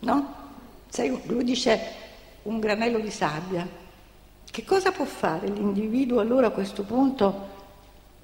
No? 0.00 0.34
Lui 1.26 1.44
dice 1.44 1.80
un 2.42 2.58
granello 2.58 2.98
di 2.98 3.10
sabbia. 3.10 3.64
Che 4.50 4.64
cosa 4.64 4.90
può 4.90 5.04
fare 5.04 5.46
l'individuo 5.46 6.18
allora 6.18 6.48
a 6.48 6.50
questo 6.50 6.82
punto 6.82 7.60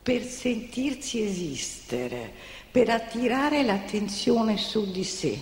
per 0.09 0.23
sentirsi 0.23 1.23
esistere? 1.23 2.57
per 2.71 2.91
attirare 2.91 3.63
l'attenzione 3.63 4.57
su 4.57 4.91
di 4.91 5.05
sé. 5.05 5.39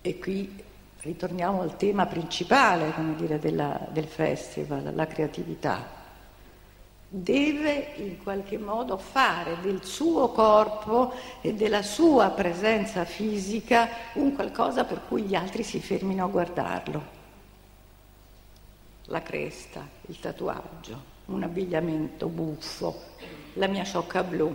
E 0.00 0.18
qui 0.18 0.62
ritorniamo 1.00 1.62
al 1.62 1.76
tema 1.76 2.06
principale, 2.06 2.92
come 2.92 3.14
dire, 3.14 3.38
della, 3.38 3.86
del 3.90 4.06
festival, 4.06 4.92
la 4.94 5.06
creatività. 5.06 5.96
Deve 7.08 7.94
in 7.96 8.22
qualche 8.22 8.58
modo 8.58 8.98
fare 8.98 9.56
del 9.62 9.84
suo 9.84 10.28
corpo 10.32 11.14
e 11.40 11.54
della 11.54 11.82
sua 11.82 12.30
presenza 12.30 13.06
fisica 13.06 13.88
un 14.14 14.34
qualcosa 14.34 14.84
per 14.84 15.00
cui 15.08 15.22
gli 15.22 15.34
altri 15.34 15.62
si 15.62 15.80
fermino 15.80 16.24
a 16.24 16.28
guardarlo. 16.28 17.16
La 19.04 19.22
cresta, 19.22 19.88
il 20.08 20.20
tatuaggio, 20.20 21.16
un 21.28 21.42
abbigliamento 21.42 22.26
buffo, 22.26 23.02
la 23.54 23.66
mia 23.66 23.84
sciocca 23.84 24.22
blu, 24.22 24.54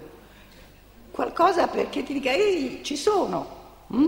qualcosa 1.12 1.68
perché 1.68 2.04
ti 2.04 2.14
dica, 2.14 2.32
ehi, 2.32 2.84
ci 2.84 2.96
sono. 2.96 3.62
Mm? 3.94 4.06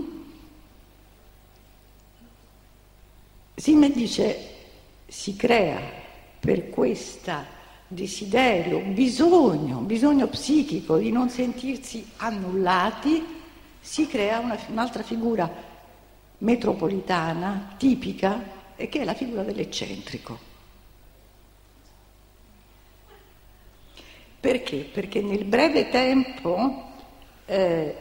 Simme 3.54 3.90
dice, 3.90 4.54
si 5.06 5.36
crea 5.36 5.80
per 6.40 6.68
questo 6.70 7.54
desiderio, 7.88 8.80
bisogno, 8.80 9.78
bisogno 9.78 10.26
psichico 10.26 10.96
di 10.96 11.10
non 11.10 11.30
sentirsi 11.30 12.04
annullati, 12.16 13.24
si 13.80 14.08
crea 14.08 14.40
una, 14.40 14.58
un'altra 14.68 15.04
figura 15.04 15.48
metropolitana, 16.38 17.74
tipica, 17.78 18.54
e 18.74 18.88
che 18.88 19.00
è 19.00 19.04
la 19.04 19.14
figura 19.14 19.42
dell'eccentrico. 19.42 20.54
Perché? 24.46 24.88
Perché 24.92 25.22
nel 25.22 25.42
breve 25.42 25.88
tempo 25.88 26.92
eh, 27.46 27.96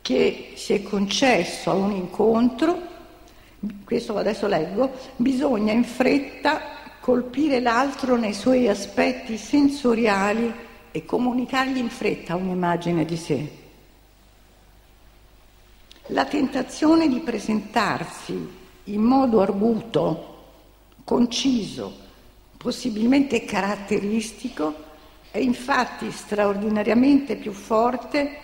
che 0.00 0.52
si 0.54 0.72
è 0.72 0.82
concesso 0.82 1.70
a 1.70 1.74
un 1.74 1.90
incontro, 1.90 2.80
questo 3.84 4.16
adesso 4.16 4.46
leggo, 4.46 4.92
bisogna 5.16 5.74
in 5.74 5.84
fretta 5.84 6.62
colpire 7.00 7.60
l'altro 7.60 8.16
nei 8.16 8.32
suoi 8.32 8.66
aspetti 8.66 9.36
sensoriali 9.36 10.50
e 10.90 11.04
comunicargli 11.04 11.76
in 11.76 11.90
fretta 11.90 12.34
un'immagine 12.34 13.04
di 13.04 13.16
sé. 13.18 13.48
La 16.06 16.24
tentazione 16.24 17.08
di 17.08 17.18
presentarsi 17.18 18.32
in 18.84 19.02
modo 19.02 19.42
arguto, 19.42 20.44
conciso, 21.04 21.94
possibilmente 22.56 23.44
caratteristico, 23.44 24.83
è 25.34 25.38
infatti 25.38 26.12
straordinariamente 26.12 27.34
più 27.34 27.50
forte 27.50 28.38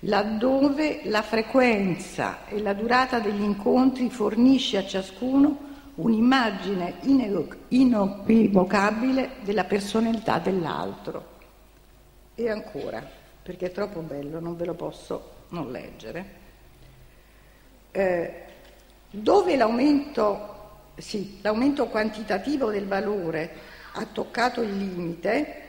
laddove 0.00 1.02
la 1.04 1.22
frequenza 1.22 2.48
e 2.48 2.60
la 2.60 2.72
durata 2.72 3.20
degli 3.20 3.42
incontri 3.42 4.10
fornisce 4.10 4.78
a 4.78 4.84
ciascuno 4.84 5.56
un'immagine 5.94 6.94
inequivocabile 7.68 9.36
della 9.42 9.62
personalità 9.62 10.40
dell'altro. 10.40 11.26
E 12.34 12.50
ancora, 12.50 13.08
perché 13.40 13.66
è 13.66 13.70
troppo 13.70 14.00
bello, 14.00 14.40
non 14.40 14.56
ve 14.56 14.64
lo 14.64 14.74
posso 14.74 15.30
non 15.50 15.70
leggere, 15.70 16.26
eh, 17.92 18.44
dove 19.12 19.54
l'aumento, 19.54 20.70
sì, 20.96 21.38
l'aumento 21.40 21.86
quantitativo 21.86 22.72
del 22.72 22.88
valore 22.88 23.70
ha 23.92 24.04
toccato 24.06 24.60
il 24.62 24.76
limite, 24.76 25.61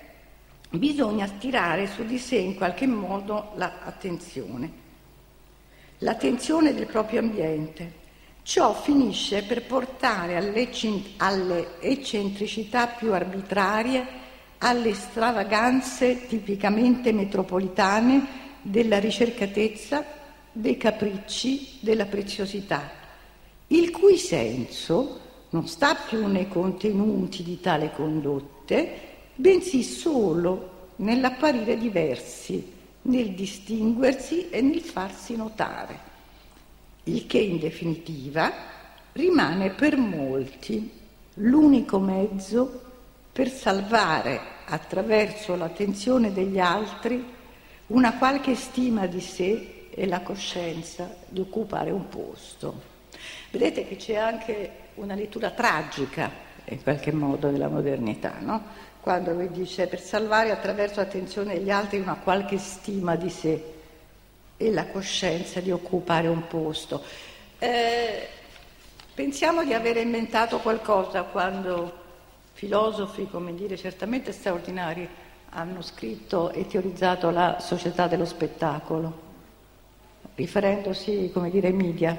bisogna 0.78 1.28
stirare 1.28 1.88
su 1.88 2.04
di 2.04 2.18
sé 2.18 2.38
in 2.38 2.56
qualche 2.56 2.88
modo 2.88 3.52
l'attenzione, 3.56 4.72
l'attenzione 6.00 6.74
del 6.74 6.88
proprio 6.88 7.20
ambiente. 7.20 8.02
Ciò 8.42 8.74
finisce 8.74 9.44
per 9.44 9.66
portare 9.66 10.36
alle 10.36 11.80
eccentricità 11.80 12.88
più 12.88 13.14
arbitrarie, 13.14 14.06
alle 14.58 14.94
stravaganze 14.94 16.26
tipicamente 16.28 17.14
metropolitane 17.14 18.42
della 18.62 19.00
ricercatezza, 19.00 20.04
dei 20.52 20.78
capricci, 20.78 21.78
della 21.82 22.06
preziosità, 22.06 22.92
il 23.68 23.92
cui 23.92 24.18
senso 24.18 25.20
non 25.52 25.68
sta 25.68 25.96
più 25.96 26.28
nei 26.28 26.48
contenuti 26.48 27.44
di 27.44 27.60
tale 27.60 27.92
condotte, 27.92 29.13
bensì 29.36 29.84
solo 29.84 30.90
nell'apparire 30.98 31.78
diversi, 31.78 32.72
nel 33.04 33.32
distinguersi 33.32 34.50
e 34.50 34.62
nel 34.62 34.82
farsi 34.82 35.36
notare, 35.36 36.00
il 37.06 37.26
che 37.28 37.40
in 37.40 37.60
definitiva 37.60 38.52
rimane 39.14 39.72
per 39.72 39.98
molti 39.98 40.90
l'unico 41.36 42.00
mezzo 42.00 42.82
per 43.32 43.50
salvare 43.50 44.40
attraverso 44.66 45.56
l'attenzione 45.56 46.32
degli 46.32 46.60
altri 46.60 47.24
una 47.88 48.18
qualche 48.18 48.56
stima 48.56 49.08
di 49.08 49.20
sé 49.20 49.88
e 49.90 50.08
la 50.08 50.22
coscienza 50.22 51.16
di 51.28 51.42
occupare 51.42 51.92
un 51.92 52.08
posto. 52.08 52.92
Vedete 53.52 53.88
che 53.88 53.98
c'è 53.98 54.16
anche 54.16 54.72
una 54.96 55.16
lettura 55.16 55.52
tragica 55.52 56.32
in 56.66 56.82
qualche 56.82 57.12
modo 57.12 57.50
della 57.50 57.68
modernità, 57.68 58.38
no? 58.40 58.64
Quando 59.04 59.34
lui 59.34 59.50
dice 59.52 59.88
per 59.88 60.00
salvare 60.00 60.50
attraverso 60.50 61.02
l'attenzione 61.02 61.56
degli 61.56 61.70
altri 61.70 62.00
una 62.00 62.16
qualche 62.16 62.58
stima 62.58 63.18
di 63.18 63.30
sé 63.30 63.74
e 64.56 64.72
la 64.72 64.88
coscienza 64.88 65.60
di 65.60 65.72
occupare 65.72 66.30
un 66.30 66.48
posto. 66.48 67.04
Eh, 67.60 68.28
pensiamo 69.14 69.66
di 69.66 69.74
aver 69.74 69.98
inventato 69.98 70.60
qualcosa 70.60 71.24
quando 71.24 72.00
filosofi, 72.54 73.28
come 73.30 73.54
dire, 73.54 73.76
certamente 73.76 74.32
straordinari, 74.32 75.06
hanno 75.50 75.82
scritto 75.82 76.52
e 76.52 76.66
teorizzato 76.66 77.30
la 77.30 77.60
società 77.60 78.08
dello 78.08 78.26
spettacolo, 78.26 79.20
riferendosi, 80.36 81.30
come 81.34 81.50
dire, 81.50 81.68
ai 81.68 81.74
media. 81.74 82.18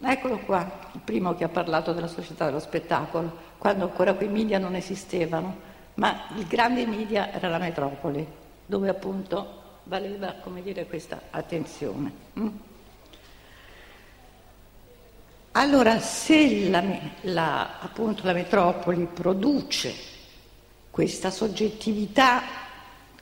Eccolo 0.00 0.38
qua, 0.38 0.90
il 0.92 1.00
primo 1.00 1.34
che 1.34 1.42
ha 1.42 1.48
parlato 1.48 1.92
della 1.92 2.06
società 2.06 2.44
dello 2.44 2.60
spettacolo, 2.60 3.52
quando 3.64 3.84
ancora 3.84 4.12
quei 4.12 4.28
media 4.28 4.58
non 4.58 4.74
esistevano, 4.74 5.56
ma 5.94 6.26
il 6.36 6.46
grande 6.46 6.84
media 6.84 7.32
era 7.32 7.48
la 7.48 7.56
metropoli, 7.56 8.26
dove 8.66 8.90
appunto 8.90 9.62
valeva, 9.84 10.34
dire, 10.62 10.84
questa 10.84 11.22
attenzione. 11.30 12.12
Mm? 12.38 12.48
Allora, 15.52 15.98
se 15.98 16.68
la, 16.68 16.84
la, 17.22 17.78
appunto, 17.80 18.26
la 18.26 18.34
metropoli 18.34 19.06
produce 19.06 19.94
questa 20.90 21.30
soggettività 21.30 22.42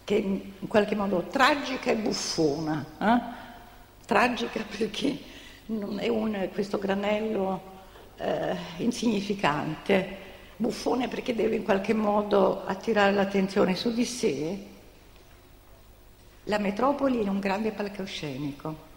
che 0.03 0.17
in 0.17 0.67
qualche 0.67 0.97
modo 0.97 1.23
tragica 1.31 1.93
e 1.93 1.95
buffona. 1.95 2.85
Eh? 2.99 3.21
Tragica 4.05 4.65
perché 4.69 5.21
è 5.99 6.09
un, 6.09 6.49
questo 6.53 6.79
granello 6.79 7.63
eh, 8.17 8.57
insignificante, 8.79 10.22
buffone 10.63 11.09
perché 11.09 11.35
deve 11.35 11.57
in 11.57 11.65
qualche 11.65 11.93
modo 11.93 12.65
attirare 12.65 13.13
l'attenzione 13.13 13.75
su 13.75 13.93
di 13.93 14.05
sé. 14.05 14.59
La 16.45 16.59
metropoli 16.59 17.23
è 17.23 17.29
un 17.29 17.41
grande 17.41 17.73
palcoscenico 17.73 18.91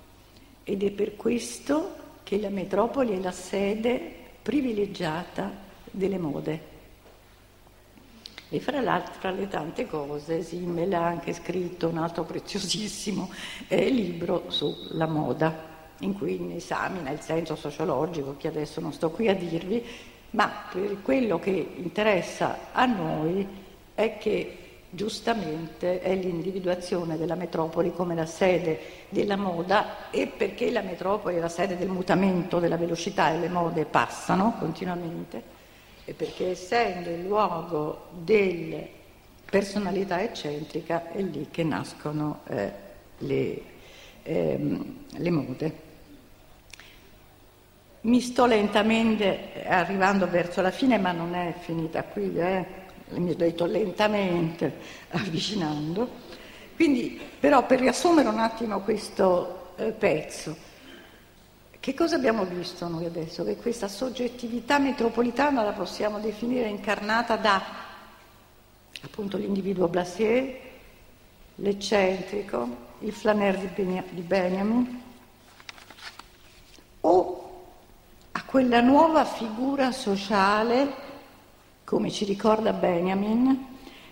ed 0.63 0.83
è 0.83 0.91
per 0.91 1.15
questo 1.15 2.03
che 2.23 2.39
la 2.39 2.49
metropoli 2.49 3.13
è 3.13 3.19
la 3.19 3.31
sede 3.31 3.99
privilegiata 4.41 5.51
delle 5.89 6.17
mode. 6.17 6.73
E 8.49 8.59
fra 8.59 9.01
fra 9.19 9.31
le 9.31 9.47
tante 9.47 9.87
cose, 9.87 10.43
Simmel 10.43 10.93
ha 10.93 11.03
anche 11.03 11.33
scritto 11.33 11.87
un 11.87 11.97
altro 11.97 12.23
preziosissimo 12.23 13.31
eh, 13.67 13.89
libro 13.89 14.45
sulla 14.49 15.07
moda, 15.07 15.73
in 15.99 16.13
cui 16.13 16.37
ne 16.37 16.57
esamina 16.57 17.09
il 17.09 17.21
senso 17.21 17.55
sociologico, 17.55 18.35
che 18.37 18.47
adesso 18.47 18.79
non 18.79 18.93
sto 18.93 19.09
qui 19.09 19.27
a 19.29 19.35
dirvi, 19.35 19.83
ma 20.35 20.51
per 20.71 21.01
quello 21.01 21.39
che 21.39 21.49
interessa 21.77 22.71
a 22.73 22.85
noi 22.85 23.47
è 23.95 24.17
che 24.17 24.57
giustamente 24.89 26.01
è 26.01 26.13
l'individuazione 26.13 27.17
della 27.17 27.35
metropoli 27.35 27.93
come 27.93 28.15
la 28.15 28.25
sede 28.25 28.79
della 29.09 29.37
moda 29.37 30.09
e 30.11 30.27
perché 30.27 30.71
la 30.71 30.81
metropoli 30.81 31.37
è 31.37 31.39
la 31.39 31.49
sede 31.49 31.77
del 31.77 31.89
mutamento, 31.89 32.59
della 32.59 32.77
velocità 32.77 33.33
e 33.33 33.39
le 33.39 33.49
mode 33.49 33.85
passano 33.85 34.55
continuamente 34.59 35.53
e 36.05 36.13
perché 36.13 36.51
essendo 36.51 37.09
il 37.09 37.25
luogo 37.25 38.07
delle 38.11 38.87
personalità 39.49 40.21
eccentrica 40.21 41.11
è 41.11 41.21
lì 41.21 41.47
che 41.49 41.63
nascono 41.63 42.41
eh, 42.47 42.71
le, 43.19 43.61
ehm, 44.23 44.95
le 45.11 45.31
mode. 45.31 45.84
Mi 48.05 48.21
sto 48.21 48.45
lentamente 48.45 49.65
arrivando 49.65 50.29
verso 50.29 50.61
la 50.61 50.69
fine, 50.69 50.99
ma 50.99 51.11
non 51.11 51.33
è 51.33 51.55
finita 51.59 52.03
qui, 52.03 52.37
eh? 52.37 52.63
mi 53.09 53.31
ho 53.31 53.35
detto 53.35 53.65
lentamente, 53.65 54.77
avvicinando. 55.09 56.07
Quindi, 56.75 57.19
però, 57.39 57.65
per 57.65 57.79
riassumere 57.79 58.29
un 58.29 58.37
attimo 58.37 58.81
questo 58.81 59.71
eh, 59.77 59.91
pezzo, 59.91 60.55
che 61.79 61.95
cosa 61.95 62.15
abbiamo 62.15 62.45
visto 62.45 62.87
noi 62.87 63.05
adesso? 63.05 63.43
Che 63.43 63.55
questa 63.55 63.87
soggettività 63.87 64.77
metropolitana 64.77 65.63
la 65.63 65.71
possiamo 65.71 66.19
definire 66.19 66.67
incarnata 66.67 67.37
da 67.37 67.63
appunto 69.01 69.37
l'individuo 69.37 69.87
Blasier, 69.87 70.59
l'eccentrico, 71.55 72.67
il 72.99 73.13
flaner 73.13 73.57
di 73.57 74.21
Benjamin, 74.21 75.01
o 77.01 77.44
quella 78.45 78.79
nuova 78.81 79.25
figura 79.25 79.91
sociale, 79.91 80.93
come 81.83 82.11
ci 82.11 82.25
ricorda 82.25 82.73
Benjamin, 82.73 83.65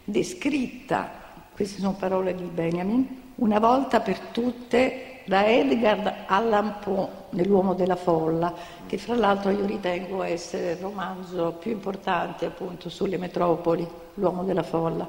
descritta, 0.03 1.09
queste 1.53 1.79
sono 1.79 1.93
parole 1.93 2.35
di 2.35 2.43
Benjamin, 2.43 3.21
una 3.35 3.59
volta 3.59 3.99
per 3.99 4.19
tutte 4.19 5.21
da 5.25 5.45
Edgar 5.45 6.25
Allan 6.27 6.79
Poe 6.79 7.07
nell'Uomo 7.29 7.73
della 7.73 7.95
folla, 7.95 8.53
che 8.85 8.97
fra 8.97 9.15
l'altro 9.15 9.51
io 9.51 9.65
ritengo 9.65 10.23
essere 10.23 10.71
il 10.71 10.77
romanzo 10.77 11.53
più 11.59 11.71
importante 11.71 12.45
appunto 12.45 12.89
sulle 12.89 13.17
metropoli, 13.17 13.87
L'Uomo 14.15 14.43
della 14.43 14.63
folla, 14.63 15.07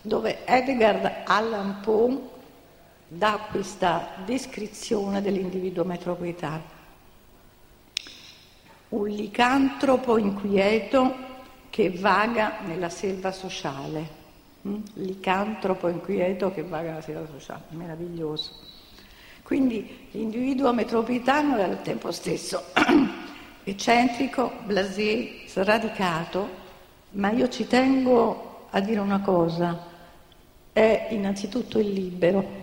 dove 0.00 0.46
Edgar 0.46 1.22
Allan 1.26 1.80
Poe 1.82 2.18
dà 3.08 3.48
questa 3.50 4.12
descrizione 4.24 5.20
dell'individuo 5.20 5.84
metropolitano. 5.84 6.78
Un 8.90 9.08
licantropo 9.08 10.18
inquieto 10.18 11.14
che 11.70 11.90
vaga 11.90 12.58
nella 12.64 12.88
selva 12.88 13.30
sociale. 13.32 14.18
Mm? 14.66 14.80
Licantropo 14.94 15.88
inquieto 15.88 16.52
che 16.52 16.62
vaga 16.62 16.90
nella 16.90 17.02
selva 17.02 17.26
sociale, 17.26 17.62
meraviglioso. 17.70 18.52
Quindi 19.42 20.08
l'individuo 20.10 20.72
metropolitano 20.72 21.56
è 21.56 21.62
al 21.62 21.82
tempo 21.82 22.10
stesso 22.12 22.64
eccentrico, 23.64 24.52
blasé, 24.64 25.46
sradicato, 25.46 26.48
ma 27.12 27.30
io 27.30 27.48
ci 27.48 27.66
tengo 27.66 28.66
a 28.70 28.80
dire 28.80 29.00
una 29.00 29.20
cosa, 29.20 29.86
è 30.72 31.08
innanzitutto 31.10 31.78
il 31.78 31.92
libero. 31.92 32.58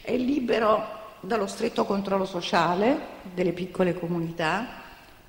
È 0.00 0.16
libero 0.16 0.97
dallo 1.20 1.46
stretto 1.46 1.84
controllo 1.84 2.24
sociale 2.24 2.98
delle 3.34 3.52
piccole 3.52 3.98
comunità, 3.98 4.66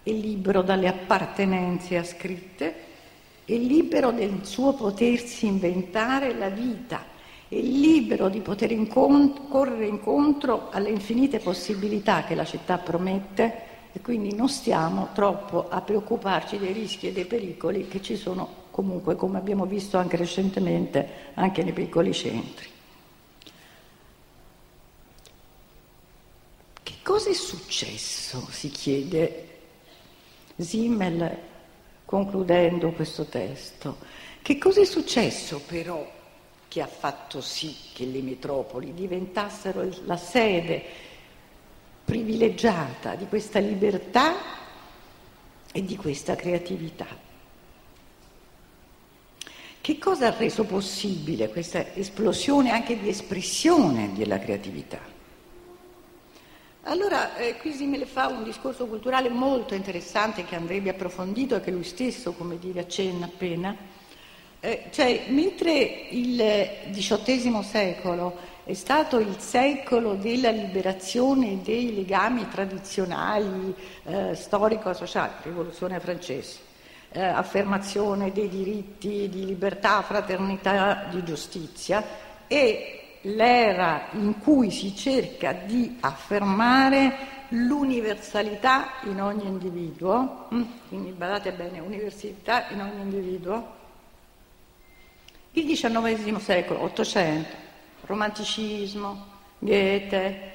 è 0.04 0.12
libero 0.12 0.62
dalle 0.62 0.88
appartenenze 0.88 1.98
ascritte, 1.98 2.76
è 3.46 3.54
libero 3.54 4.12
del 4.12 4.40
suo 4.44 4.74
potersi 4.74 5.46
inventare 5.46 6.34
la 6.34 6.50
vita 6.50 7.18
è 7.50 7.56
libero 7.56 8.30
di 8.30 8.42
poter 8.42 8.72
incont- 8.72 9.50
correre 9.50 9.88
incontro 9.88 10.70
alle 10.70 10.90
infinite 10.90 11.40
possibilità 11.40 12.24
che 12.24 12.36
la 12.36 12.46
città 12.46 12.78
promette 12.78 13.68
e 13.92 14.02
quindi 14.02 14.36
non 14.36 14.48
stiamo 14.50 15.10
troppo 15.16 15.68
a 15.68 15.82
preoccuparci 15.82 16.60
dei 16.60 16.74
rischi 16.74 17.08
e 17.08 17.12
dei 17.12 17.26
pericoli 17.26 17.88
che 17.88 18.04
ci 18.04 18.16
sono 18.16 18.68
comunque, 18.70 19.16
come 19.16 19.40
abbiamo 19.40 19.66
visto 19.66 19.98
anche 19.98 20.16
recentemente, 20.16 21.32
anche 21.34 21.64
nei 21.64 21.74
piccoli 21.74 22.14
centri. 22.14 22.68
Che 26.84 26.94
cosa 27.10 27.32
è 27.32 27.34
successo, 27.34 28.48
si 28.52 28.70
chiede 28.70 29.48
Simmel 30.58 31.38
concludendo 32.06 32.92
questo 32.92 33.26
testo. 33.26 33.98
Che 34.44 34.60
cosa 34.60 34.82
è 34.82 34.86
successo 34.86 35.60
però 35.66 36.08
che 36.68 36.82
ha 36.84 36.88
fatto 36.88 37.42
sì 37.42 37.76
che 37.94 38.06
le 38.06 38.22
metropoli 38.22 38.94
diventassero 38.94 39.90
la 40.06 40.18
sede 40.18 40.84
privilegiata 42.06 43.16
di 43.16 43.26
questa 43.26 43.58
libertà 43.58 44.36
e 45.72 45.84
di 45.84 45.96
questa 45.96 46.36
creatività. 46.36 47.08
Che 49.82 49.98
cosa 49.98 50.28
ha 50.28 50.38
reso 50.38 50.64
possibile 50.64 51.50
questa 51.50 51.96
esplosione 51.96 52.70
anche 52.70 53.00
di 53.00 53.10
espressione 53.10 54.14
della 54.14 54.38
creatività? 54.38 55.18
Allora, 56.84 57.36
eh, 57.36 57.58
le 57.62 58.06
fa 58.06 58.28
un 58.28 58.44
discorso 58.44 58.86
culturale 58.88 59.30
molto 59.30 59.76
interessante 59.76 60.46
che 60.46 60.56
andrebbe 60.56 60.90
approfondito 60.90 61.56
e 61.56 61.62
che 61.62 61.72
lui 61.72 61.84
stesso, 61.84 62.32
come 62.32 62.58
dire, 62.58 62.80
accenna 62.80 63.26
appena, 63.26 63.76
eh, 64.62 64.86
cioè, 64.90 65.26
mentre 65.28 66.08
il 66.10 66.42
XVIII 66.92 67.64
secolo 67.64 68.38
è 68.64 68.74
stato 68.74 69.20
il 69.20 69.38
secolo 69.40 70.16
della 70.16 70.52
liberazione 70.52 71.62
dei 71.62 71.94
legami 71.94 72.48
tradizionali, 72.48 73.76
eh, 74.06 74.36
storico-sociali, 74.36 75.34
rivoluzione 75.44 76.00
francese, 76.00 76.60
eh, 77.12 77.22
affermazione 77.22 78.32
dei 78.32 78.48
diritti 78.48 79.28
di 79.30 79.46
libertà, 79.46 80.02
fraternità, 80.02 81.08
di 81.10 81.24
giustizia, 81.24 82.04
e 82.48 82.99
l'era 83.22 84.08
in 84.12 84.40
cui 84.40 84.72
si 84.72 84.96
cerca 84.96 85.54
di 85.54 85.98
affermare 86.00 87.38
l'universalità 87.50 88.94
in 89.04 89.22
ogni 89.22 89.46
individuo, 89.46 90.48
mm, 90.54 90.62
quindi 90.88 91.12
badate 91.12 91.52
bene, 91.52 91.80
universalità 91.80 92.70
in 92.70 92.82
ogni 92.82 93.02
individuo, 93.02 93.78
il 95.52 95.66
XIX 95.66 96.38
secolo, 96.38 96.84
Ottocento, 96.84 97.56
romanticismo, 98.02 99.26
Goethe, 99.58 100.54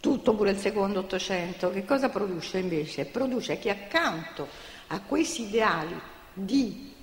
tutto 0.00 0.34
pure 0.34 0.50
il 0.50 0.58
secondo 0.58 1.00
Ottocento, 1.00 1.70
che 1.70 1.84
cosa 1.84 2.08
produce 2.08 2.58
invece? 2.58 3.04
Produce 3.04 3.58
che 3.58 3.70
accanto 3.70 4.48
a 4.88 5.00
questi 5.00 5.42
ideali 5.42 5.98
di 6.32 6.93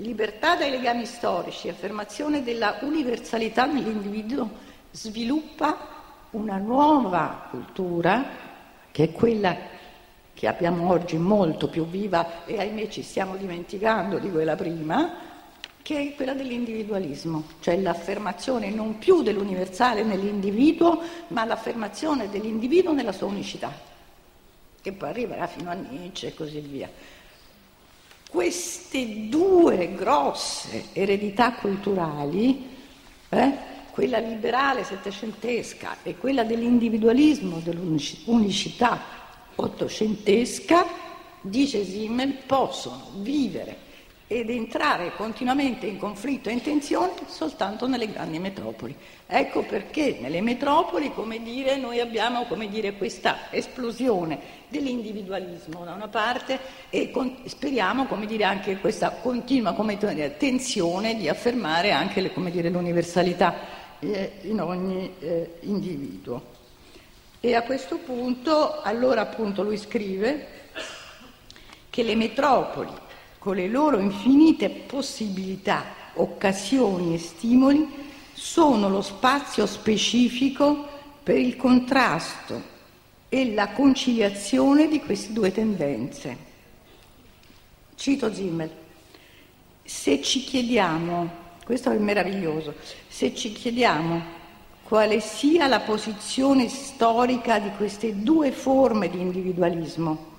libertà 0.00 0.56
dai 0.56 0.70
legami 0.70 1.04
storici, 1.06 1.68
affermazione 1.68 2.42
della 2.42 2.78
universalità 2.82 3.66
nell'individuo, 3.66 4.66
sviluppa 4.90 5.96
una 6.30 6.56
nuova 6.56 7.48
cultura 7.50 8.24
che 8.90 9.04
è 9.04 9.12
quella 9.12 9.56
che 10.34 10.46
abbiamo 10.46 10.90
oggi 10.90 11.16
molto 11.16 11.68
più 11.68 11.84
viva 11.86 12.44
e 12.44 12.58
ahimè 12.58 12.88
ci 12.88 13.02
stiamo 13.02 13.36
dimenticando 13.36 14.18
di 14.18 14.30
quella 14.30 14.54
prima, 14.54 15.26
che 15.82 16.00
è 16.00 16.14
quella 16.14 16.34
dell'individualismo, 16.34 17.44
cioè 17.60 17.76
l'affermazione 17.78 18.70
non 18.70 18.98
più 18.98 19.22
dell'universale 19.22 20.04
nell'individuo, 20.04 21.00
ma 21.28 21.44
l'affermazione 21.44 22.28
dell'individuo 22.28 22.92
nella 22.92 23.10
sua 23.10 23.26
unicità, 23.26 23.72
che 24.80 24.92
poi 24.92 25.08
arriverà 25.08 25.46
fino 25.46 25.70
a 25.70 25.74
Nietzsche 25.74 26.28
e 26.28 26.34
così 26.34 26.60
via. 26.60 26.88
Queste 28.28 29.28
due 29.28 29.94
grosse 29.94 30.88
eredità 30.92 31.52
culturali 31.54 32.76
eh? 33.30 33.52
quella 33.90 34.18
liberale 34.18 34.84
settecentesca 34.84 35.96
e 36.02 36.16
quella 36.16 36.44
dell'individualismo, 36.44 37.60
dell'unicità 37.60 39.00
ottocentesca, 39.54 40.86
dice 41.40 41.84
Simmel, 41.84 42.34
possono 42.46 43.10
vivere 43.16 43.86
ed 44.30 44.50
entrare 44.50 45.14
continuamente 45.16 45.86
in 45.86 45.98
conflitto 45.98 46.50
e 46.50 46.52
in 46.52 46.60
tensione 46.60 47.14
soltanto 47.26 47.86
nelle 47.86 48.12
grandi 48.12 48.38
metropoli. 48.38 48.94
Ecco 49.26 49.62
perché 49.62 50.18
nelle 50.20 50.42
metropoli, 50.42 51.14
come 51.14 51.42
dire, 51.42 51.76
noi 51.78 51.98
abbiamo 51.98 52.44
come 52.44 52.68
dire, 52.68 52.92
questa 52.92 53.50
esplosione 53.50 54.38
dell'individualismo 54.68 55.82
da 55.82 55.94
una 55.94 56.08
parte 56.08 56.60
e 56.90 57.10
con, 57.10 57.38
speriamo 57.46 58.04
come 58.04 58.26
dire, 58.26 58.44
anche 58.44 58.76
questa 58.76 59.12
continua 59.12 59.72
come 59.72 59.96
dire, 59.96 60.36
tensione 60.36 61.16
di 61.16 61.26
affermare 61.26 61.90
anche 61.92 62.20
le, 62.20 62.30
come 62.30 62.50
dire, 62.50 62.68
l'universalità 62.68 63.54
eh, 63.98 64.40
in 64.42 64.60
ogni 64.60 65.14
eh, 65.20 65.54
individuo. 65.60 66.56
E 67.40 67.54
a 67.54 67.62
questo 67.62 67.96
punto, 67.96 68.82
allora 68.82 69.22
appunto 69.22 69.62
lui 69.62 69.78
scrive 69.78 70.56
che 71.88 72.02
le 72.02 72.14
metropoli 72.14 73.06
con 73.48 73.56
le 73.56 73.68
loro 73.68 73.98
infinite 73.98 74.68
possibilità, 74.68 75.82
occasioni 76.16 77.14
e 77.14 77.18
stimoli, 77.18 77.88
sono 78.34 78.90
lo 78.90 79.00
spazio 79.00 79.64
specifico 79.64 80.86
per 81.22 81.38
il 81.38 81.56
contrasto 81.56 82.60
e 83.30 83.54
la 83.54 83.68
conciliazione 83.68 84.86
di 84.86 85.00
queste 85.00 85.32
due 85.32 85.50
tendenze. 85.50 86.36
Cito 87.94 88.34
Zimmel, 88.34 88.70
se 89.82 90.20
ci 90.20 90.40
chiediamo, 90.40 91.30
questo 91.64 91.90
è 91.90 91.96
meraviglioso, 91.96 92.74
se 93.08 93.34
ci 93.34 93.52
chiediamo 93.52 94.22
quale 94.82 95.20
sia 95.20 95.68
la 95.68 95.80
posizione 95.80 96.68
storica 96.68 97.58
di 97.58 97.70
queste 97.78 98.14
due 98.14 98.52
forme 98.52 99.08
di 99.08 99.18
individualismo, 99.18 100.36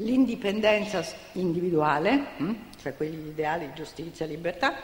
l'indipendenza 0.00 1.04
individuale, 1.32 2.24
hm, 2.36 2.54
cioè 2.80 2.96
quegli 2.96 3.28
ideali 3.28 3.66
di 3.66 3.74
giustizia 3.74 4.24
e 4.24 4.28
libertà, 4.28 4.74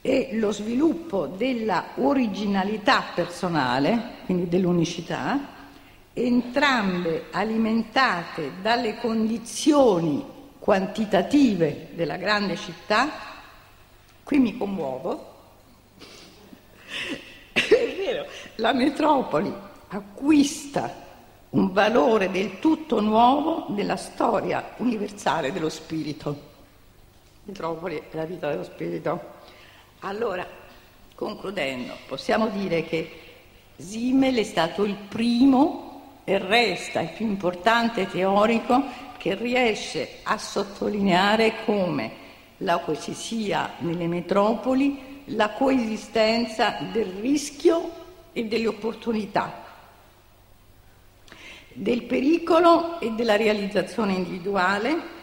e 0.00 0.30
lo 0.32 0.52
sviluppo 0.52 1.26
della 1.26 1.88
originalità 1.96 3.02
personale, 3.14 4.18
quindi 4.24 4.48
dell'unicità, 4.48 5.54
entrambe 6.12 7.26
alimentate 7.30 8.52
dalle 8.62 8.96
condizioni 8.96 10.24
quantitative 10.58 11.88
della 11.94 12.16
grande 12.16 12.56
città, 12.56 13.10
qui 14.22 14.38
mi 14.38 14.56
commuovo, 14.56 15.34
è 17.52 17.94
vero, 17.96 18.26
la 18.56 18.72
metropoli 18.72 19.52
acquista 19.88 21.04
un 21.50 21.72
valore 21.72 22.30
del 22.30 22.58
tutto 22.58 23.00
nuovo 23.00 23.66
della 23.68 23.96
storia 23.96 24.74
universale 24.78 25.52
dello 25.52 25.68
spirito. 25.68 26.54
Metropoli 27.44 27.96
è 28.10 28.16
la 28.16 28.24
vita 28.24 28.50
dello 28.50 28.64
spirito. 28.64 29.34
Allora, 30.00 30.46
concludendo, 31.14 31.94
possiamo 32.06 32.48
dire 32.48 32.84
che 32.84 33.20
Simmel 33.76 34.36
è 34.36 34.42
stato 34.42 34.84
il 34.84 34.96
primo 34.96 36.20
e 36.24 36.38
resta 36.38 37.00
il 37.00 37.10
più 37.10 37.26
importante 37.26 38.08
teorico 38.08 38.82
che 39.16 39.34
riesce 39.34 40.18
a 40.24 40.36
sottolineare 40.38 41.64
come 41.64 42.24
la, 42.58 42.82
ci 43.00 43.14
sia 43.14 43.74
nelle 43.78 44.06
metropoli 44.06 45.22
la 45.30 45.50
coesistenza 45.50 46.78
del 46.92 47.06
rischio 47.20 47.90
e 48.32 48.44
delle 48.44 48.66
opportunità 48.66 49.64
del 51.76 52.02
pericolo 52.04 53.00
e 53.00 53.10
della 53.12 53.36
realizzazione 53.36 54.14
individuale 54.14 55.14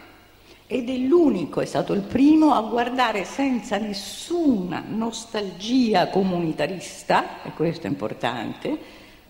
ed 0.66 0.88
è 0.88 0.96
l'unico, 0.96 1.60
è 1.60 1.66
stato 1.66 1.92
il 1.92 2.00
primo 2.00 2.54
a 2.54 2.62
guardare 2.62 3.24
senza 3.24 3.76
nessuna 3.76 4.82
nostalgia 4.86 6.08
comunitarista, 6.08 7.42
e 7.44 7.50
questo 7.52 7.86
è 7.86 7.90
importante, 7.90 8.78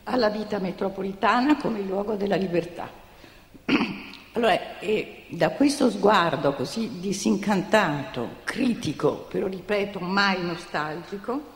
alla 0.05 0.29
vita 0.29 0.59
metropolitana 0.59 1.57
come 1.57 1.81
luogo 1.81 2.15
della 2.15 2.37
libertà. 2.37 2.89
Allora, 4.37 4.59
da 5.29 5.51
questo 5.51 5.89
sguardo 5.91 6.55
così 6.55 6.99
disincantato, 6.99 8.39
critico, 8.43 9.29
però 9.31 9.47
ripeto 9.47 10.01
mai 10.01 10.43
nostalgico, 10.43 11.53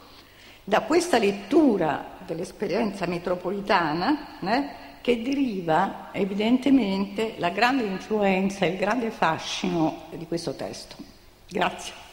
da 0.62 0.82
questa 0.82 1.18
lettura 1.18 2.18
dell'esperienza 2.24 3.04
metropolitana, 3.06 4.38
eh, 4.40 4.68
che 5.08 5.22
deriva 5.22 6.10
evidentemente 6.12 7.36
la 7.38 7.48
grande 7.48 7.84
influenza 7.84 8.66
e 8.66 8.72
il 8.72 8.76
grande 8.76 9.10
fascino 9.10 10.02
di 10.10 10.26
questo 10.26 10.54
testo. 10.54 10.96
Grazie. 11.48 12.07